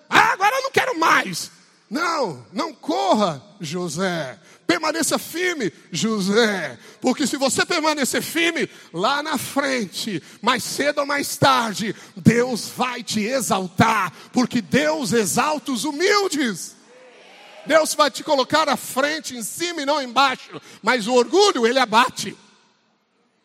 Ah, 0.08 0.32
agora 0.32 0.56
eu 0.56 0.62
não 0.62 0.70
quero 0.70 0.98
mais. 0.98 1.50
Não, 1.90 2.46
não 2.52 2.72
corra, 2.72 3.42
José. 3.60 4.38
Permaneça 4.66 5.18
firme, 5.18 5.72
José. 5.92 6.78
Porque 7.00 7.26
se 7.26 7.36
você 7.36 7.64
permanecer 7.64 8.22
firme, 8.22 8.68
lá 8.92 9.22
na 9.22 9.38
frente, 9.38 10.22
mais 10.40 10.64
cedo 10.64 10.98
ou 11.00 11.06
mais 11.06 11.36
tarde, 11.36 11.94
Deus 12.16 12.68
vai 12.68 13.02
te 13.02 13.20
exaltar. 13.20 14.12
Porque 14.32 14.60
Deus 14.60 15.12
exalta 15.12 15.70
os 15.70 15.84
humildes. 15.84 16.75
Deus 17.66 17.94
vai 17.94 18.10
te 18.10 18.22
colocar 18.22 18.68
à 18.68 18.76
frente, 18.76 19.36
em 19.36 19.42
cima 19.42 19.82
e 19.82 19.86
não 19.86 20.00
embaixo. 20.00 20.60
Mas 20.82 21.06
o 21.06 21.14
orgulho, 21.14 21.66
ele 21.66 21.78
abate. 21.78 22.36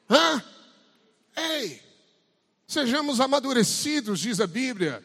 Hã? 0.09 0.43
Ei, 1.35 1.81
sejamos 2.67 3.19
amadurecidos, 3.19 4.19
diz 4.19 4.39
a 4.39 4.47
Bíblia 4.47 5.03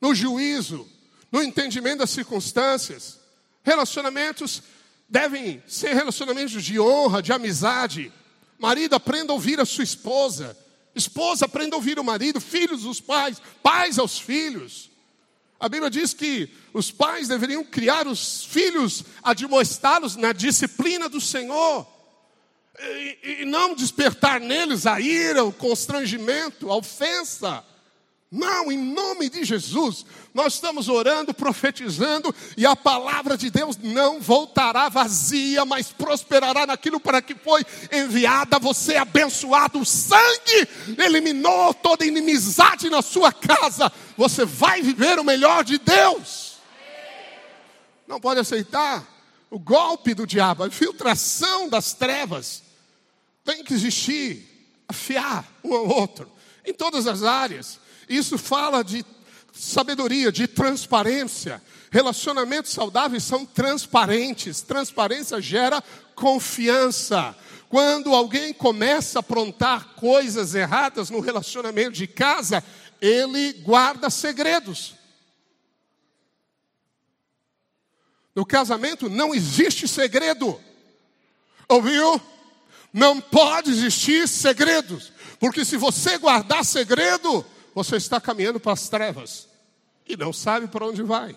no 0.00 0.14
juízo, 0.14 0.88
no 1.30 1.42
entendimento 1.42 1.98
das 1.98 2.10
circunstâncias. 2.10 3.18
Relacionamentos 3.62 4.62
devem 5.08 5.62
ser 5.66 5.94
relacionamentos 5.94 6.62
de 6.62 6.78
honra, 6.78 7.22
de 7.22 7.32
amizade. 7.32 8.12
Marido, 8.58 8.94
aprenda 8.94 9.32
a 9.32 9.34
ouvir 9.34 9.60
a 9.60 9.64
sua 9.64 9.84
esposa. 9.84 10.56
Esposa, 10.94 11.44
aprenda 11.44 11.76
a 11.76 11.78
ouvir 11.78 11.98
o 11.98 12.04
marido. 12.04 12.40
Filhos, 12.40 12.84
os 12.84 13.00
pais. 13.00 13.40
Pais 13.62 13.98
aos 13.98 14.18
filhos. 14.18 14.90
A 15.58 15.68
Bíblia 15.68 15.90
diz 15.90 16.12
que 16.12 16.50
os 16.72 16.90
pais 16.90 17.28
deveriam 17.28 17.64
criar 17.64 18.06
os 18.06 18.44
filhos, 18.44 19.04
admoestá-los 19.22 20.16
na 20.16 20.32
disciplina 20.32 21.08
do 21.08 21.20
Senhor. 21.20 21.86
E, 22.78 23.38
e 23.40 23.44
não 23.46 23.74
despertar 23.74 24.38
neles 24.38 24.86
a 24.86 25.00
ira, 25.00 25.44
o 25.44 25.52
constrangimento, 25.52 26.70
a 26.70 26.76
ofensa. 26.76 27.64
Não, 28.30 28.72
em 28.72 28.76
nome 28.76 29.30
de 29.30 29.44
Jesus, 29.44 30.04
nós 30.34 30.54
estamos 30.54 30.88
orando, 30.88 31.32
profetizando, 31.32 32.34
e 32.56 32.66
a 32.66 32.74
palavra 32.74 33.36
de 33.38 33.50
Deus 33.50 33.78
não 33.80 34.20
voltará 34.20 34.88
vazia, 34.88 35.64
mas 35.64 35.92
prosperará 35.92 36.66
naquilo 36.66 36.98
para 36.98 37.22
que 37.22 37.36
foi 37.36 37.64
enviada. 37.92 38.58
Você 38.58 38.94
é 38.94 38.98
abençoado, 38.98 39.78
o 39.78 39.86
sangue 39.86 40.68
eliminou 40.98 41.72
toda 41.72 42.04
inimizade 42.04 42.90
na 42.90 43.00
sua 43.00 43.32
casa. 43.32 43.92
Você 44.16 44.44
vai 44.44 44.82
viver 44.82 45.20
o 45.20 45.24
melhor 45.24 45.62
de 45.62 45.78
Deus. 45.78 46.56
Não 48.08 48.20
pode 48.20 48.40
aceitar 48.40 49.06
o 49.48 49.58
golpe 49.58 50.14
do 50.14 50.26
diabo, 50.26 50.64
a 50.64 50.68
infiltração 50.68 51.68
das 51.68 51.92
trevas. 51.92 52.62
Tem 53.44 53.62
que 53.62 53.72
existir, 53.72 54.82
afiar 54.88 55.46
um 55.62 55.72
ao 55.72 55.86
outro, 55.86 56.28
em 56.64 56.74
todas 56.74 57.06
as 57.06 57.22
áreas. 57.22 57.85
Isso 58.08 58.38
fala 58.38 58.82
de 58.82 59.04
sabedoria, 59.52 60.30
de 60.30 60.46
transparência. 60.46 61.62
Relacionamentos 61.90 62.72
saudáveis 62.72 63.24
são 63.24 63.44
transparentes. 63.44 64.60
Transparência 64.62 65.40
gera 65.40 65.82
confiança. 66.14 67.34
Quando 67.68 68.14
alguém 68.14 68.52
começa 68.52 69.18
a 69.18 69.20
aprontar 69.20 69.94
coisas 69.94 70.54
erradas 70.54 71.10
no 71.10 71.20
relacionamento 71.20 71.92
de 71.92 72.06
casa, 72.06 72.62
ele 73.00 73.52
guarda 73.54 74.08
segredos. 74.10 74.94
No 78.34 78.44
casamento 78.44 79.08
não 79.08 79.34
existe 79.34 79.88
segredo. 79.88 80.60
Ouviu? 81.68 82.20
Não 82.92 83.20
pode 83.20 83.70
existir 83.70 84.28
segredos. 84.28 85.12
Porque 85.40 85.64
se 85.64 85.76
você 85.76 86.18
guardar 86.18 86.64
segredo, 86.64 87.44
você 87.76 87.96
está 87.96 88.18
caminhando 88.18 88.58
para 88.58 88.72
as 88.72 88.88
trevas 88.88 89.46
e 90.08 90.16
não 90.16 90.32
sabe 90.32 90.66
para 90.66 90.86
onde 90.86 91.02
vai. 91.02 91.36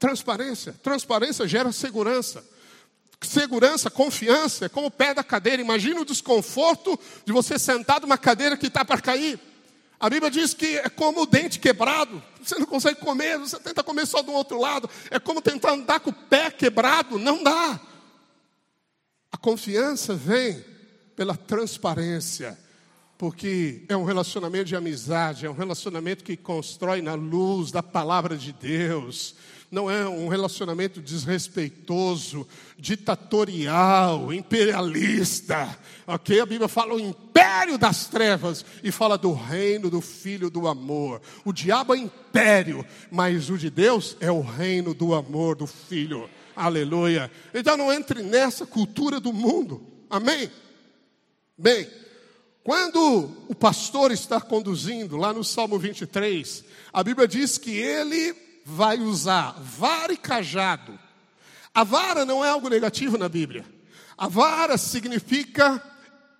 Transparência. 0.00 0.72
Transparência 0.82 1.46
gera 1.46 1.70
segurança. 1.70 2.44
Segurança, 3.22 3.88
confiança, 3.88 4.66
é 4.66 4.68
como 4.68 4.88
o 4.88 4.90
pé 4.90 5.14
da 5.14 5.22
cadeira. 5.22 5.62
Imagina 5.62 6.00
o 6.00 6.04
desconforto 6.04 6.98
de 7.24 7.32
você 7.32 7.56
sentar 7.56 8.00
numa 8.00 8.18
cadeira 8.18 8.56
que 8.56 8.66
está 8.66 8.84
para 8.84 9.00
cair. 9.00 9.38
A 10.00 10.10
Bíblia 10.10 10.28
diz 10.28 10.52
que 10.52 10.76
é 10.78 10.88
como 10.88 11.22
o 11.22 11.26
dente 11.26 11.60
quebrado. 11.60 12.20
Você 12.42 12.58
não 12.58 12.66
consegue 12.66 12.98
comer, 12.98 13.38
você 13.38 13.60
tenta 13.60 13.80
comer 13.84 14.06
só 14.08 14.22
do 14.22 14.32
outro 14.32 14.58
lado. 14.58 14.90
É 15.08 15.20
como 15.20 15.40
tentar 15.40 15.74
andar 15.74 16.00
com 16.00 16.10
o 16.10 16.12
pé 16.12 16.50
quebrado. 16.50 17.16
Não 17.16 17.44
dá. 17.44 17.80
A 19.30 19.36
confiança 19.36 20.16
vem 20.16 20.64
pela 21.14 21.36
transparência 21.36 22.58
porque 23.16 23.84
é 23.88 23.96
um 23.96 24.04
relacionamento 24.04 24.64
de 24.64 24.76
amizade, 24.76 25.46
é 25.46 25.50
um 25.50 25.54
relacionamento 25.54 26.24
que 26.24 26.36
constrói 26.36 27.00
na 27.00 27.14
luz 27.14 27.70
da 27.70 27.82
palavra 27.82 28.36
de 28.36 28.52
Deus. 28.52 29.34
Não 29.70 29.90
é 29.90 30.06
um 30.08 30.28
relacionamento 30.28 31.00
desrespeitoso, 31.00 32.46
ditatorial, 32.78 34.32
imperialista. 34.32 35.76
Ok? 36.06 36.40
A 36.40 36.46
Bíblia 36.46 36.68
fala 36.68 36.94
o 36.94 37.00
império 37.00 37.76
das 37.76 38.06
trevas 38.06 38.64
e 38.84 38.92
fala 38.92 39.18
do 39.18 39.32
reino 39.32 39.90
do 39.90 40.00
filho 40.00 40.50
do 40.50 40.68
amor. 40.68 41.20
O 41.44 41.52
diabo 41.52 41.94
é 41.94 41.98
império, 41.98 42.84
mas 43.10 43.50
o 43.50 43.58
de 43.58 43.68
Deus 43.68 44.16
é 44.20 44.30
o 44.30 44.42
reino 44.42 44.94
do 44.94 45.14
amor 45.14 45.56
do 45.56 45.66
filho. 45.66 46.28
Aleluia. 46.54 47.30
Então 47.52 47.76
não 47.76 47.92
entre 47.92 48.22
nessa 48.22 48.64
cultura 48.64 49.18
do 49.18 49.32
mundo. 49.32 49.84
Amém? 50.08 50.48
Bem, 51.58 51.88
quando 52.64 53.30
o 53.46 53.54
pastor 53.54 54.10
está 54.10 54.40
conduzindo, 54.40 55.18
lá 55.18 55.34
no 55.34 55.44
Salmo 55.44 55.78
23, 55.78 56.64
a 56.94 57.04
Bíblia 57.04 57.28
diz 57.28 57.58
que 57.58 57.70
ele 57.76 58.34
vai 58.64 58.98
usar 58.98 59.54
vara 59.60 60.14
e 60.14 60.16
cajado. 60.16 60.98
A 61.74 61.84
vara 61.84 62.24
não 62.24 62.42
é 62.42 62.48
algo 62.48 62.70
negativo 62.70 63.18
na 63.18 63.28
Bíblia. 63.28 63.66
A 64.16 64.28
vara 64.28 64.78
significa 64.78 65.82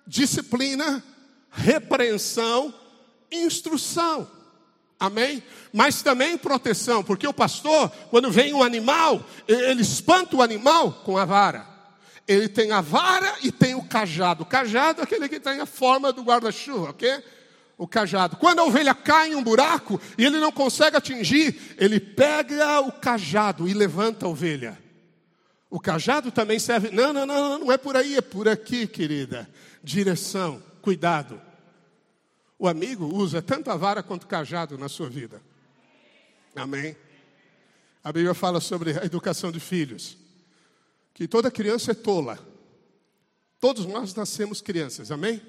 disciplina, 0.06 1.04
repreensão, 1.50 2.72
instrução. 3.30 4.26
Amém? 4.98 5.42
Mas 5.74 6.00
também 6.00 6.38
proteção, 6.38 7.04
porque 7.04 7.28
o 7.28 7.34
pastor, 7.34 7.90
quando 8.08 8.30
vem 8.30 8.54
um 8.54 8.62
animal, 8.62 9.22
ele 9.46 9.82
espanta 9.82 10.36
o 10.36 10.42
animal 10.42 10.90
com 11.04 11.18
a 11.18 11.26
vara. 11.26 11.73
Ele 12.26 12.48
tem 12.48 12.72
a 12.72 12.80
vara 12.80 13.36
e 13.42 13.52
tem 13.52 13.74
o 13.74 13.82
cajado. 13.82 14.42
O 14.42 14.46
cajado 14.46 15.00
é 15.00 15.04
aquele 15.04 15.28
que 15.28 15.38
tem 15.38 15.60
a 15.60 15.66
forma 15.66 16.12
do 16.12 16.22
guarda-chuva, 16.22 16.90
ok? 16.90 17.22
O 17.76 17.86
cajado. 17.86 18.36
Quando 18.36 18.60
a 18.60 18.64
ovelha 18.64 18.94
cai 18.94 19.32
em 19.32 19.34
um 19.34 19.42
buraco 19.42 20.00
e 20.16 20.24
ele 20.24 20.38
não 20.38 20.50
consegue 20.50 20.96
atingir, 20.96 21.76
ele 21.76 22.00
pega 22.00 22.80
o 22.80 22.92
cajado 22.92 23.68
e 23.68 23.74
levanta 23.74 24.26
a 24.26 24.28
ovelha. 24.28 24.78
O 25.68 25.80
cajado 25.80 26.30
também 26.30 26.58
serve. 26.58 26.90
Não, 26.90 27.12
não, 27.12 27.26
não, 27.26 27.58
não 27.58 27.72
é 27.72 27.76
por 27.76 27.96
aí, 27.96 28.16
é 28.16 28.20
por 28.20 28.48
aqui, 28.48 28.86
querida. 28.86 29.48
Direção. 29.82 30.62
cuidado. 30.80 31.40
O 32.58 32.68
amigo 32.68 33.06
usa 33.06 33.42
tanto 33.42 33.70
a 33.70 33.76
vara 33.76 34.02
quanto 34.02 34.24
o 34.24 34.28
cajado 34.28 34.78
na 34.78 34.88
sua 34.88 35.08
vida. 35.08 35.42
Amém? 36.54 36.96
A 38.02 38.12
Bíblia 38.12 38.34
fala 38.34 38.60
sobre 38.60 38.98
a 38.98 39.04
educação 39.04 39.50
de 39.50 39.58
filhos. 39.58 40.16
Que 41.14 41.28
toda 41.28 41.50
criança 41.50 41.92
é 41.92 41.94
tola. 41.94 42.38
Todos 43.60 43.86
nós 43.86 44.14
nascemos 44.14 44.60
crianças, 44.60 45.10
amém? 45.10 45.40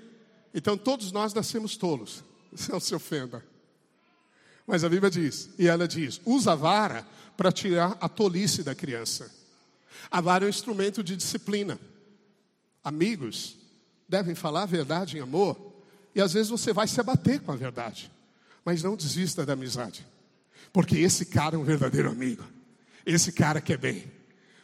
Então 0.54 0.78
todos 0.78 1.12
nós 1.12 1.34
nascemos 1.34 1.76
tolos. 1.76 2.24
Não 2.70 2.80
se 2.80 2.96
ofenda. 2.96 3.44
Mas 4.66 4.84
a 4.84 4.90
Bíblia 4.90 5.12
diz, 5.12 5.50
e 5.60 5.68
ela 5.68 5.88
diz: 5.88 6.22
usa 6.26 6.54
a 6.54 6.56
vara 6.56 7.06
para 7.36 7.52
tirar 7.52 7.98
a 8.00 8.08
tolice 8.08 8.64
da 8.64 8.74
criança. 8.74 9.30
A 10.10 10.22
vara 10.22 10.46
é 10.46 10.48
um 10.48 10.50
instrumento 10.50 11.04
de 11.04 11.16
disciplina. 11.16 11.80
Amigos 12.84 13.58
devem 14.08 14.36
falar 14.36 14.64
a 14.64 14.68
verdade 14.68 15.18
em 15.18 15.22
amor, 15.22 15.74
e 16.14 16.22
às 16.22 16.34
vezes 16.34 16.50
você 16.50 16.72
vai 16.72 16.88
se 16.88 17.00
abater 17.00 17.42
com 17.42 17.52
a 17.52 17.56
verdade, 17.56 18.12
mas 18.64 18.84
não 18.84 18.96
desista 18.96 19.46
da 19.46 19.54
amizade, 19.54 20.06
porque 20.72 20.98
esse 20.98 21.26
cara 21.26 21.56
é 21.56 21.60
um 21.60 21.64
verdadeiro 21.64 22.10
amigo, 22.10 22.44
esse 23.06 23.32
cara 23.32 23.60
quer 23.60 23.78
bem, 23.78 24.12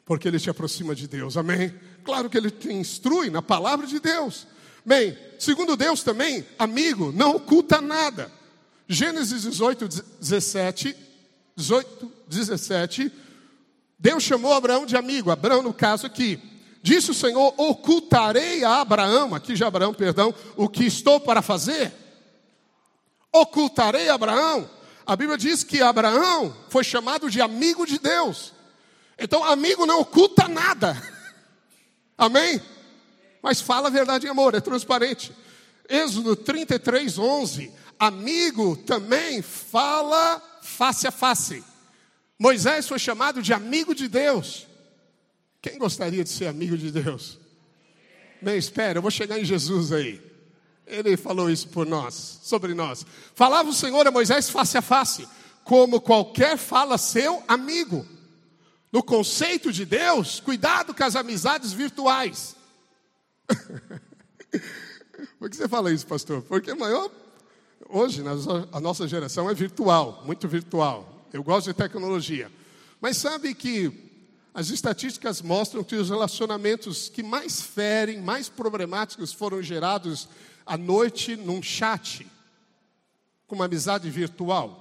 porque 0.05 0.27
ele 0.27 0.39
te 0.39 0.49
aproxima 0.49 0.95
de 0.95 1.07
Deus, 1.07 1.37
amém? 1.37 1.73
Claro 2.03 2.29
que 2.29 2.37
ele 2.37 2.51
te 2.51 2.71
instrui 2.71 3.29
na 3.29 3.41
palavra 3.41 3.85
de 3.85 3.99
Deus. 3.99 4.47
Bem, 4.85 5.17
segundo 5.37 5.77
Deus 5.77 6.03
também, 6.03 6.45
amigo 6.57 7.11
não 7.11 7.35
oculta 7.35 7.79
nada. 7.79 8.31
Gênesis 8.87 9.43
18, 9.43 9.87
17, 10.19 10.95
18, 11.55 12.11
17, 12.27 13.11
Deus 13.97 14.23
chamou 14.23 14.53
Abraão 14.53 14.85
de 14.85 14.97
amigo, 14.97 15.29
Abraão 15.29 15.61
no 15.61 15.73
caso 15.73 16.07
aqui. 16.07 16.39
Disse 16.81 17.11
o 17.11 17.13
Senhor: 17.13 17.53
ocultarei 17.57 18.63
a 18.63 18.81
Abraão, 18.81 19.35
aqui 19.35 19.55
já 19.55 19.67
Abraão, 19.67 19.93
perdão, 19.93 20.33
o 20.57 20.67
que 20.67 20.83
estou 20.83 21.19
para 21.19 21.41
fazer. 21.41 21.93
Ocultarei 23.31 24.09
a 24.09 24.15
Abraão. 24.15 24.69
A 25.05 25.15
Bíblia 25.15 25.37
diz 25.37 25.63
que 25.63 25.81
Abraão 25.81 26.55
foi 26.69 26.83
chamado 26.83 27.29
de 27.29 27.41
amigo 27.41 27.85
de 27.85 27.99
Deus. 27.99 28.53
Então, 29.21 29.43
amigo 29.43 29.85
não 29.85 30.01
oculta 30.01 30.47
nada. 30.47 30.99
Amém? 32.17 32.59
Mas 33.39 33.61
fala 33.61 33.87
a 33.87 33.91
verdade 33.91 34.25
em 34.25 34.29
amor, 34.29 34.55
é 34.55 34.59
transparente. 34.59 35.31
Êxodo 35.87 36.35
33, 36.35 37.19
11. 37.19 37.71
Amigo 37.99 38.75
também 38.77 39.43
fala 39.43 40.41
face 40.63 41.05
a 41.05 41.11
face. 41.11 41.63
Moisés 42.39 42.87
foi 42.87 42.97
chamado 42.97 43.43
de 43.43 43.53
amigo 43.53 43.93
de 43.93 44.07
Deus. 44.07 44.65
Quem 45.61 45.77
gostaria 45.77 46.23
de 46.23 46.29
ser 46.31 46.47
amigo 46.47 46.75
de 46.75 46.89
Deus? 46.89 47.37
Bem, 48.41 48.57
espera, 48.57 48.97
eu 48.97 49.03
vou 49.03 49.11
chegar 49.11 49.39
em 49.39 49.45
Jesus 49.45 49.91
aí. 49.91 50.19
Ele 50.87 51.15
falou 51.15 51.47
isso 51.47 51.67
por 51.67 51.85
nós, 51.85 52.39
sobre 52.41 52.73
nós. 52.73 53.05
Falava 53.35 53.69
o 53.69 53.73
Senhor 53.73 54.07
a 54.07 54.09
Moisés 54.09 54.49
face 54.49 54.79
a 54.79 54.81
face, 54.81 55.27
como 55.63 56.01
qualquer 56.01 56.57
fala 56.57 56.97
seu 56.97 57.43
amigo. 57.47 58.03
No 58.91 59.01
conceito 59.01 59.71
de 59.71 59.85
Deus, 59.85 60.39
cuidado 60.39 60.93
com 60.93 61.03
as 61.03 61.15
amizades 61.15 61.71
virtuais. 61.71 62.55
Por 65.39 65.49
que 65.49 65.55
você 65.55 65.67
fala 65.67 65.91
isso, 65.91 66.05
pastor? 66.05 66.41
Porque 66.41 66.73
maior, 66.73 67.09
hoje, 67.87 68.21
a 68.71 68.79
nossa 68.79 69.07
geração 69.07 69.49
é 69.49 69.53
virtual, 69.53 70.21
muito 70.25 70.47
virtual. 70.47 71.27
Eu 71.31 71.41
gosto 71.41 71.67
de 71.67 71.73
tecnologia. 71.73 72.51
Mas 72.99 73.17
sabe 73.17 73.55
que 73.55 74.11
as 74.53 74.69
estatísticas 74.69 75.41
mostram 75.41 75.83
que 75.83 75.95
os 75.95 76.09
relacionamentos 76.09 77.07
que 77.07 77.23
mais 77.23 77.61
ferem, 77.61 78.21
mais 78.21 78.49
problemáticos 78.49 79.31
foram 79.31 79.61
gerados 79.63 80.27
à 80.65 80.77
noite 80.77 81.37
num 81.37 81.63
chat, 81.63 82.27
com 83.47 83.55
uma 83.55 83.65
amizade 83.65 84.09
virtual. 84.09 84.79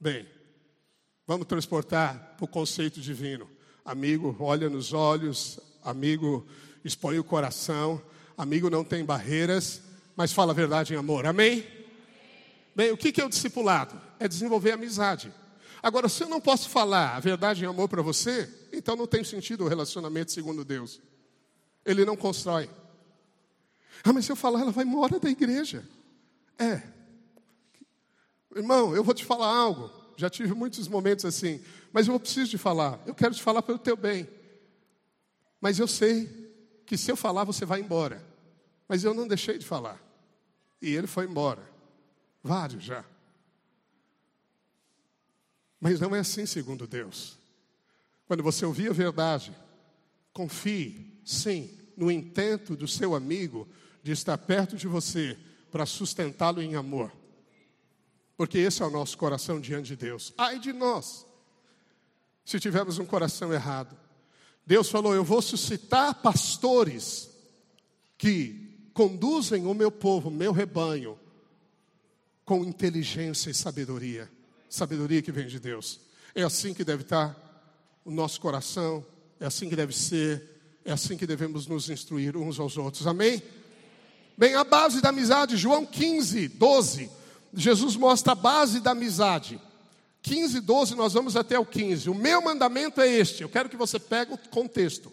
Bem, 0.00 0.26
vamos 1.28 1.46
transportar 1.46 2.36
para 2.38 2.44
o 2.46 2.48
conceito 2.48 3.02
divino. 3.02 3.46
Amigo, 3.84 4.34
olha 4.40 4.70
nos 4.70 4.94
olhos, 4.94 5.60
amigo, 5.84 6.46
expõe 6.82 7.18
o 7.18 7.24
coração, 7.24 8.00
amigo 8.36 8.70
não 8.70 8.82
tem 8.82 9.04
barreiras, 9.04 9.82
mas 10.16 10.32
fala 10.32 10.52
a 10.52 10.54
verdade 10.54 10.94
em 10.94 10.96
amor. 10.96 11.26
Amém? 11.26 11.66
Bem, 12.74 12.92
o 12.92 12.96
que 12.96 13.20
é 13.20 13.24
o 13.26 13.28
discipulado? 13.28 14.00
É 14.18 14.26
desenvolver 14.26 14.72
amizade. 14.72 15.30
Agora, 15.82 16.08
se 16.08 16.24
eu 16.24 16.30
não 16.30 16.40
posso 16.40 16.70
falar 16.70 17.14
a 17.14 17.20
verdade 17.20 17.62
em 17.62 17.68
amor 17.68 17.90
para 17.90 18.00
você, 18.00 18.48
então 18.72 18.96
não 18.96 19.06
tem 19.06 19.22
sentido 19.22 19.64
o 19.64 19.68
relacionamento 19.68 20.32
segundo 20.32 20.64
Deus. 20.64 20.98
Ele 21.84 22.06
não 22.06 22.16
constrói. 22.16 22.70
Ah, 24.02 24.14
mas 24.14 24.24
se 24.24 24.32
eu 24.32 24.36
falar, 24.36 24.62
ela 24.62 24.72
vai 24.72 24.86
embora 24.86 25.20
da 25.20 25.28
igreja. 25.28 25.86
É. 26.58 26.82
Irmão, 28.56 28.96
eu 28.96 29.04
vou 29.04 29.12
te 29.12 29.26
falar 29.26 29.54
algo. 29.54 29.97
Já 30.18 30.28
tive 30.28 30.52
muitos 30.52 30.88
momentos 30.88 31.24
assim, 31.24 31.62
mas 31.92 32.08
eu 32.08 32.18
preciso 32.18 32.50
de 32.50 32.58
falar. 32.58 33.00
Eu 33.06 33.14
quero 33.14 33.32
te 33.32 33.40
falar 33.40 33.62
pelo 33.62 33.78
teu 33.78 33.96
bem. 33.96 34.28
Mas 35.60 35.78
eu 35.78 35.86
sei 35.86 36.26
que 36.84 36.98
se 36.98 37.08
eu 37.08 37.16
falar, 37.16 37.44
você 37.44 37.64
vai 37.64 37.78
embora. 37.78 38.20
Mas 38.88 39.04
eu 39.04 39.14
não 39.14 39.28
deixei 39.28 39.58
de 39.58 39.64
falar. 39.64 40.02
E 40.82 40.92
ele 40.92 41.06
foi 41.06 41.24
embora. 41.24 41.62
Vários 42.42 42.82
já. 42.82 43.04
Mas 45.78 46.00
não 46.00 46.16
é 46.16 46.18
assim 46.18 46.46
segundo 46.46 46.84
Deus. 46.84 47.38
Quando 48.26 48.42
você 48.42 48.66
ouvir 48.66 48.90
a 48.90 48.92
verdade, 48.92 49.54
confie, 50.32 51.20
sim, 51.24 51.78
no 51.96 52.10
intento 52.10 52.74
do 52.74 52.88
seu 52.88 53.14
amigo 53.14 53.68
de 54.02 54.10
estar 54.10 54.36
perto 54.36 54.76
de 54.76 54.88
você 54.88 55.38
para 55.70 55.86
sustentá-lo 55.86 56.60
em 56.60 56.74
amor. 56.74 57.12
Porque 58.38 58.56
esse 58.56 58.84
é 58.84 58.86
o 58.86 58.90
nosso 58.90 59.18
coração 59.18 59.60
diante 59.60 59.88
de 59.88 59.96
Deus. 59.96 60.32
Ai 60.38 60.60
de 60.60 60.72
nós, 60.72 61.26
se 62.44 62.60
tivermos 62.60 62.96
um 63.00 63.04
coração 63.04 63.52
errado. 63.52 63.98
Deus 64.64 64.88
falou: 64.88 65.12
Eu 65.12 65.24
vou 65.24 65.42
suscitar 65.42 66.14
pastores 66.22 67.28
que 68.16 68.90
conduzem 68.94 69.66
o 69.66 69.74
meu 69.74 69.90
povo, 69.90 70.30
meu 70.30 70.52
rebanho, 70.52 71.18
com 72.44 72.64
inteligência 72.64 73.50
e 73.50 73.54
sabedoria. 73.54 74.30
Sabedoria 74.70 75.20
que 75.20 75.32
vem 75.32 75.48
de 75.48 75.58
Deus. 75.58 76.00
É 76.32 76.44
assim 76.44 76.72
que 76.72 76.84
deve 76.84 77.02
estar 77.02 77.36
o 78.04 78.10
nosso 78.12 78.40
coração, 78.40 79.04
é 79.40 79.46
assim 79.46 79.68
que 79.68 79.74
deve 79.74 79.96
ser, 79.96 80.80
é 80.84 80.92
assim 80.92 81.16
que 81.16 81.26
devemos 81.26 81.66
nos 81.66 81.90
instruir 81.90 82.36
uns 82.36 82.60
aos 82.60 82.76
outros. 82.76 83.04
Amém? 83.04 83.42
Bem, 84.36 84.54
a 84.54 84.62
base 84.62 85.00
da 85.00 85.08
amizade, 85.08 85.56
João 85.56 85.84
15, 85.84 86.46
12. 86.46 87.17
Jesus 87.52 87.96
mostra 87.96 88.32
a 88.32 88.36
base 88.36 88.80
da 88.80 88.92
amizade. 88.92 89.60
15, 90.22 90.60
12, 90.60 90.94
nós 90.94 91.12
vamos 91.12 91.36
até 91.36 91.58
o 91.58 91.64
15. 91.64 92.10
O 92.10 92.14
meu 92.14 92.42
mandamento 92.42 93.00
é 93.00 93.08
este. 93.08 93.42
Eu 93.42 93.48
quero 93.48 93.68
que 93.68 93.76
você 93.76 93.98
pegue 93.98 94.34
o 94.34 94.38
contexto. 94.38 95.10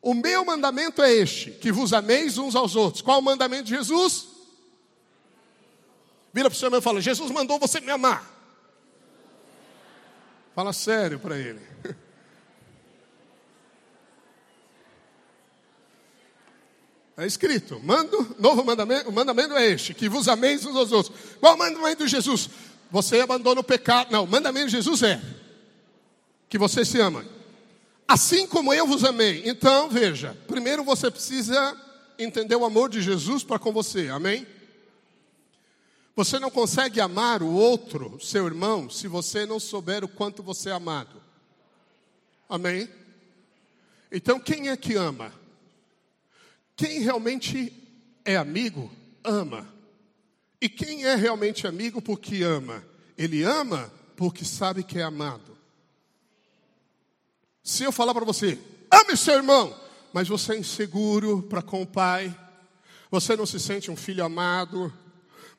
O 0.00 0.14
meu 0.14 0.44
mandamento 0.44 1.00
é 1.00 1.12
este: 1.12 1.52
que 1.52 1.70
vos 1.70 1.92
ameis 1.92 2.36
uns 2.38 2.54
aos 2.54 2.76
outros. 2.76 3.02
Qual 3.02 3.18
o 3.18 3.22
mandamento 3.22 3.64
de 3.64 3.76
Jesus? 3.76 4.28
Vira 6.32 6.48
para 6.48 6.56
o 6.56 6.58
seu 6.58 6.66
irmão 6.66 6.80
e 6.80 6.82
fala: 6.82 7.00
Jesus 7.00 7.30
mandou 7.30 7.58
você 7.58 7.80
me 7.80 7.90
amar. 7.90 8.30
Fala 10.54 10.72
sério 10.72 11.18
para 11.18 11.38
ele. 11.38 11.60
É 17.22 17.26
escrito, 17.26 17.80
mando, 17.84 18.34
novo 18.38 18.64
mandamento, 18.64 19.08
o 19.08 19.12
mandamento 19.12 19.54
é 19.54 19.66
este, 19.66 19.94
que 19.94 20.08
vos 20.08 20.26
ameis 20.26 20.66
uns 20.66 20.74
aos 20.74 20.90
outros. 20.90 21.16
Qual 21.38 21.54
o 21.54 21.58
mandamento 21.58 22.04
de 22.04 22.10
Jesus? 22.10 22.50
Você 22.90 23.20
abandona 23.20 23.60
o 23.60 23.64
pecado. 23.64 24.10
Não, 24.10 24.24
o 24.24 24.26
mandamento 24.26 24.66
de 24.66 24.72
Jesus 24.72 25.02
é 25.04 25.22
que 26.48 26.58
você 26.58 26.84
se 26.84 27.00
ama. 27.00 27.24
Assim 28.08 28.46
como 28.46 28.74
eu 28.74 28.86
vos 28.86 29.04
amei. 29.04 29.42
Então, 29.46 29.88
veja, 29.88 30.36
primeiro 30.48 30.82
você 30.82 31.10
precisa 31.10 31.76
entender 32.18 32.56
o 32.56 32.64
amor 32.64 32.90
de 32.90 33.00
Jesus 33.00 33.44
para 33.44 33.58
com 33.58 33.72
você. 33.72 34.08
Amém? 34.08 34.44
Você 36.16 36.40
não 36.40 36.50
consegue 36.50 37.00
amar 37.00 37.40
o 37.42 37.52
outro, 37.52 38.18
seu 38.20 38.46
irmão, 38.46 38.90
se 38.90 39.06
você 39.06 39.46
não 39.46 39.60
souber 39.60 40.04
o 40.04 40.08
quanto 40.08 40.42
você 40.42 40.70
é 40.70 40.72
amado. 40.72 41.22
Amém? 42.48 42.88
Então, 44.10 44.40
quem 44.40 44.68
é 44.68 44.76
que 44.76 44.94
ama? 44.94 45.32
Quem 46.82 46.98
realmente 46.98 47.72
é 48.24 48.36
amigo, 48.36 48.90
ama. 49.22 49.72
E 50.60 50.68
quem 50.68 51.04
é 51.04 51.14
realmente 51.14 51.64
amigo 51.64 52.02
porque 52.02 52.42
ama? 52.42 52.84
Ele 53.16 53.44
ama 53.44 53.88
porque 54.16 54.44
sabe 54.44 54.82
que 54.82 54.98
é 54.98 55.04
amado. 55.04 55.56
Se 57.62 57.84
eu 57.84 57.92
falar 57.92 58.12
para 58.12 58.24
você, 58.24 58.58
ame 58.90 59.16
seu 59.16 59.34
irmão, 59.34 59.80
mas 60.12 60.26
você 60.26 60.54
é 60.54 60.58
inseguro 60.58 61.44
para 61.44 61.62
com 61.62 61.82
o 61.82 61.86
pai, 61.86 62.36
você 63.12 63.36
não 63.36 63.46
se 63.46 63.60
sente 63.60 63.88
um 63.88 63.96
filho 63.96 64.24
amado, 64.24 64.92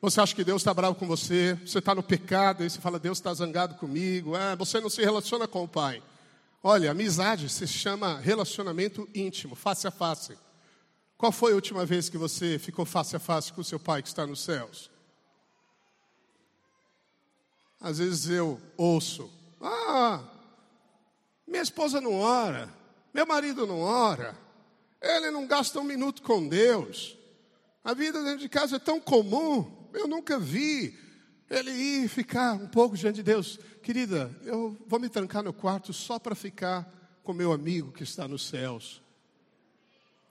você 0.02 0.20
acha 0.20 0.34
que 0.34 0.44
Deus 0.44 0.60
está 0.60 0.74
bravo 0.74 0.96
com 0.96 1.06
você? 1.06 1.58
Você 1.64 1.78
está 1.78 1.94
no 1.94 2.02
pecado 2.02 2.62
e 2.62 2.68
você 2.68 2.82
fala, 2.82 2.98
Deus 2.98 3.16
está 3.16 3.32
zangado 3.32 3.76
comigo. 3.76 4.34
Ah, 4.34 4.54
você 4.56 4.78
não 4.78 4.90
se 4.90 5.00
relaciona 5.00 5.48
com 5.48 5.64
o 5.64 5.68
Pai. 5.68 6.02
Olha, 6.62 6.90
amizade 6.90 7.48
se 7.48 7.66
chama 7.66 8.20
relacionamento 8.20 9.08
íntimo, 9.14 9.54
face 9.54 9.86
a 9.86 9.90
face. 9.90 10.36
Qual 11.24 11.32
foi 11.32 11.52
a 11.52 11.54
última 11.54 11.86
vez 11.86 12.10
que 12.10 12.18
você 12.18 12.58
ficou 12.58 12.84
face 12.84 13.16
a 13.16 13.18
face 13.18 13.50
com 13.50 13.62
o 13.62 13.64
seu 13.64 13.80
pai 13.80 14.02
que 14.02 14.08
está 14.08 14.26
nos 14.26 14.44
céus? 14.44 14.90
Às 17.80 17.96
vezes 17.96 18.28
eu 18.28 18.60
ouço, 18.76 19.32
ah, 19.58 20.22
minha 21.46 21.62
esposa 21.62 21.98
não 21.98 22.20
ora, 22.20 22.70
meu 23.14 23.26
marido 23.26 23.66
não 23.66 23.80
ora, 23.80 24.38
ele 25.00 25.30
não 25.30 25.46
gasta 25.46 25.80
um 25.80 25.84
minuto 25.84 26.20
com 26.20 26.46
Deus. 26.46 27.16
A 27.82 27.94
vida 27.94 28.22
dentro 28.22 28.40
de 28.40 28.48
casa 28.50 28.76
é 28.76 28.78
tão 28.78 29.00
comum, 29.00 29.88
eu 29.94 30.06
nunca 30.06 30.38
vi 30.38 30.94
ele 31.48 31.70
ir 31.70 32.08
ficar 32.08 32.52
um 32.52 32.68
pouco 32.68 32.98
diante 32.98 33.16
de 33.16 33.22
Deus. 33.22 33.58
Querida, 33.82 34.30
eu 34.42 34.76
vou 34.86 35.00
me 35.00 35.08
trancar 35.08 35.42
no 35.42 35.54
quarto 35.54 35.90
só 35.90 36.18
para 36.18 36.34
ficar 36.34 36.86
com 37.22 37.32
meu 37.32 37.50
amigo 37.50 37.92
que 37.92 38.02
está 38.02 38.28
nos 38.28 38.46
céus. 38.46 39.00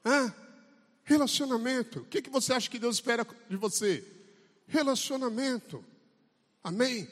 Hã? 0.06 0.32
Relacionamento. 1.04 2.00
O 2.00 2.06
que, 2.06 2.22
que 2.22 2.30
você 2.30 2.54
acha 2.54 2.70
que 2.70 2.80
Deus 2.80 2.96
espera 2.96 3.26
de 3.50 3.58
você? 3.58 4.04
Relacionamento. 4.68 5.84
Amém? 6.64 7.08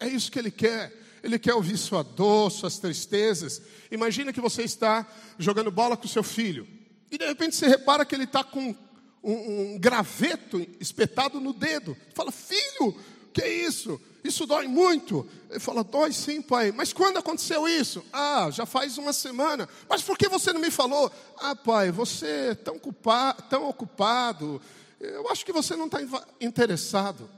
É 0.00 0.08
isso 0.08 0.30
que 0.30 0.38
Ele 0.38 0.50
quer. 0.50 0.92
Ele 1.22 1.38
quer 1.38 1.54
ouvir 1.54 1.78
sua 1.78 2.02
dor, 2.02 2.50
suas 2.50 2.78
tristezas. 2.78 3.62
Imagina 3.90 4.32
que 4.32 4.40
você 4.40 4.62
está 4.62 5.06
jogando 5.38 5.70
bola 5.70 5.96
com 5.96 6.06
seu 6.06 6.22
filho. 6.22 6.68
E 7.10 7.16
de 7.16 7.26
repente 7.26 7.56
você 7.56 7.66
repara 7.66 8.04
que 8.04 8.14
ele 8.14 8.24
está 8.24 8.44
com 8.44 8.76
um, 9.22 9.32
um, 9.32 9.78
graveto 9.78 10.66
espetado 10.78 11.40
no 11.40 11.54
dedo. 11.54 11.96
Fala, 12.14 12.30
filho, 12.30 12.94
que 13.34 13.42
é 13.42 13.52
isso? 13.52 14.00
Isso 14.22 14.46
dói 14.46 14.68
muito. 14.68 15.28
Ele 15.50 15.58
fala, 15.58 15.82
dói 15.82 16.12
sim, 16.12 16.40
pai. 16.40 16.70
Mas 16.70 16.92
quando 16.92 17.18
aconteceu 17.18 17.66
isso? 17.68 18.02
Ah, 18.12 18.48
já 18.50 18.64
faz 18.64 18.96
uma 18.96 19.12
semana. 19.12 19.68
Mas 19.88 20.02
por 20.02 20.16
que 20.16 20.28
você 20.28 20.52
não 20.52 20.60
me 20.60 20.70
falou? 20.70 21.12
Ah, 21.36 21.56
pai, 21.56 21.90
você 21.90 22.26
é 22.50 22.54
tão, 22.54 22.78
culpado, 22.78 23.42
tão 23.50 23.68
ocupado. 23.68 24.62
Eu 25.00 25.28
acho 25.30 25.44
que 25.44 25.52
você 25.52 25.74
não 25.74 25.86
está 25.86 25.98
interessado. 26.40 27.28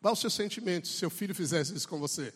Qual 0.00 0.14
o 0.14 0.16
seu 0.16 0.30
sentimento 0.30 0.86
se 0.86 0.94
seu 0.94 1.10
filho 1.10 1.34
fizesse 1.34 1.74
isso 1.74 1.88
com 1.88 1.98
você? 1.98 2.32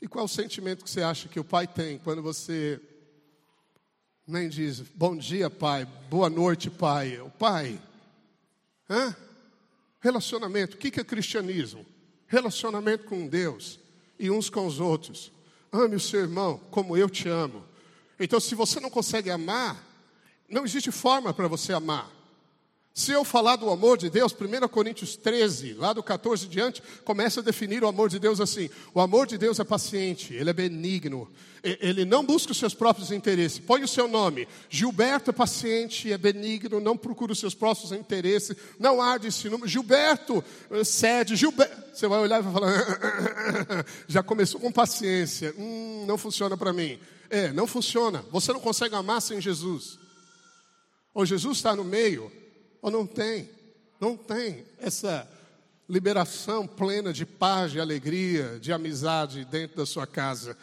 E 0.00 0.06
qual 0.06 0.26
o 0.26 0.28
sentimento 0.28 0.84
que 0.84 0.90
você 0.90 1.02
acha 1.02 1.26
que 1.26 1.40
o 1.40 1.44
pai 1.44 1.66
tem 1.66 1.98
quando 1.98 2.22
você 2.22 2.80
nem 4.26 4.48
diz 4.48 4.80
bom 4.80 5.16
dia, 5.16 5.48
pai, 5.48 5.84
boa 6.08 6.28
noite, 6.28 6.70
pai? 6.70 7.18
O 7.20 7.30
pai, 7.30 7.80
hã? 8.88 9.16
Relacionamento, 10.02 10.74
o 10.74 10.78
que 10.78 11.00
é 11.00 11.04
cristianismo? 11.04 11.86
Relacionamento 12.26 13.04
com 13.04 13.28
Deus 13.28 13.78
e 14.18 14.32
uns 14.32 14.50
com 14.50 14.66
os 14.66 14.80
outros. 14.80 15.30
Ame 15.70 15.94
o 15.94 16.00
seu 16.00 16.20
irmão 16.20 16.60
como 16.72 16.96
eu 16.96 17.08
te 17.08 17.28
amo. 17.28 17.64
Então, 18.18 18.40
se 18.40 18.56
você 18.56 18.80
não 18.80 18.90
consegue 18.90 19.30
amar, 19.30 19.80
não 20.48 20.64
existe 20.64 20.90
forma 20.90 21.32
para 21.32 21.46
você 21.46 21.72
amar. 21.72 22.10
Se 22.94 23.10
eu 23.10 23.24
falar 23.24 23.56
do 23.56 23.70
amor 23.70 23.96
de 23.96 24.10
Deus, 24.10 24.34
1 24.34 24.68
Coríntios 24.68 25.16
13, 25.16 25.72
lá 25.74 25.94
do 25.94 26.02
14 26.02 26.46
diante, 26.46 26.82
começa 27.04 27.40
a 27.40 27.42
definir 27.42 27.82
o 27.82 27.88
amor 27.88 28.10
de 28.10 28.18
Deus 28.18 28.38
assim: 28.38 28.68
o 28.92 29.00
amor 29.00 29.26
de 29.26 29.38
Deus 29.38 29.58
é 29.58 29.64
paciente, 29.64 30.34
ele 30.34 30.50
é 30.50 30.52
benigno, 30.52 31.26
ele 31.62 32.04
não 32.04 32.22
busca 32.22 32.52
os 32.52 32.58
seus 32.58 32.74
próprios 32.74 33.10
interesses. 33.10 33.58
Põe 33.58 33.82
o 33.82 33.88
seu 33.88 34.06
nome: 34.06 34.46
Gilberto 34.68 35.30
é 35.30 35.32
paciente, 35.32 36.12
é 36.12 36.18
benigno, 36.18 36.80
não 36.80 36.94
procura 36.94 37.32
os 37.32 37.40
seus 37.40 37.54
próprios 37.54 37.92
interesses, 37.92 38.54
não 38.78 39.00
arde 39.00 39.28
esse 39.28 39.48
número. 39.48 39.66
Gilberto 39.66 40.44
eh, 40.70 40.84
cede, 40.84 41.34
Gilberto. 41.34 41.94
Você 41.94 42.06
vai 42.06 42.20
olhar 42.20 42.40
e 42.40 42.42
vai 42.42 42.52
falar: 42.52 43.86
já 44.06 44.22
começou 44.22 44.60
com 44.60 44.70
paciência, 44.70 45.54
hum, 45.56 46.04
não 46.06 46.18
funciona 46.18 46.58
para 46.58 46.74
mim. 46.74 46.98
É, 47.30 47.50
não 47.52 47.66
funciona. 47.66 48.22
Você 48.30 48.52
não 48.52 48.60
consegue 48.60 48.94
amar 48.94 49.22
sem 49.22 49.40
Jesus. 49.40 49.98
Ou 51.14 51.24
Jesus 51.24 51.56
está 51.56 51.74
no 51.74 51.84
meio 51.84 52.30
ou 52.82 52.90
não 52.90 53.06
tem? 53.06 53.48
Não 54.00 54.16
tem 54.16 54.66
essa 54.80 55.28
liberação 55.88 56.66
plena 56.66 57.12
de 57.12 57.24
paz, 57.24 57.70
de 57.70 57.80
alegria, 57.80 58.58
de 58.60 58.72
amizade 58.72 59.44
dentro 59.44 59.76
da 59.76 59.86
sua 59.86 60.06
casa. 60.06 60.56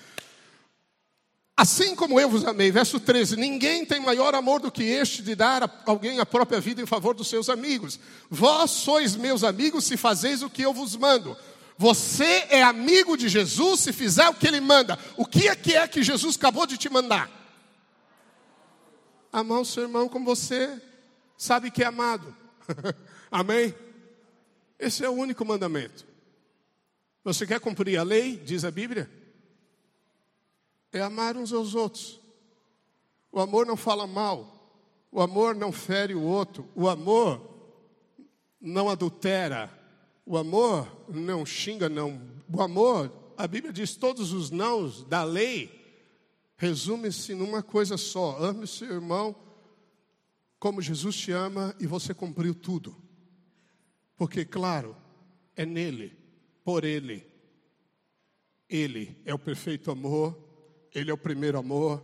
Assim 1.55 1.95
como 1.95 2.19
eu 2.19 2.29
vos 2.29 2.45
amei, 2.45 2.71
verso 2.71 2.99
13: 2.99 3.37
Ninguém 3.37 3.85
tem 3.85 4.01
maior 4.01 4.35
amor 4.35 4.59
do 4.59 4.71
que 4.71 4.83
este 4.83 5.23
de 5.23 5.35
dar 5.35 5.63
a 5.63 5.69
alguém 5.85 6.19
a 6.19 6.25
própria 6.25 6.59
vida 6.59 6.81
em 6.81 6.85
favor 6.85 7.15
dos 7.15 7.29
seus 7.29 7.49
amigos. 7.49 7.99
Vós 8.29 8.71
sois 8.71 9.15
meus 9.15 9.43
amigos 9.43 9.85
se 9.85 9.95
fazeis 9.95 10.41
o 10.41 10.49
que 10.49 10.61
eu 10.61 10.73
vos 10.73 10.95
mando. 10.95 11.37
Você 11.77 12.45
é 12.49 12.61
amigo 12.61 13.15
de 13.15 13.29
Jesus 13.29 13.79
se 13.79 13.93
fizer 13.93 14.27
o 14.27 14.33
que 14.33 14.47
ele 14.47 14.59
manda. 14.59 14.99
O 15.15 15.25
que 15.25 15.47
é 15.47 15.55
que 15.55 15.75
é 15.75 15.87
que 15.87 16.03
Jesus 16.03 16.35
acabou 16.35 16.65
de 16.65 16.77
te 16.77 16.89
mandar? 16.89 17.29
Amar 19.31 19.61
o 19.61 19.65
seu 19.65 19.83
irmão 19.83 20.09
como 20.09 20.25
você 20.25 20.81
sabe 21.39 21.71
que 21.71 21.81
é 21.81 21.87
amado. 21.87 22.35
Amém? 23.31 23.73
Esse 24.77 25.03
é 25.03 25.09
o 25.09 25.13
único 25.13 25.43
mandamento. 25.45 26.05
Você 27.23 27.47
quer 27.47 27.59
cumprir 27.59 27.97
a 27.97 28.03
lei, 28.03 28.37
diz 28.37 28.63
a 28.63 28.69
Bíblia? 28.69 29.09
É 30.91 31.01
amar 31.01 31.37
uns 31.37 31.53
aos 31.53 31.73
outros. 31.73 32.19
O 33.31 33.39
amor 33.39 33.65
não 33.65 33.77
fala 33.77 34.05
mal. 34.05 34.55
O 35.11 35.21
amor 35.21 35.55
não 35.55 35.71
fere 35.71 36.13
o 36.13 36.21
outro. 36.21 36.67
O 36.75 36.89
amor 36.89 37.41
não 38.59 38.89
adultera. 38.89 39.71
O 40.25 40.37
amor 40.37 41.05
não 41.07 41.45
xinga, 41.45 41.87
não. 41.87 42.21
O 42.51 42.61
amor, 42.61 43.11
a 43.37 43.47
Bíblia 43.47 43.71
diz, 43.71 43.95
todos 43.95 44.33
os 44.33 44.51
nãos 44.51 45.03
da 45.03 45.23
lei 45.23 45.79
resume-se 46.57 47.33
numa 47.33 47.63
coisa 47.63 47.97
só: 47.97 48.37
ame 48.39 48.63
o 48.65 48.67
seu 48.67 48.91
irmão 48.91 49.35
como 50.59 50.81
Jesus 50.81 51.15
te 51.15 51.31
ama 51.31 51.73
e 51.79 51.87
você 51.87 52.13
cumpriu 52.13 52.53
tudo. 52.53 52.95
Porque, 54.15 54.43
claro, 54.43 54.95
é 55.55 55.65
nele, 55.65 56.11
por 56.63 56.83
ele. 56.83 57.25
Ele 58.69 59.17
é 59.25 59.33
o 59.33 59.39
perfeito 59.39 59.89
amor, 59.89 60.37
ele 60.93 61.09
é 61.09 61.13
o 61.13 61.17
primeiro 61.17 61.57
amor, 61.57 62.03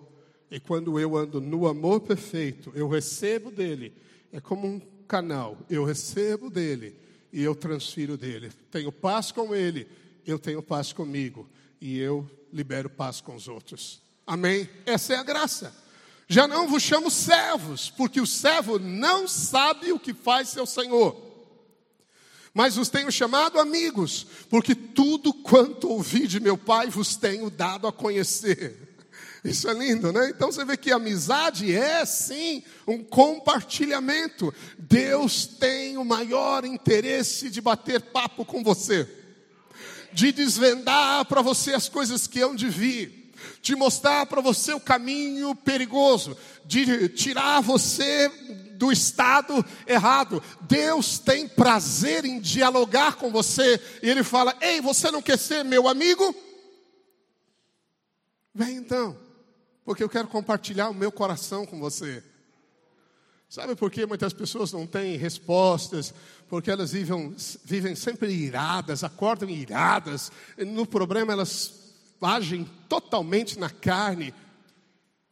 e 0.49 0.59
quando 0.59 0.99
eu 0.99 1.17
ando 1.17 1.41
no 1.41 1.67
amor 1.67 1.99
perfeito, 1.99 2.71
eu 2.73 2.87
recebo 2.87 3.51
dele. 3.51 3.93
É 4.31 4.39
como 4.39 4.67
um 4.67 4.79
canal, 5.07 5.57
eu 5.69 5.83
recebo 5.83 6.49
dele 6.49 6.97
e 7.31 7.43
eu 7.43 7.53
transfiro 7.53 8.17
dele. 8.17 8.49
Tenho 8.71 8.91
paz 8.91 9.31
com 9.31 9.53
ele, 9.53 9.87
eu 10.25 10.39
tenho 10.39 10.63
paz 10.63 10.93
comigo 10.93 11.47
e 11.81 11.99
eu 11.99 12.29
libero 12.51 12.89
paz 12.89 13.19
com 13.19 13.35
os 13.35 13.47
outros. 13.47 14.01
Amém? 14.25 14.69
Essa 14.85 15.13
é 15.13 15.17
a 15.17 15.23
graça. 15.23 15.84
Já 16.27 16.47
não 16.47 16.67
vos 16.67 16.81
chamo 16.81 17.11
servos, 17.11 17.89
porque 17.89 18.19
o 18.19 18.25
servo 18.25 18.79
não 18.79 19.27
sabe 19.27 19.91
o 19.91 19.99
que 19.99 20.13
faz 20.13 20.49
seu 20.49 20.65
senhor. 20.65 21.23
Mas 22.53 22.77
os 22.77 22.89
tenho 22.89 23.11
chamado 23.11 23.59
amigos, 23.59 24.25
porque 24.49 24.73
tudo 24.73 25.33
quanto 25.33 25.89
ouvi 25.89 26.25
de 26.25 26.39
meu 26.39 26.57
pai 26.57 26.89
vos 26.89 27.15
tenho 27.15 27.49
dado 27.49 27.85
a 27.85 27.91
conhecer. 27.91 28.97
Isso 29.43 29.69
é 29.69 29.73
lindo, 29.73 30.11
né? 30.11 30.29
Então 30.29 30.51
você 30.51 30.65
vê 30.65 30.75
que 30.75 30.91
amizade 30.91 31.71
é 31.71 32.03
sim 32.05 32.63
um 32.87 33.03
compartilhamento. 33.03 34.51
Deus 34.79 35.45
tem 35.45 35.97
o 35.97 36.05
maior 36.05 36.65
interesse 36.65 37.51
de 37.51 37.61
bater 37.61 38.01
papo 38.01 38.43
com 38.43 38.63
você, 38.63 39.07
de 40.11 40.31
desvendar 40.31 41.25
para 41.25 41.43
você 41.43 41.73
as 41.75 41.87
coisas 41.87 42.25
que 42.25 42.39
hão 42.39 42.55
de 42.55 42.67
vir 42.67 43.24
de 43.61 43.75
mostrar 43.75 44.25
para 44.25 44.41
você 44.41 44.73
o 44.73 44.79
caminho 44.79 45.55
perigoso, 45.55 46.37
de 46.65 47.09
tirar 47.09 47.61
você 47.61 48.29
do 48.75 48.91
estado 48.91 49.65
errado. 49.87 50.41
Deus 50.61 51.19
tem 51.19 51.47
prazer 51.47 52.25
em 52.25 52.39
dialogar 52.39 53.15
com 53.15 53.31
você 53.31 53.81
e 54.01 54.09
Ele 54.09 54.23
fala: 54.23 54.55
Ei, 54.61 54.81
você 54.81 55.09
não 55.11 55.21
quer 55.21 55.37
ser 55.37 55.63
meu 55.63 55.87
amigo? 55.87 56.35
Vem 58.53 58.77
então, 58.77 59.17
porque 59.83 60.03
eu 60.03 60.09
quero 60.09 60.27
compartilhar 60.27 60.89
o 60.89 60.93
meu 60.93 61.11
coração 61.11 61.65
com 61.65 61.79
você. 61.79 62.23
Sabe 63.49 63.75
por 63.75 63.91
que 63.91 64.05
muitas 64.05 64.33
pessoas 64.33 64.73
não 64.73 64.87
têm 64.87 65.17
respostas? 65.17 66.13
Porque 66.49 66.69
elas 66.69 66.91
vivem, 66.91 67.35
vivem 67.63 67.95
sempre 67.95 68.31
iradas, 68.31 69.03
acordam 69.03 69.49
iradas. 69.49 70.31
No 70.57 70.85
problema 70.85 71.33
elas 71.33 71.84
agem 72.21 72.69
totalmente 72.87 73.59
na 73.59 73.69
carne, 73.69 74.33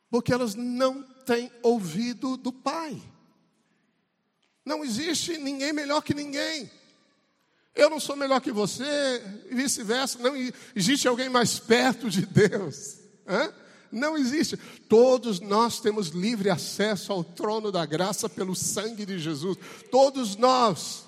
porque 0.09 0.33
elas 0.33 0.55
não 0.55 1.03
têm 1.25 1.51
ouvido 1.61 2.37
do 2.37 2.51
Pai. 2.51 3.01
Não 4.65 4.83
existe 4.83 5.37
ninguém 5.37 5.73
melhor 5.73 6.01
que 6.01 6.13
ninguém. 6.13 6.69
Eu 7.75 7.89
não 7.89 7.99
sou 7.99 8.15
melhor 8.15 8.39
que 8.39 8.51
você, 8.51 8.83
e 9.49 9.55
vice-versa. 9.55 10.19
Não 10.19 10.33
existe 10.75 11.07
alguém 11.07 11.27
mais 11.27 11.57
perto 11.59 12.09
de 12.09 12.25
Deus. 12.25 12.99
Hã? 13.27 13.51
Não 13.91 14.17
existe. 14.17 14.57
Todos 14.87 15.39
nós 15.39 15.79
temos 15.79 16.09
livre 16.09 16.49
acesso 16.49 17.11
ao 17.11 17.23
trono 17.23 17.71
da 17.71 17.85
graça 17.85 18.29
pelo 18.29 18.55
sangue 18.55 19.05
de 19.05 19.19
Jesus. 19.19 19.57
Todos 19.91 20.35
nós. 20.35 21.05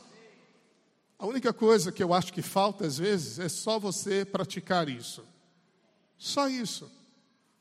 A 1.17 1.25
única 1.25 1.53
coisa 1.53 1.91
que 1.91 2.03
eu 2.03 2.13
acho 2.13 2.33
que 2.33 2.41
falta 2.41 2.85
às 2.85 2.97
vezes 2.97 3.39
é 3.39 3.47
só 3.47 3.79
você 3.79 4.25
praticar 4.25 4.89
isso. 4.89 5.23
Só 6.17 6.47
isso. 6.47 6.91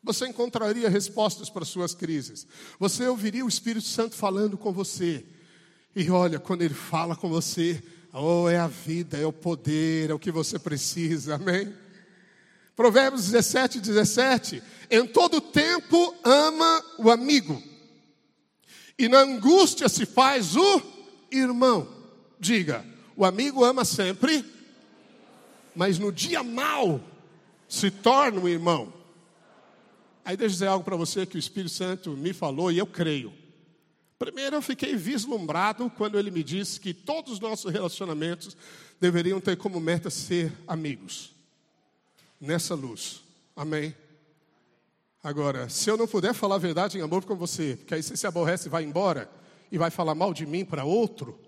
Você 0.03 0.27
encontraria 0.27 0.89
respostas 0.89 1.49
para 1.49 1.65
suas 1.65 1.95
crises. 1.95 2.47
Você 2.79 3.07
ouviria 3.07 3.45
o 3.45 3.49
Espírito 3.49 3.87
Santo 3.87 4.15
falando 4.15 4.59
com 4.59 4.73
você. 4.73 5.25
E 5.97 6.11
olha, 6.11 6.39
quando 6.39 6.63
ele 6.63 6.75
fala 6.75 7.17
com 7.17 7.29
você, 7.29 7.83
oh, 8.13 8.49
é 8.49 8.59
a 8.59 8.67
vida, 8.67 9.17
é 9.17 9.27
o 9.27 9.33
poder, 9.33 10.11
é 10.11 10.15
o 10.15 10.19
que 10.19 10.31
você 10.31 10.59
precisa. 10.59 11.37
Amém? 11.37 11.73
Provérbios 12.77 13.31
17, 13.31 13.81
17. 13.81 14.63
Em 14.91 15.07
todo 15.07 15.41
tempo 15.41 16.15
ama 16.25 16.85
o 16.99 17.11
amigo, 17.11 17.63
e 18.99 19.09
na 19.09 19.21
angústia 19.21 19.89
se 19.89 20.05
faz 20.07 20.57
o 20.57 20.83
irmão. 21.31 21.89
Diga, 22.39 22.85
o 23.17 23.25
amigo 23.25 23.65
ama 23.65 23.85
sempre, 23.85 24.45
mas 25.75 25.99
no 25.99 26.13
dia 26.13 26.43
mal 26.43 27.01
se 27.75 27.91
torna 27.91 28.41
um 28.41 28.49
irmão. 28.49 28.93
Aí 30.25 30.37
deixa 30.37 30.53
eu 30.53 30.55
dizer 30.55 30.67
algo 30.69 30.85
para 30.85 30.97
você 30.97 31.27
que 31.27 31.37
o 31.37 31.39
Espírito 31.39 31.75
Santo 31.75 32.11
me 32.13 32.33
falou 32.33 32.73
e 32.73 32.79
eu 32.79 32.87
creio. 32.87 33.33
Primeiro, 34.19 34.57
eu 34.57 34.63
fiquei 34.63 34.97
vislumbrado 34.97 35.91
quando 35.91 36.19
ele 36.19 36.31
me 36.31 36.43
disse 36.43 36.81
que 36.81 36.95
todos 36.95 37.35
os 37.35 37.41
nossos 37.41 37.71
relacionamentos 37.71 38.57
deveriam 39.01 39.41
ter 39.41 39.57
como 39.57 39.79
meta 39.81 40.09
ser 40.09 40.53
amigos. 40.67 41.33
Nessa 42.41 42.75
luz. 42.75 43.23
Amém? 43.55 43.95
Agora, 45.23 45.69
se 45.69 45.91
eu 45.91 45.97
não 45.97 46.07
puder 46.07 46.33
falar 46.33 46.55
a 46.57 46.59
verdade 46.59 46.99
em 46.99 47.03
amor 47.03 47.25
com 47.25 47.35
você, 47.35 47.77
porque 47.77 47.95
aí 47.95 48.03
você 48.03 48.17
se 48.17 48.27
aborrece 48.27 48.69
e 48.69 48.71
vai 48.71 48.85
embora, 48.85 49.31
e 49.71 49.79
vai 49.79 49.91
falar 49.91 50.15
mal 50.15 50.33
de 50.33 50.47
mim 50.47 50.65
para 50.65 50.85
outro, 50.85 51.39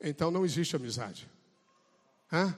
então 0.00 0.30
não 0.30 0.44
existe 0.44 0.74
amizade. 0.74 1.28
Hã? 2.32 2.54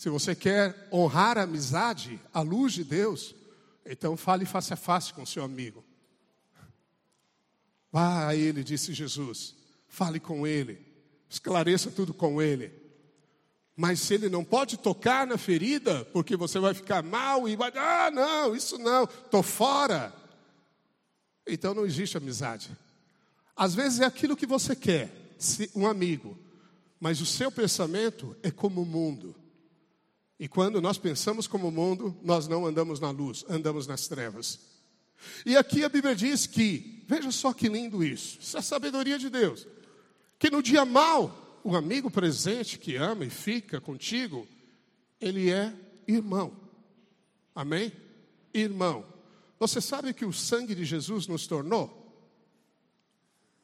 Se 0.00 0.08
você 0.08 0.34
quer 0.34 0.88
honrar 0.90 1.36
a 1.36 1.42
amizade 1.42 2.18
à 2.32 2.40
luz 2.40 2.72
de 2.72 2.82
Deus, 2.82 3.34
então 3.84 4.16
fale 4.16 4.46
face 4.46 4.72
a 4.72 4.76
face 4.76 5.12
com 5.12 5.26
seu 5.26 5.44
amigo. 5.44 5.84
Vá 7.92 8.28
a 8.28 8.34
ele, 8.34 8.64
disse 8.64 8.94
Jesus. 8.94 9.54
Fale 9.86 10.18
com 10.18 10.46
ele. 10.46 10.80
Esclareça 11.28 11.90
tudo 11.90 12.14
com 12.14 12.40
ele. 12.40 12.72
Mas 13.76 14.00
se 14.00 14.14
ele 14.14 14.30
não 14.30 14.42
pode 14.42 14.78
tocar 14.78 15.26
na 15.26 15.36
ferida, 15.36 16.02
porque 16.14 16.34
você 16.34 16.58
vai 16.58 16.72
ficar 16.72 17.02
mal 17.02 17.46
e 17.46 17.54
vai, 17.54 17.70
ah, 17.76 18.10
não, 18.10 18.56
isso 18.56 18.78
não, 18.78 19.04
estou 19.04 19.42
fora. 19.42 20.14
Então 21.46 21.74
não 21.74 21.84
existe 21.84 22.16
amizade. 22.16 22.74
Às 23.54 23.74
vezes 23.74 24.00
é 24.00 24.06
aquilo 24.06 24.34
que 24.34 24.46
você 24.46 24.74
quer, 24.74 25.12
um 25.74 25.86
amigo, 25.86 26.38
mas 26.98 27.20
o 27.20 27.26
seu 27.26 27.52
pensamento 27.52 28.34
é 28.42 28.50
como 28.50 28.80
o 28.80 28.86
mundo. 28.86 29.36
E 30.40 30.48
quando 30.48 30.80
nós 30.80 30.96
pensamos 30.96 31.46
como 31.46 31.68
o 31.68 31.70
mundo, 31.70 32.16
nós 32.22 32.48
não 32.48 32.64
andamos 32.64 32.98
na 32.98 33.10
luz, 33.10 33.44
andamos 33.46 33.86
nas 33.86 34.08
trevas. 34.08 34.58
E 35.44 35.54
aqui 35.54 35.84
a 35.84 35.88
Bíblia 35.90 36.16
diz 36.16 36.46
que, 36.46 37.04
veja 37.06 37.30
só 37.30 37.52
que 37.52 37.68
lindo 37.68 38.02
isso, 38.02 38.38
isso 38.40 38.56
é 38.56 38.60
a 38.60 38.62
sabedoria 38.62 39.18
de 39.18 39.28
Deus, 39.28 39.68
que 40.38 40.50
no 40.50 40.62
dia 40.62 40.86
mal, 40.86 41.60
o 41.62 41.76
amigo 41.76 42.10
presente 42.10 42.78
que 42.78 42.96
ama 42.96 43.26
e 43.26 43.28
fica 43.28 43.82
contigo, 43.82 44.48
ele 45.20 45.50
é 45.50 45.74
irmão. 46.08 46.56
Amém? 47.54 47.92
Irmão. 48.54 49.04
Você 49.58 49.78
sabe 49.78 50.14
que 50.14 50.24
o 50.24 50.32
sangue 50.32 50.74
de 50.74 50.86
Jesus 50.86 51.26
nos 51.26 51.46
tornou? 51.46 52.16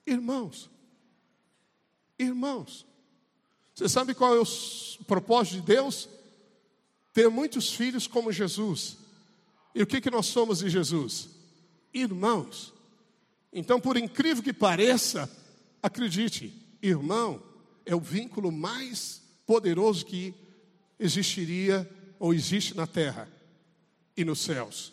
Irmãos. 0.06 0.70
Irmãos. 2.18 2.86
Você 3.74 3.88
sabe 3.88 4.14
qual 4.14 4.36
é 4.36 4.40
o 4.40 5.04
propósito 5.06 5.54
de 5.54 5.62
Deus? 5.62 6.06
Ter 7.16 7.30
muitos 7.30 7.72
filhos 7.72 8.06
como 8.06 8.30
Jesus. 8.30 8.98
E 9.74 9.82
o 9.82 9.86
que, 9.86 10.02
que 10.02 10.10
nós 10.10 10.26
somos 10.26 10.58
de 10.58 10.68
Jesus? 10.68 11.30
Irmãos. 11.94 12.74
Então, 13.50 13.80
por 13.80 13.96
incrível 13.96 14.42
que 14.42 14.52
pareça, 14.52 15.26
acredite, 15.82 16.52
irmão 16.82 17.42
é 17.86 17.94
o 17.94 18.00
vínculo 18.00 18.52
mais 18.52 19.22
poderoso 19.46 20.04
que 20.04 20.34
existiria 21.00 21.90
ou 22.18 22.34
existe 22.34 22.76
na 22.76 22.86
terra 22.86 23.26
e 24.14 24.22
nos 24.22 24.40
céus. 24.40 24.92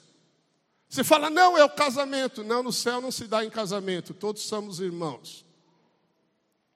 Você 0.87 1.03
fala, 1.03 1.29
não, 1.29 1.57
é 1.57 1.65
o 1.65 1.69
casamento. 1.69 2.41
Não, 2.41 2.63
no 2.63 2.71
céu 2.71 3.01
não 3.01 3.11
se 3.11 3.27
dá 3.27 3.43
em 3.43 3.49
casamento, 3.49 4.13
todos 4.13 4.43
somos 4.43 4.79
irmãos. 4.79 5.45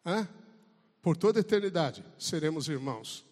Hã? 0.06 0.28
Por 1.02 1.16
toda 1.16 1.40
eternidade 1.40 2.04
seremos 2.20 2.68
irmãos. 2.68 3.27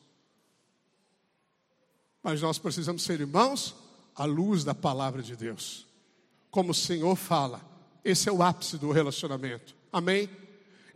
Mas 2.26 2.42
nós 2.42 2.58
precisamos 2.58 3.04
ser 3.04 3.20
irmãos 3.20 3.76
à 4.16 4.26
luz 4.26 4.64
da 4.64 4.74
palavra 4.74 5.22
de 5.22 5.36
Deus. 5.36 5.86
Como 6.50 6.72
o 6.72 6.74
Senhor 6.74 7.16
fala, 7.16 7.62
esse 8.04 8.28
é 8.28 8.32
o 8.32 8.42
ápice 8.42 8.80
do 8.80 8.92
relacionamento. 8.92 9.76
Amém? 9.94 10.28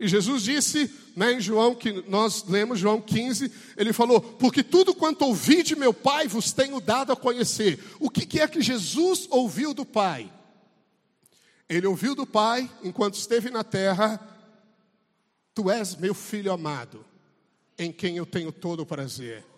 E 0.00 0.08
Jesus 0.08 0.42
disse, 0.42 0.92
né, 1.14 1.34
em 1.34 1.40
João, 1.40 1.72
que 1.72 1.92
nós 2.08 2.42
lemos, 2.48 2.80
João 2.80 3.00
15, 3.00 3.52
ele 3.76 3.92
falou: 3.92 4.20
Porque 4.20 4.64
tudo 4.64 4.92
quanto 4.92 5.24
ouvi 5.24 5.62
de 5.62 5.76
meu 5.76 5.94
Pai 5.94 6.26
vos 6.26 6.50
tenho 6.50 6.80
dado 6.80 7.12
a 7.12 7.16
conhecer. 7.16 7.78
O 8.00 8.10
que, 8.10 8.26
que 8.26 8.40
é 8.40 8.48
que 8.48 8.60
Jesus 8.60 9.28
ouviu 9.30 9.72
do 9.72 9.86
Pai? 9.86 10.28
Ele 11.68 11.86
ouviu 11.86 12.16
do 12.16 12.26
Pai, 12.26 12.68
enquanto 12.82 13.14
esteve 13.14 13.50
na 13.50 13.62
terra: 13.62 14.18
Tu 15.54 15.70
és 15.70 15.94
meu 15.94 16.12
filho 16.12 16.50
amado, 16.50 17.04
em 17.78 17.92
quem 17.92 18.16
eu 18.16 18.26
tenho 18.26 18.50
todo 18.50 18.80
o 18.80 18.86
prazer. 18.86 19.48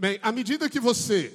Bem, 0.00 0.18
à 0.22 0.32
medida 0.32 0.70
que 0.70 0.80
você 0.80 1.30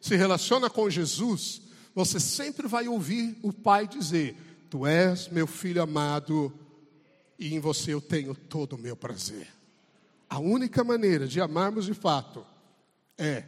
se 0.00 0.16
relaciona 0.16 0.68
com 0.68 0.90
Jesus, 0.90 1.62
você 1.94 2.18
sempre 2.18 2.66
vai 2.66 2.88
ouvir 2.88 3.38
o 3.44 3.52
Pai 3.52 3.86
dizer: 3.86 4.36
Tu 4.68 4.84
és 4.84 5.28
meu 5.28 5.46
filho 5.46 5.80
amado 5.80 6.52
e 7.38 7.54
em 7.54 7.60
você 7.60 7.94
eu 7.94 8.00
tenho 8.00 8.34
todo 8.34 8.72
o 8.72 8.78
meu 8.78 8.96
prazer. 8.96 9.46
A 10.28 10.40
única 10.40 10.82
maneira 10.82 11.28
de 11.28 11.40
amarmos 11.40 11.84
de 11.84 11.94
fato 11.94 12.44
é 13.16 13.44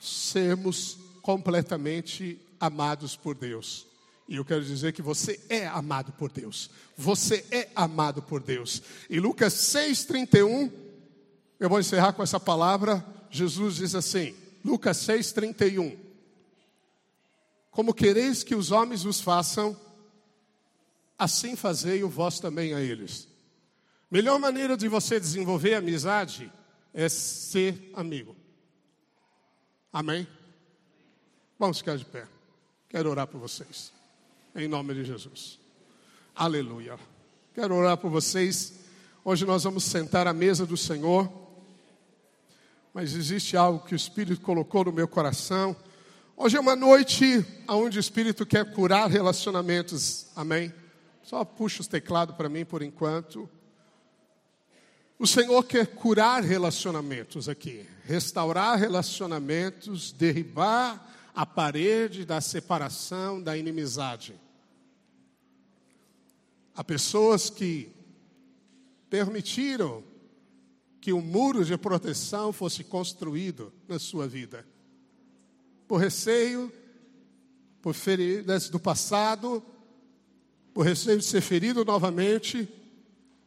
sermos 0.00 0.98
completamente 1.22 2.36
amados 2.58 3.14
por 3.14 3.36
Deus. 3.36 3.86
E 4.28 4.34
eu 4.34 4.44
quero 4.44 4.64
dizer 4.64 4.92
que 4.92 5.02
você 5.02 5.38
é 5.48 5.68
amado 5.68 6.10
por 6.14 6.32
Deus. 6.32 6.68
Você 6.96 7.46
é 7.52 7.68
amado 7.76 8.20
por 8.22 8.42
Deus. 8.42 8.82
E 9.08 9.20
Lucas 9.20 9.54
6,31, 9.54 10.68
eu 11.60 11.68
vou 11.68 11.78
encerrar 11.78 12.12
com 12.12 12.24
essa 12.24 12.40
palavra. 12.40 13.06
Jesus 13.30 13.76
diz 13.76 13.94
assim, 13.94 14.34
Lucas 14.64 14.96
6, 14.98 15.32
31. 15.32 15.96
Como 17.70 17.94
quereis 17.94 18.42
que 18.42 18.54
os 18.54 18.72
homens 18.72 19.04
os 19.04 19.20
façam, 19.20 19.78
assim 21.16 21.54
fazei 21.54 22.02
o 22.02 22.08
vós 22.08 22.40
também 22.40 22.74
a 22.74 22.80
eles. 22.80 23.28
Melhor 24.10 24.38
maneira 24.40 24.76
de 24.76 24.88
você 24.88 25.20
desenvolver 25.20 25.74
amizade 25.74 26.50
é 26.92 27.08
ser 27.08 27.92
amigo. 27.94 28.36
Amém? 29.92 30.26
Vamos 31.58 31.78
ficar 31.78 31.96
de 31.96 32.04
pé. 32.04 32.26
Quero 32.88 33.08
orar 33.08 33.28
por 33.28 33.38
vocês. 33.38 33.92
Em 34.54 34.66
nome 34.66 34.94
de 34.94 35.04
Jesus. 35.04 35.60
Aleluia. 36.34 36.98
Quero 37.54 37.74
orar 37.74 37.96
por 37.96 38.10
vocês. 38.10 38.80
Hoje 39.24 39.44
nós 39.44 39.62
vamos 39.62 39.84
sentar 39.84 40.26
à 40.26 40.32
mesa 40.32 40.66
do 40.66 40.76
Senhor 40.76 41.30
mas 42.92 43.14
existe 43.14 43.56
algo 43.56 43.84
que 43.84 43.94
o 43.94 43.96
Espírito 43.96 44.40
colocou 44.40 44.84
no 44.84 44.92
meu 44.92 45.06
coração. 45.06 45.76
Hoje 46.36 46.56
é 46.56 46.60
uma 46.60 46.74
noite 46.74 47.44
onde 47.68 47.98
o 47.98 48.00
Espírito 48.00 48.44
quer 48.44 48.72
curar 48.72 49.08
relacionamentos, 49.08 50.26
amém? 50.34 50.72
Só 51.22 51.44
puxa 51.44 51.82
os 51.82 51.86
teclados 51.86 52.34
para 52.34 52.48
mim 52.48 52.64
por 52.64 52.82
enquanto. 52.82 53.48
O 55.18 55.26
Senhor 55.26 55.62
quer 55.64 55.86
curar 55.86 56.42
relacionamentos 56.42 57.48
aqui, 57.48 57.86
restaurar 58.04 58.78
relacionamentos, 58.78 60.12
derribar 60.12 61.08
a 61.34 61.46
parede 61.46 62.24
da 62.24 62.40
separação, 62.40 63.40
da 63.40 63.56
inimizade. 63.56 64.34
Há 66.74 66.82
pessoas 66.82 67.50
que 67.50 67.92
permitiram 69.10 70.02
que 71.00 71.12
um 71.12 71.22
muro 71.22 71.64
de 71.64 71.76
proteção 71.78 72.52
fosse 72.52 72.84
construído 72.84 73.72
na 73.88 73.98
sua 73.98 74.28
vida. 74.28 74.66
Por 75.88 75.96
receio, 75.96 76.70
por 77.80 77.94
feridas 77.94 78.68
do 78.68 78.78
passado, 78.78 79.62
por 80.74 80.84
receio 80.84 81.18
de 81.18 81.24
ser 81.24 81.40
ferido 81.40 81.84
novamente, 81.84 82.68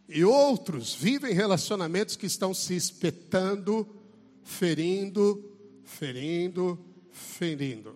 e 0.09 0.23
outros 0.23 0.93
vivem 0.93 1.33
relacionamentos 1.33 2.15
que 2.15 2.25
estão 2.25 2.53
se 2.53 2.75
espetando, 2.75 3.87
ferindo, 4.43 5.51
ferindo, 5.83 6.77
ferindo. 7.11 7.95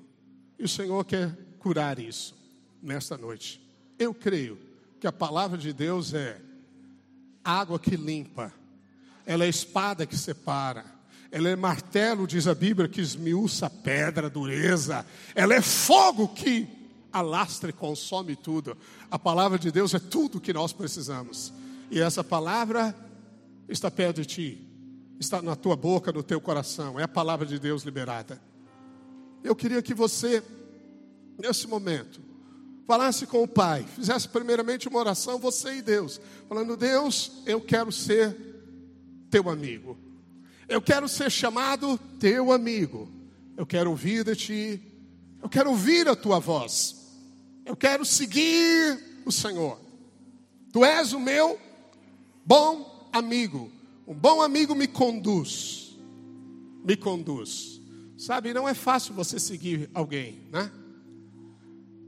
E 0.57 0.63
o 0.63 0.69
Senhor 0.69 1.03
quer 1.03 1.35
curar 1.59 1.99
isso 1.99 2.35
nesta 2.81 3.17
noite. 3.17 3.61
Eu 3.99 4.13
creio 4.13 4.57
que 4.99 5.07
a 5.07 5.11
palavra 5.11 5.57
de 5.57 5.73
Deus 5.73 6.13
é 6.13 6.39
água 7.43 7.79
que 7.79 7.95
limpa 7.95 8.53
ela 9.27 9.43
é 9.43 9.49
espada 9.49 10.05
que 10.05 10.17
separa, 10.17 10.85
ela 11.29 11.49
é 11.49 11.55
martelo, 11.55 12.25
diz 12.25 12.47
a 12.47 12.55
Bíblia, 12.55 12.87
que 12.87 13.01
esmiuça 13.01 13.69
pedra, 13.69 14.29
dureza, 14.29 15.05
ela 15.35 15.53
é 15.53 15.61
fogo 15.61 16.29
que 16.29 16.65
alastra 17.11 17.69
e 17.69 17.73
consome 17.73 18.37
tudo. 18.37 18.77
A 19.11 19.19
palavra 19.19 19.59
de 19.59 19.69
Deus 19.69 19.93
é 19.93 19.99
tudo 19.99 20.39
que 20.39 20.53
nós 20.53 20.71
precisamos. 20.71 21.51
E 21.91 21.99
essa 21.99 22.23
palavra 22.23 22.95
está 23.67 23.91
perto 23.91 24.21
de 24.21 24.25
ti, 24.25 24.67
está 25.19 25.41
na 25.41 25.57
tua 25.57 25.75
boca, 25.75 26.13
no 26.13 26.23
teu 26.23 26.39
coração. 26.39 26.97
É 26.97 27.03
a 27.03 27.07
palavra 27.07 27.45
de 27.45 27.59
Deus 27.59 27.83
liberada. 27.83 28.41
Eu 29.43 29.55
queria 29.55 29.81
que 29.81 29.93
você, 29.93 30.41
nesse 31.37 31.67
momento, 31.67 32.21
falasse 32.87 33.27
com 33.27 33.43
o 33.43 33.47
Pai, 33.47 33.85
fizesse 33.95 34.29
primeiramente 34.29 34.87
uma 34.87 34.99
oração, 34.99 35.37
você 35.37 35.75
e 35.75 35.81
Deus, 35.81 36.21
falando: 36.47 36.77
Deus, 36.77 37.43
eu 37.45 37.59
quero 37.59 37.91
ser 37.91 38.46
teu 39.37 39.49
amigo. 39.49 39.95
Eu 40.67 40.81
quero 40.81 41.07
ser 41.07 41.31
chamado 41.31 41.97
teu 42.19 42.51
amigo. 42.51 43.07
Eu 43.55 43.65
quero 43.65 43.91
ouvir 43.91 44.23
de 44.23 44.35
ti. 44.35 44.81
Eu 45.41 45.47
quero 45.47 45.69
ouvir 45.69 46.07
a 46.07 46.15
tua 46.15 46.39
voz. 46.39 46.95
Eu 47.63 47.75
quero 47.75 48.03
seguir 48.03 49.21
o 49.25 49.31
Senhor. 49.31 49.79
Tu 50.73 50.83
és 50.83 51.13
o 51.13 51.19
meu 51.19 51.59
bom 52.43 53.09
amigo. 53.13 53.71
Um 54.07 54.13
bom 54.15 54.41
amigo 54.41 54.73
me 54.73 54.87
conduz. 54.87 55.95
Me 56.83 56.95
conduz. 56.95 57.79
Sabe, 58.17 58.53
não 58.53 58.67
é 58.67 58.73
fácil 58.73 59.13
você 59.13 59.39
seguir 59.39 59.89
alguém, 59.93 60.41
né? 60.51 60.71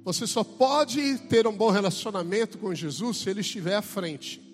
Você 0.04 0.26
só 0.26 0.44
pode 0.44 1.20
ter 1.30 1.46
um 1.46 1.56
bom 1.56 1.70
relacionamento 1.70 2.58
com 2.58 2.74
Jesus 2.74 3.18
se 3.18 3.30
ele 3.30 3.42
estiver 3.42 3.76
à 3.76 3.82
frente. 3.84 4.49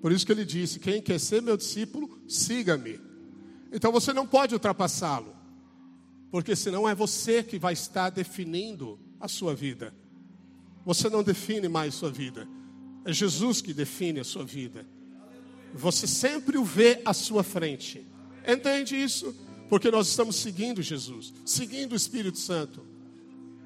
Por 0.00 0.12
isso 0.12 0.24
que 0.24 0.32
ele 0.32 0.44
disse: 0.44 0.78
Quem 0.78 1.00
quer 1.00 1.18
ser 1.18 1.42
meu 1.42 1.56
discípulo, 1.56 2.08
siga-me. 2.28 3.00
Então 3.72 3.92
você 3.92 4.12
não 4.12 4.26
pode 4.26 4.54
ultrapassá-lo, 4.54 5.34
porque 6.30 6.56
senão 6.56 6.88
é 6.88 6.94
você 6.94 7.42
que 7.42 7.58
vai 7.58 7.72
estar 7.72 8.10
definindo 8.10 8.98
a 9.18 9.28
sua 9.28 9.54
vida. 9.54 9.94
Você 10.84 11.08
não 11.08 11.22
define 11.22 11.68
mais 11.68 11.94
sua 11.94 12.10
vida, 12.10 12.48
é 13.04 13.12
Jesus 13.12 13.60
que 13.60 13.72
define 13.72 14.20
a 14.20 14.24
sua 14.24 14.44
vida. 14.44 14.86
Você 15.74 16.06
sempre 16.06 16.58
o 16.58 16.64
vê 16.64 17.00
à 17.04 17.12
sua 17.12 17.44
frente. 17.44 18.04
Entende 18.46 18.96
isso? 18.96 19.34
Porque 19.68 19.90
nós 19.90 20.08
estamos 20.08 20.34
seguindo 20.36 20.82
Jesus, 20.82 21.32
seguindo 21.44 21.92
o 21.92 21.96
Espírito 21.96 22.38
Santo. 22.38 22.84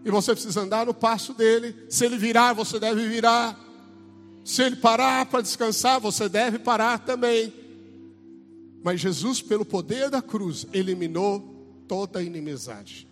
E 0.05 0.11
você 0.11 0.33
precisa 0.33 0.61
andar 0.61 0.85
no 0.85 0.93
passo 0.93 1.33
dele. 1.33 1.75
Se 1.89 2.05
ele 2.05 2.19
virar, 2.19 2.53
você 2.53 2.79
deve 2.79 3.09
virar. 3.09 3.59
Se 4.45 4.63
ele 4.63 4.77
parar 4.77 5.25
para 5.27 5.41
descansar, 5.41 5.99
você 5.99 6.29
deve 6.29 6.59
parar 6.59 6.99
também. 6.99 7.53
Mas 8.85 9.01
Jesus, 9.01 9.41
pelo 9.41 9.65
poder 9.65 10.11
da 10.11 10.21
cruz, 10.21 10.67
eliminou 10.73 11.41
toda 11.89 12.19
a 12.19 12.23
inimizade. 12.23 13.09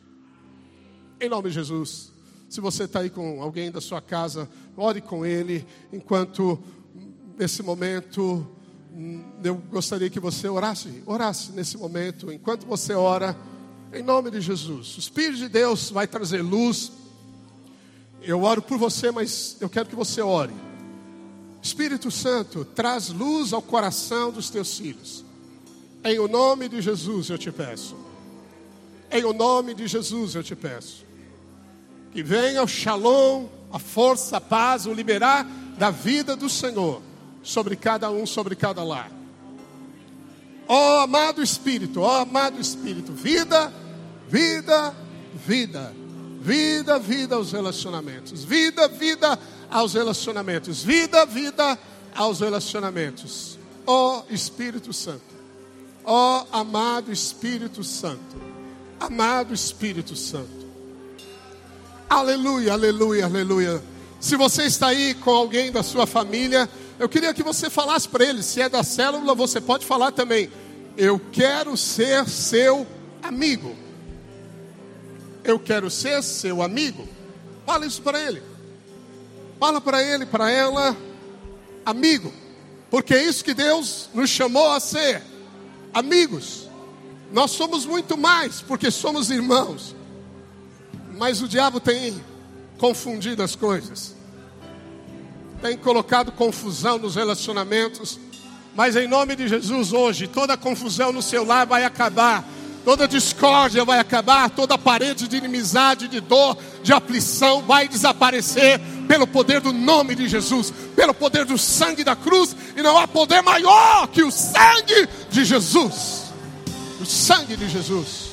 Em 1.18 1.30
nome 1.30 1.48
de 1.48 1.54
Jesus. 1.54 2.12
Se 2.50 2.60
você 2.60 2.84
está 2.84 3.00
aí 3.00 3.08
com 3.08 3.40
alguém 3.40 3.70
da 3.70 3.80
sua 3.80 4.02
casa, 4.02 4.46
ore 4.76 5.00
com 5.00 5.24
ele, 5.24 5.64
enquanto 5.90 6.62
nesse 7.38 7.62
momento 7.62 8.46
eu 9.42 9.54
gostaria 9.70 10.10
que 10.10 10.20
você 10.20 10.48
orasse, 10.48 11.02
orasse 11.06 11.52
nesse 11.52 11.78
momento, 11.78 12.30
enquanto 12.30 12.66
você 12.66 12.92
ora, 12.92 13.34
em 13.90 14.02
nome 14.02 14.30
de 14.30 14.42
Jesus. 14.42 14.96
O 14.96 15.00
Espírito 15.00 15.38
de 15.38 15.48
Deus 15.48 15.88
vai 15.88 16.06
trazer 16.06 16.42
luz. 16.42 16.92
Eu 18.20 18.42
oro 18.42 18.60
por 18.60 18.76
você, 18.76 19.10
mas 19.10 19.56
eu 19.58 19.70
quero 19.70 19.88
que 19.88 19.96
você 19.96 20.20
ore. 20.20 20.52
Espírito 21.62 22.10
Santo, 22.10 22.64
traz 22.64 23.08
luz 23.08 23.52
ao 23.52 23.62
coração 23.62 24.32
dos 24.32 24.50
teus 24.50 24.76
filhos. 24.76 25.24
Em 26.02 26.18
o 26.18 26.26
nome 26.26 26.68
de 26.68 26.82
Jesus 26.82 27.30
eu 27.30 27.38
te 27.38 27.52
peço. 27.52 27.96
Em 29.08 29.24
o 29.24 29.32
nome 29.32 29.72
de 29.72 29.86
Jesus 29.86 30.34
eu 30.34 30.42
te 30.42 30.56
peço. 30.56 31.04
Que 32.10 32.22
venha 32.22 32.64
o 32.64 32.66
shalom, 32.66 33.46
a 33.72 33.78
força, 33.78 34.38
a 34.38 34.40
paz, 34.40 34.86
o 34.86 34.92
liberar 34.92 35.46
da 35.78 35.90
vida 35.90 36.34
do 36.34 36.50
Senhor 36.50 37.00
sobre 37.44 37.76
cada 37.76 38.10
um, 38.10 38.26
sobre 38.26 38.56
cada 38.56 38.82
lar. 38.82 39.10
Ó 40.66 40.98
oh, 40.98 41.00
amado 41.02 41.42
Espírito, 41.42 42.00
ó 42.00 42.18
oh, 42.18 42.22
amado 42.22 42.60
Espírito, 42.60 43.12
vida, 43.12 43.72
vida, 44.28 44.94
vida, 45.34 45.94
vida, 46.40 46.98
vida 46.98 47.36
aos 47.36 47.52
relacionamentos, 47.52 48.42
vida, 48.42 48.88
vida 48.88 49.38
aos 49.72 49.94
relacionamentos, 49.94 50.82
vida, 50.82 51.24
vida 51.24 51.78
aos 52.14 52.40
relacionamentos. 52.40 53.58
Ó 53.86 54.18
oh, 54.20 54.32
Espírito 54.32 54.92
Santo, 54.92 55.22
ó 56.04 56.44
amado 56.52 57.10
Espírito 57.10 57.82
Santo, 57.82 58.36
amado 59.00 59.54
Espírito 59.54 60.14
Santo. 60.14 60.62
Aleluia, 62.08 62.74
aleluia, 62.74 63.24
aleluia. 63.24 63.82
Se 64.20 64.36
você 64.36 64.64
está 64.64 64.88
aí 64.88 65.14
com 65.14 65.30
alguém 65.30 65.72
da 65.72 65.82
sua 65.82 66.06
família, 66.06 66.68
eu 66.98 67.08
queria 67.08 67.34
que 67.34 67.42
você 67.42 67.70
falasse 67.70 68.06
para 68.06 68.24
ele, 68.24 68.42
se 68.42 68.60
é 68.60 68.68
da 68.68 68.84
célula, 68.84 69.34
você 69.34 69.60
pode 69.60 69.86
falar 69.86 70.12
também. 70.12 70.50
Eu 70.96 71.18
quero 71.32 71.76
ser 71.76 72.28
seu 72.28 72.86
amigo. 73.22 73.74
Eu 75.42 75.58
quero 75.58 75.90
ser 75.90 76.22
seu 76.22 76.62
amigo. 76.62 77.08
Fala 77.66 77.86
isso 77.86 78.02
para 78.02 78.20
ele. 78.20 78.51
Fala 79.62 79.80
para 79.80 80.02
ele, 80.02 80.26
para 80.26 80.50
ela, 80.50 80.96
amigo. 81.86 82.34
Porque 82.90 83.14
é 83.14 83.22
isso 83.22 83.44
que 83.44 83.54
Deus 83.54 84.10
nos 84.12 84.28
chamou 84.28 84.72
a 84.72 84.80
ser. 84.80 85.22
Amigos. 85.94 86.68
Nós 87.32 87.52
somos 87.52 87.86
muito 87.86 88.18
mais, 88.18 88.60
porque 88.60 88.90
somos 88.90 89.30
irmãos. 89.30 89.94
Mas 91.16 91.40
o 91.40 91.46
diabo 91.46 91.78
tem 91.78 92.20
confundido 92.76 93.40
as 93.40 93.54
coisas 93.54 94.16
tem 95.60 95.78
colocado 95.78 96.32
confusão 96.32 96.98
nos 96.98 97.14
relacionamentos. 97.14 98.18
Mas 98.74 98.96
em 98.96 99.06
nome 99.06 99.36
de 99.36 99.46
Jesus, 99.46 99.92
hoje, 99.92 100.26
toda 100.26 100.56
confusão 100.56 101.12
no 101.12 101.22
seu 101.22 101.44
lar 101.44 101.66
vai 101.66 101.84
acabar, 101.84 102.44
toda 102.84 103.06
discórdia 103.06 103.84
vai 103.84 104.00
acabar, 104.00 104.50
toda 104.50 104.76
parede 104.76 105.28
de 105.28 105.36
inimizade, 105.36 106.08
de 106.08 106.18
dor, 106.18 106.58
de 106.82 106.92
aflição 106.92 107.62
vai 107.62 107.86
desaparecer 107.86 108.80
pelo 109.06 109.26
poder 109.26 109.60
do 109.60 109.72
nome 109.72 110.14
de 110.14 110.28
Jesus, 110.28 110.72
pelo 110.94 111.14
poder 111.14 111.44
do 111.44 111.58
sangue 111.58 112.04
da 112.04 112.16
cruz, 112.16 112.56
e 112.76 112.82
não 112.82 112.96
há 112.96 113.06
poder 113.06 113.42
maior 113.42 114.06
que 114.08 114.22
o 114.22 114.30
sangue 114.30 115.08
de 115.30 115.44
Jesus. 115.44 116.32
O 117.00 117.04
sangue 117.04 117.56
de 117.56 117.68
Jesus. 117.68 118.30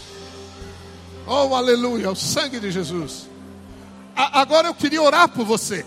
Oh, 1.26 1.53
aleluia, 1.55 2.09
o 2.09 2.15
sangue 2.15 2.59
de 2.59 2.72
Jesus. 2.72 3.28
A, 4.15 4.41
agora 4.41 4.67
eu 4.67 4.74
queria 4.74 5.01
orar 5.01 5.30
por 5.30 5.45
você. 5.45 5.86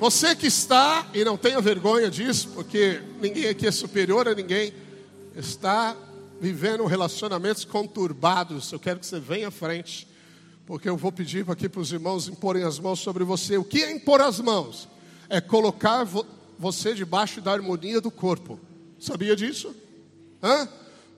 Você 0.00 0.34
que 0.34 0.46
está, 0.46 1.06
e 1.14 1.24
não 1.24 1.36
tenha 1.36 1.60
vergonha 1.60 2.10
disso, 2.10 2.48
porque 2.54 3.00
ninguém 3.20 3.48
aqui 3.48 3.66
é 3.66 3.70
superior 3.70 4.26
a 4.26 4.34
ninguém, 4.34 4.72
está 5.36 5.94
vivendo 6.40 6.84
relacionamentos 6.86 7.64
conturbados. 7.64 8.72
Eu 8.72 8.80
quero 8.80 8.98
que 8.98 9.06
você 9.06 9.20
venha 9.20 9.48
à 9.48 9.50
frente, 9.52 10.08
porque 10.66 10.88
eu 10.88 10.96
vou 10.96 11.10
pedir 11.10 11.44
aqui 11.50 11.68
para 11.68 11.80
os 11.80 11.92
irmãos 11.92 12.28
imporem 12.28 12.64
as 12.64 12.78
mãos 12.78 13.00
sobre 13.00 13.24
você. 13.24 13.56
O 13.56 13.64
que 13.64 13.82
é 13.82 13.90
impor 13.90 14.20
as 14.20 14.40
mãos? 14.40 14.88
É 15.28 15.40
colocar 15.40 16.06
você 16.58 16.94
debaixo 16.94 17.40
da 17.40 17.52
harmonia 17.52 18.00
do 18.00 18.10
corpo. 18.10 18.60
Sabia 18.98 19.34
disso? 19.34 19.74
Hã? 20.42 20.68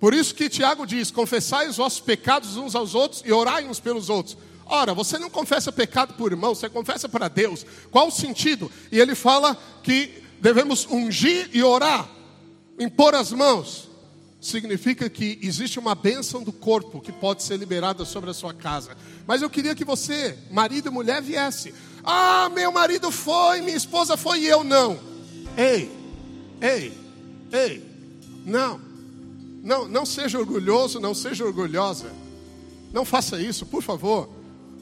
Por 0.01 0.15
isso 0.15 0.35
que 0.35 0.49
Tiago 0.49 0.87
diz: 0.87 1.11
confessai 1.11 1.69
os 1.69 1.77
vossos 1.77 2.01
pecados 2.01 2.57
uns 2.57 2.75
aos 2.75 2.95
outros 2.95 3.23
e 3.25 3.33
orai 3.33 3.67
uns 3.67 3.81
pelos 3.81 4.09
outros. 4.09 4.37
Ora, 4.67 4.95
você 4.95 5.19
não 5.19 5.29
confessa 5.29 5.71
pecado 5.71 6.15
por 6.15 6.33
irmão, 6.33 6.55
você 6.55 6.69
confessa 6.69 7.09
para 7.09 7.29
Deus. 7.29 7.67
Qual 7.91 8.09
o 8.09 8.13
sentido? 8.13 8.71
E 8.91 8.99
ele 8.99 9.15
fala 9.15 9.57
que 9.83 10.23
devemos 10.41 10.87
ungir 10.87 11.51
e 11.53 11.63
orar, 11.63 12.09
impor 12.79 13.15
as 13.15 13.33
mãos. 13.33 13.91
Significa 14.45 15.09
que 15.09 15.39
existe 15.41 15.79
uma 15.79 15.95
bênção 15.95 16.43
do 16.43 16.53
corpo 16.53 17.01
que 17.01 17.11
pode 17.11 17.43
ser 17.43 17.57
liberada 17.57 18.05
sobre 18.05 18.29
a 18.29 18.35
sua 18.35 18.53
casa. 18.53 18.95
Mas 19.27 19.41
eu 19.41 19.49
queria 19.49 19.75
que 19.75 19.87
você, 19.87 20.37
marido 20.51 20.89
e 20.89 20.93
mulher, 20.93 21.23
viesse. 21.23 21.73
Ah, 22.05 22.51
meu 22.51 22.71
marido 22.71 23.11
foi, 23.11 23.63
minha 23.63 23.75
esposa 23.75 24.19
foi 24.19 24.41
e 24.41 24.47
eu 24.47 24.63
não. 24.63 25.01
Ei, 25.57 25.91
ei, 26.61 26.93
ei, 27.51 27.83
não, 28.45 28.79
não, 29.63 29.89
não 29.89 30.05
seja 30.05 30.39
orgulhoso, 30.39 31.01
não 31.01 31.15
seja 31.15 31.43
orgulhosa. 31.43 32.13
Não 32.93 33.07
faça 33.07 33.41
isso, 33.41 33.65
por 33.65 33.83
favor. 33.83 34.29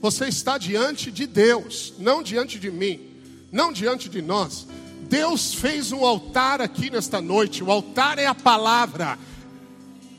Você 0.01 0.27
está 0.27 0.59
diante 0.59 1.09
de 1.13 1.25
Deus, 1.25 1.95
não 2.01 2.21
diante 2.21 2.59
de 2.59 2.69
mim, 2.69 2.99
não 3.53 3.73
diante 3.73 4.09
de 4.09 4.21
nós. 4.23 4.67
Deus 5.03 5.55
fez 5.55 5.93
um 5.93 6.05
altar 6.05 6.61
aqui 6.61 6.91
nesta 6.91 7.21
noite. 7.21 7.63
O 7.63 7.71
altar 7.71 8.19
é 8.19 8.27
a 8.27 8.35
palavra. 8.35 9.17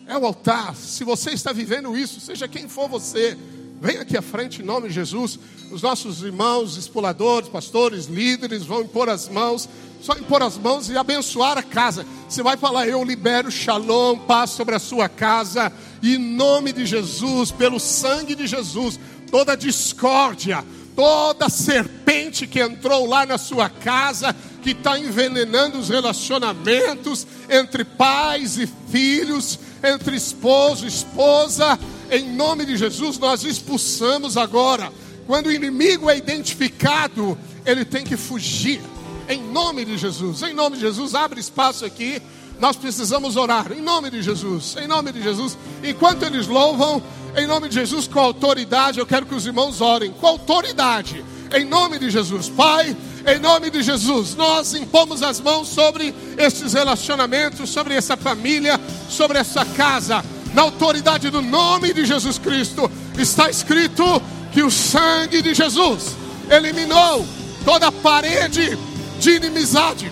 É 0.06 0.18
o 0.18 0.26
altar. 0.26 0.76
Se 0.76 1.04
você 1.04 1.32
está 1.32 1.54
vivendo 1.54 1.98
isso, 1.98 2.20
seja 2.20 2.48
quem 2.48 2.68
for 2.68 2.90
você, 2.90 3.38
venha 3.82 4.02
aqui 4.02 4.18
à 4.18 4.22
frente 4.22 4.62
em 4.62 4.66
nome 4.66 4.90
de 4.90 4.94
Jesus. 4.94 5.40
Os 5.72 5.82
nossos 5.82 6.22
irmãos, 6.22 6.76
exploradores, 6.76 7.50
pastores, 7.50 8.06
líderes 8.06 8.64
vão 8.64 8.82
impor 8.82 9.08
as 9.08 9.30
mãos, 9.30 9.68
só 10.02 10.14
impor 10.14 10.44
as 10.44 10.58
mãos 10.58 10.90
e 10.90 10.98
abençoar 10.98 11.58
a 11.58 11.64
casa. 11.64 12.06
Você 12.28 12.44
vai 12.44 12.58
falar: 12.58 12.88
Eu 12.88 13.02
libero 13.04 13.50
shalom, 13.50 14.18
paz 14.20 14.50
sobre 14.50 14.76
a 14.76 14.80
sua 14.80 15.08
casa, 15.08 15.72
em 16.04 16.18
nome 16.18 16.74
de 16.74 16.86
Jesus, 16.86 17.52
pelo 17.52 17.80
sangue 17.80 18.36
de 18.36 18.46
Jesus, 18.46 19.00
toda 19.32 19.56
discórdia, 19.56 20.66
toda 20.98 21.48
serpente 21.48 22.46
que 22.46 22.60
entrou 22.60 23.08
lá 23.08 23.26
na 23.26 23.38
sua 23.38 23.70
casa, 23.70 24.36
que 24.64 24.72
está 24.72 24.98
envenenando 24.98 25.77
os 25.77 25.90
relacionamentos 25.90 27.27
entre 27.49 27.84
pais 27.84 28.57
e 28.57 28.68
filhos, 28.90 29.60
entre 29.84 30.15
esposo 30.15 30.85
e 30.85 30.88
esposa, 30.88 31.77
em 32.10 32.34
nome 32.34 32.65
de 32.65 32.77
Jesus, 32.77 33.19
nós 33.19 33.44
expulsamos 33.44 34.38
agora. 34.38 34.91
Quando 35.27 35.48
o 35.48 35.52
inimigo 35.52 36.10
é 36.10 36.18
identificado, 36.18 37.38
ele 37.65 37.84
tem 37.84 38.03
que 38.03 38.15
fugir. 38.15 38.81
Em 39.27 39.41
nome 39.41 39.85
de 39.85 39.98
Jesus, 39.98 40.41
em 40.44 40.53
nome 40.53 40.76
de 40.77 40.81
Jesus, 40.81 41.15
abre 41.15 41.40
espaço 41.40 41.85
aqui. 41.85 42.22
Nós 42.60 42.76
precisamos 42.76 43.35
orar. 43.35 43.72
Em 43.72 43.81
nome 43.81 44.10
de 44.10 44.22
Jesus, 44.22 44.76
em 44.81 44.88
nome 44.88 45.11
de 45.11 45.22
Jesus. 45.22 45.57
Enquanto 45.84 46.23
eles 46.23 46.48
louvam, 46.48 47.02
em 47.35 47.48
nome 47.48 47.68
de 47.68 47.76
Jesus, 47.76 48.07
com 48.07 48.19
autoridade, 48.19 48.99
eu 48.99 49.06
quero 49.06 49.26
que 49.26 49.35
os 49.35 49.45
irmãos 49.45 49.81
orem. 49.81 50.11
Com 50.11 50.27
autoridade, 50.27 51.23
em 51.53 51.65
nome 51.65 51.99
de 51.99 52.10
Jesus. 52.10 52.49
Pai, 52.49 52.95
em 53.26 53.40
nome 53.40 53.70
de 53.70 53.82
Jesus, 53.82 54.36
nós 54.36 54.74
impomos 54.74 55.24
as 55.24 55.40
mãos 55.40 55.70
sobre 55.70 56.14
esses 56.38 56.74
relacionamentos, 56.74 57.70
sobre 57.70 57.95
essa 57.95 58.18
família, 58.18 58.80
sobre 59.10 59.38
essa 59.38 59.64
casa. 59.66 60.24
Na 60.54 60.64
autoridade 60.64 61.30
do 61.30 61.41
nome 61.41 61.94
de 61.94 62.06
Jesus 62.06 62.38
Cristo, 62.38 62.91
está 63.18 63.50
escrito 63.50 64.04
que 64.52 64.62
o 64.62 64.70
sangue 64.70 65.41
de 65.41 65.54
Jesus 65.54 66.16
eliminou 66.50 67.26
toda 67.64 67.91
parede 67.91 68.78
de 69.20 69.32
inimizade. 69.32 70.12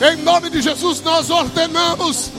Em 0.00 0.22
nome 0.22 0.48
de 0.48 0.62
Jesus, 0.62 1.00
nós 1.02 1.30
ordenamos. 1.30 2.30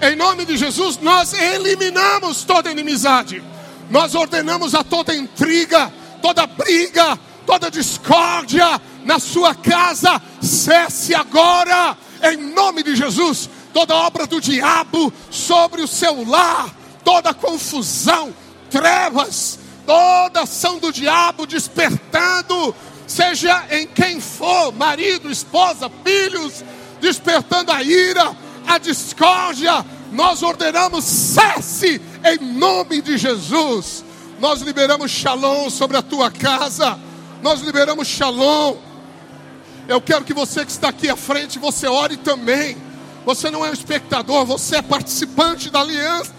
Em 0.00 0.14
nome 0.14 0.44
de 0.44 0.56
Jesus, 0.56 0.98
nós 0.98 1.32
eliminamos 1.32 2.44
toda 2.44 2.70
inimizade. 2.70 3.42
Nós 3.88 4.14
ordenamos 4.14 4.74
a 4.74 4.84
toda 4.84 5.14
intriga, 5.14 5.92
toda 6.20 6.46
briga, 6.46 7.18
toda 7.46 7.70
discórdia 7.70 8.80
na 9.04 9.18
sua 9.18 9.54
casa, 9.54 10.20
cesse 10.42 11.14
agora, 11.14 11.96
em 12.22 12.36
nome 12.36 12.82
de 12.82 12.94
Jesus. 12.94 13.48
Toda 13.72 13.94
obra 13.94 14.26
do 14.26 14.40
diabo 14.40 15.12
sobre 15.30 15.82
o 15.82 15.86
seu 15.86 16.28
lar, 16.28 16.74
toda 17.04 17.32
confusão, 17.32 18.34
trevas, 18.70 19.58
toda 19.86 20.42
ação 20.42 20.78
do 20.78 20.92
diabo 20.92 21.46
despertando, 21.46 22.74
seja 23.06 23.64
em 23.70 23.86
quem 23.86 24.20
for, 24.20 24.72
marido, 24.72 25.30
esposa, 25.30 25.90
filhos, 26.04 26.64
despertando 27.00 27.70
a 27.70 27.82
ira, 27.82 28.34
a 28.66 28.78
discórdia, 28.78 29.84
nós 30.12 30.42
ordenamos 30.42 31.04
cesse 31.04 32.00
em 32.24 32.38
nome 32.54 33.00
de 33.00 33.16
Jesus. 33.16 34.04
Nós 34.40 34.60
liberamos 34.60 35.10
shalom 35.10 35.70
sobre 35.70 35.96
a 35.96 36.02
tua 36.02 36.30
casa. 36.30 36.98
Nós 37.42 37.60
liberamos 37.60 38.06
shalom. 38.08 38.76
Eu 39.88 40.00
quero 40.00 40.24
que 40.24 40.34
você 40.34 40.64
que 40.64 40.70
está 40.70 40.88
aqui 40.88 41.08
à 41.08 41.16
frente, 41.16 41.58
você 41.58 41.86
ore 41.86 42.16
também. 42.16 42.76
Você 43.24 43.50
não 43.50 43.64
é 43.64 43.70
um 43.70 43.72
espectador, 43.72 44.44
você 44.44 44.76
é 44.76 44.82
participante 44.82 45.70
da 45.70 45.80
aliança 45.80 46.36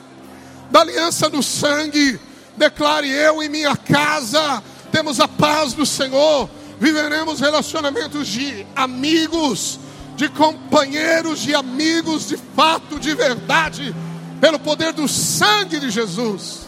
da 0.70 0.82
aliança 0.82 1.30
do 1.30 1.42
sangue. 1.42 2.20
Declare 2.56 3.10
eu 3.10 3.44
e 3.44 3.50
minha 3.50 3.76
casa 3.76 4.64
temos 4.92 5.20
a 5.20 5.28
paz 5.28 5.74
do 5.74 5.86
Senhor. 5.86 6.50
Viveremos 6.80 7.40
relacionamentos 7.40 8.28
de 8.28 8.66
amigos, 8.76 9.80
de 10.18 10.28
companheiros, 10.30 11.40
de 11.40 11.54
amigos 11.54 12.28
de 12.28 12.38
fato, 12.38 13.00
de 13.00 13.14
verdade, 13.14 13.96
pelo 14.42 14.60
poder 14.60 14.92
do 14.92 15.08
sangue 15.08 15.80
de 15.80 15.92
Jesus. 15.92 16.68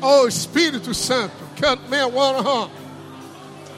Oh 0.00 0.26
Espírito 0.28 0.94
Santo, 0.94 1.34
can't 1.56 1.80
man 1.90 2.14
one 2.14 2.70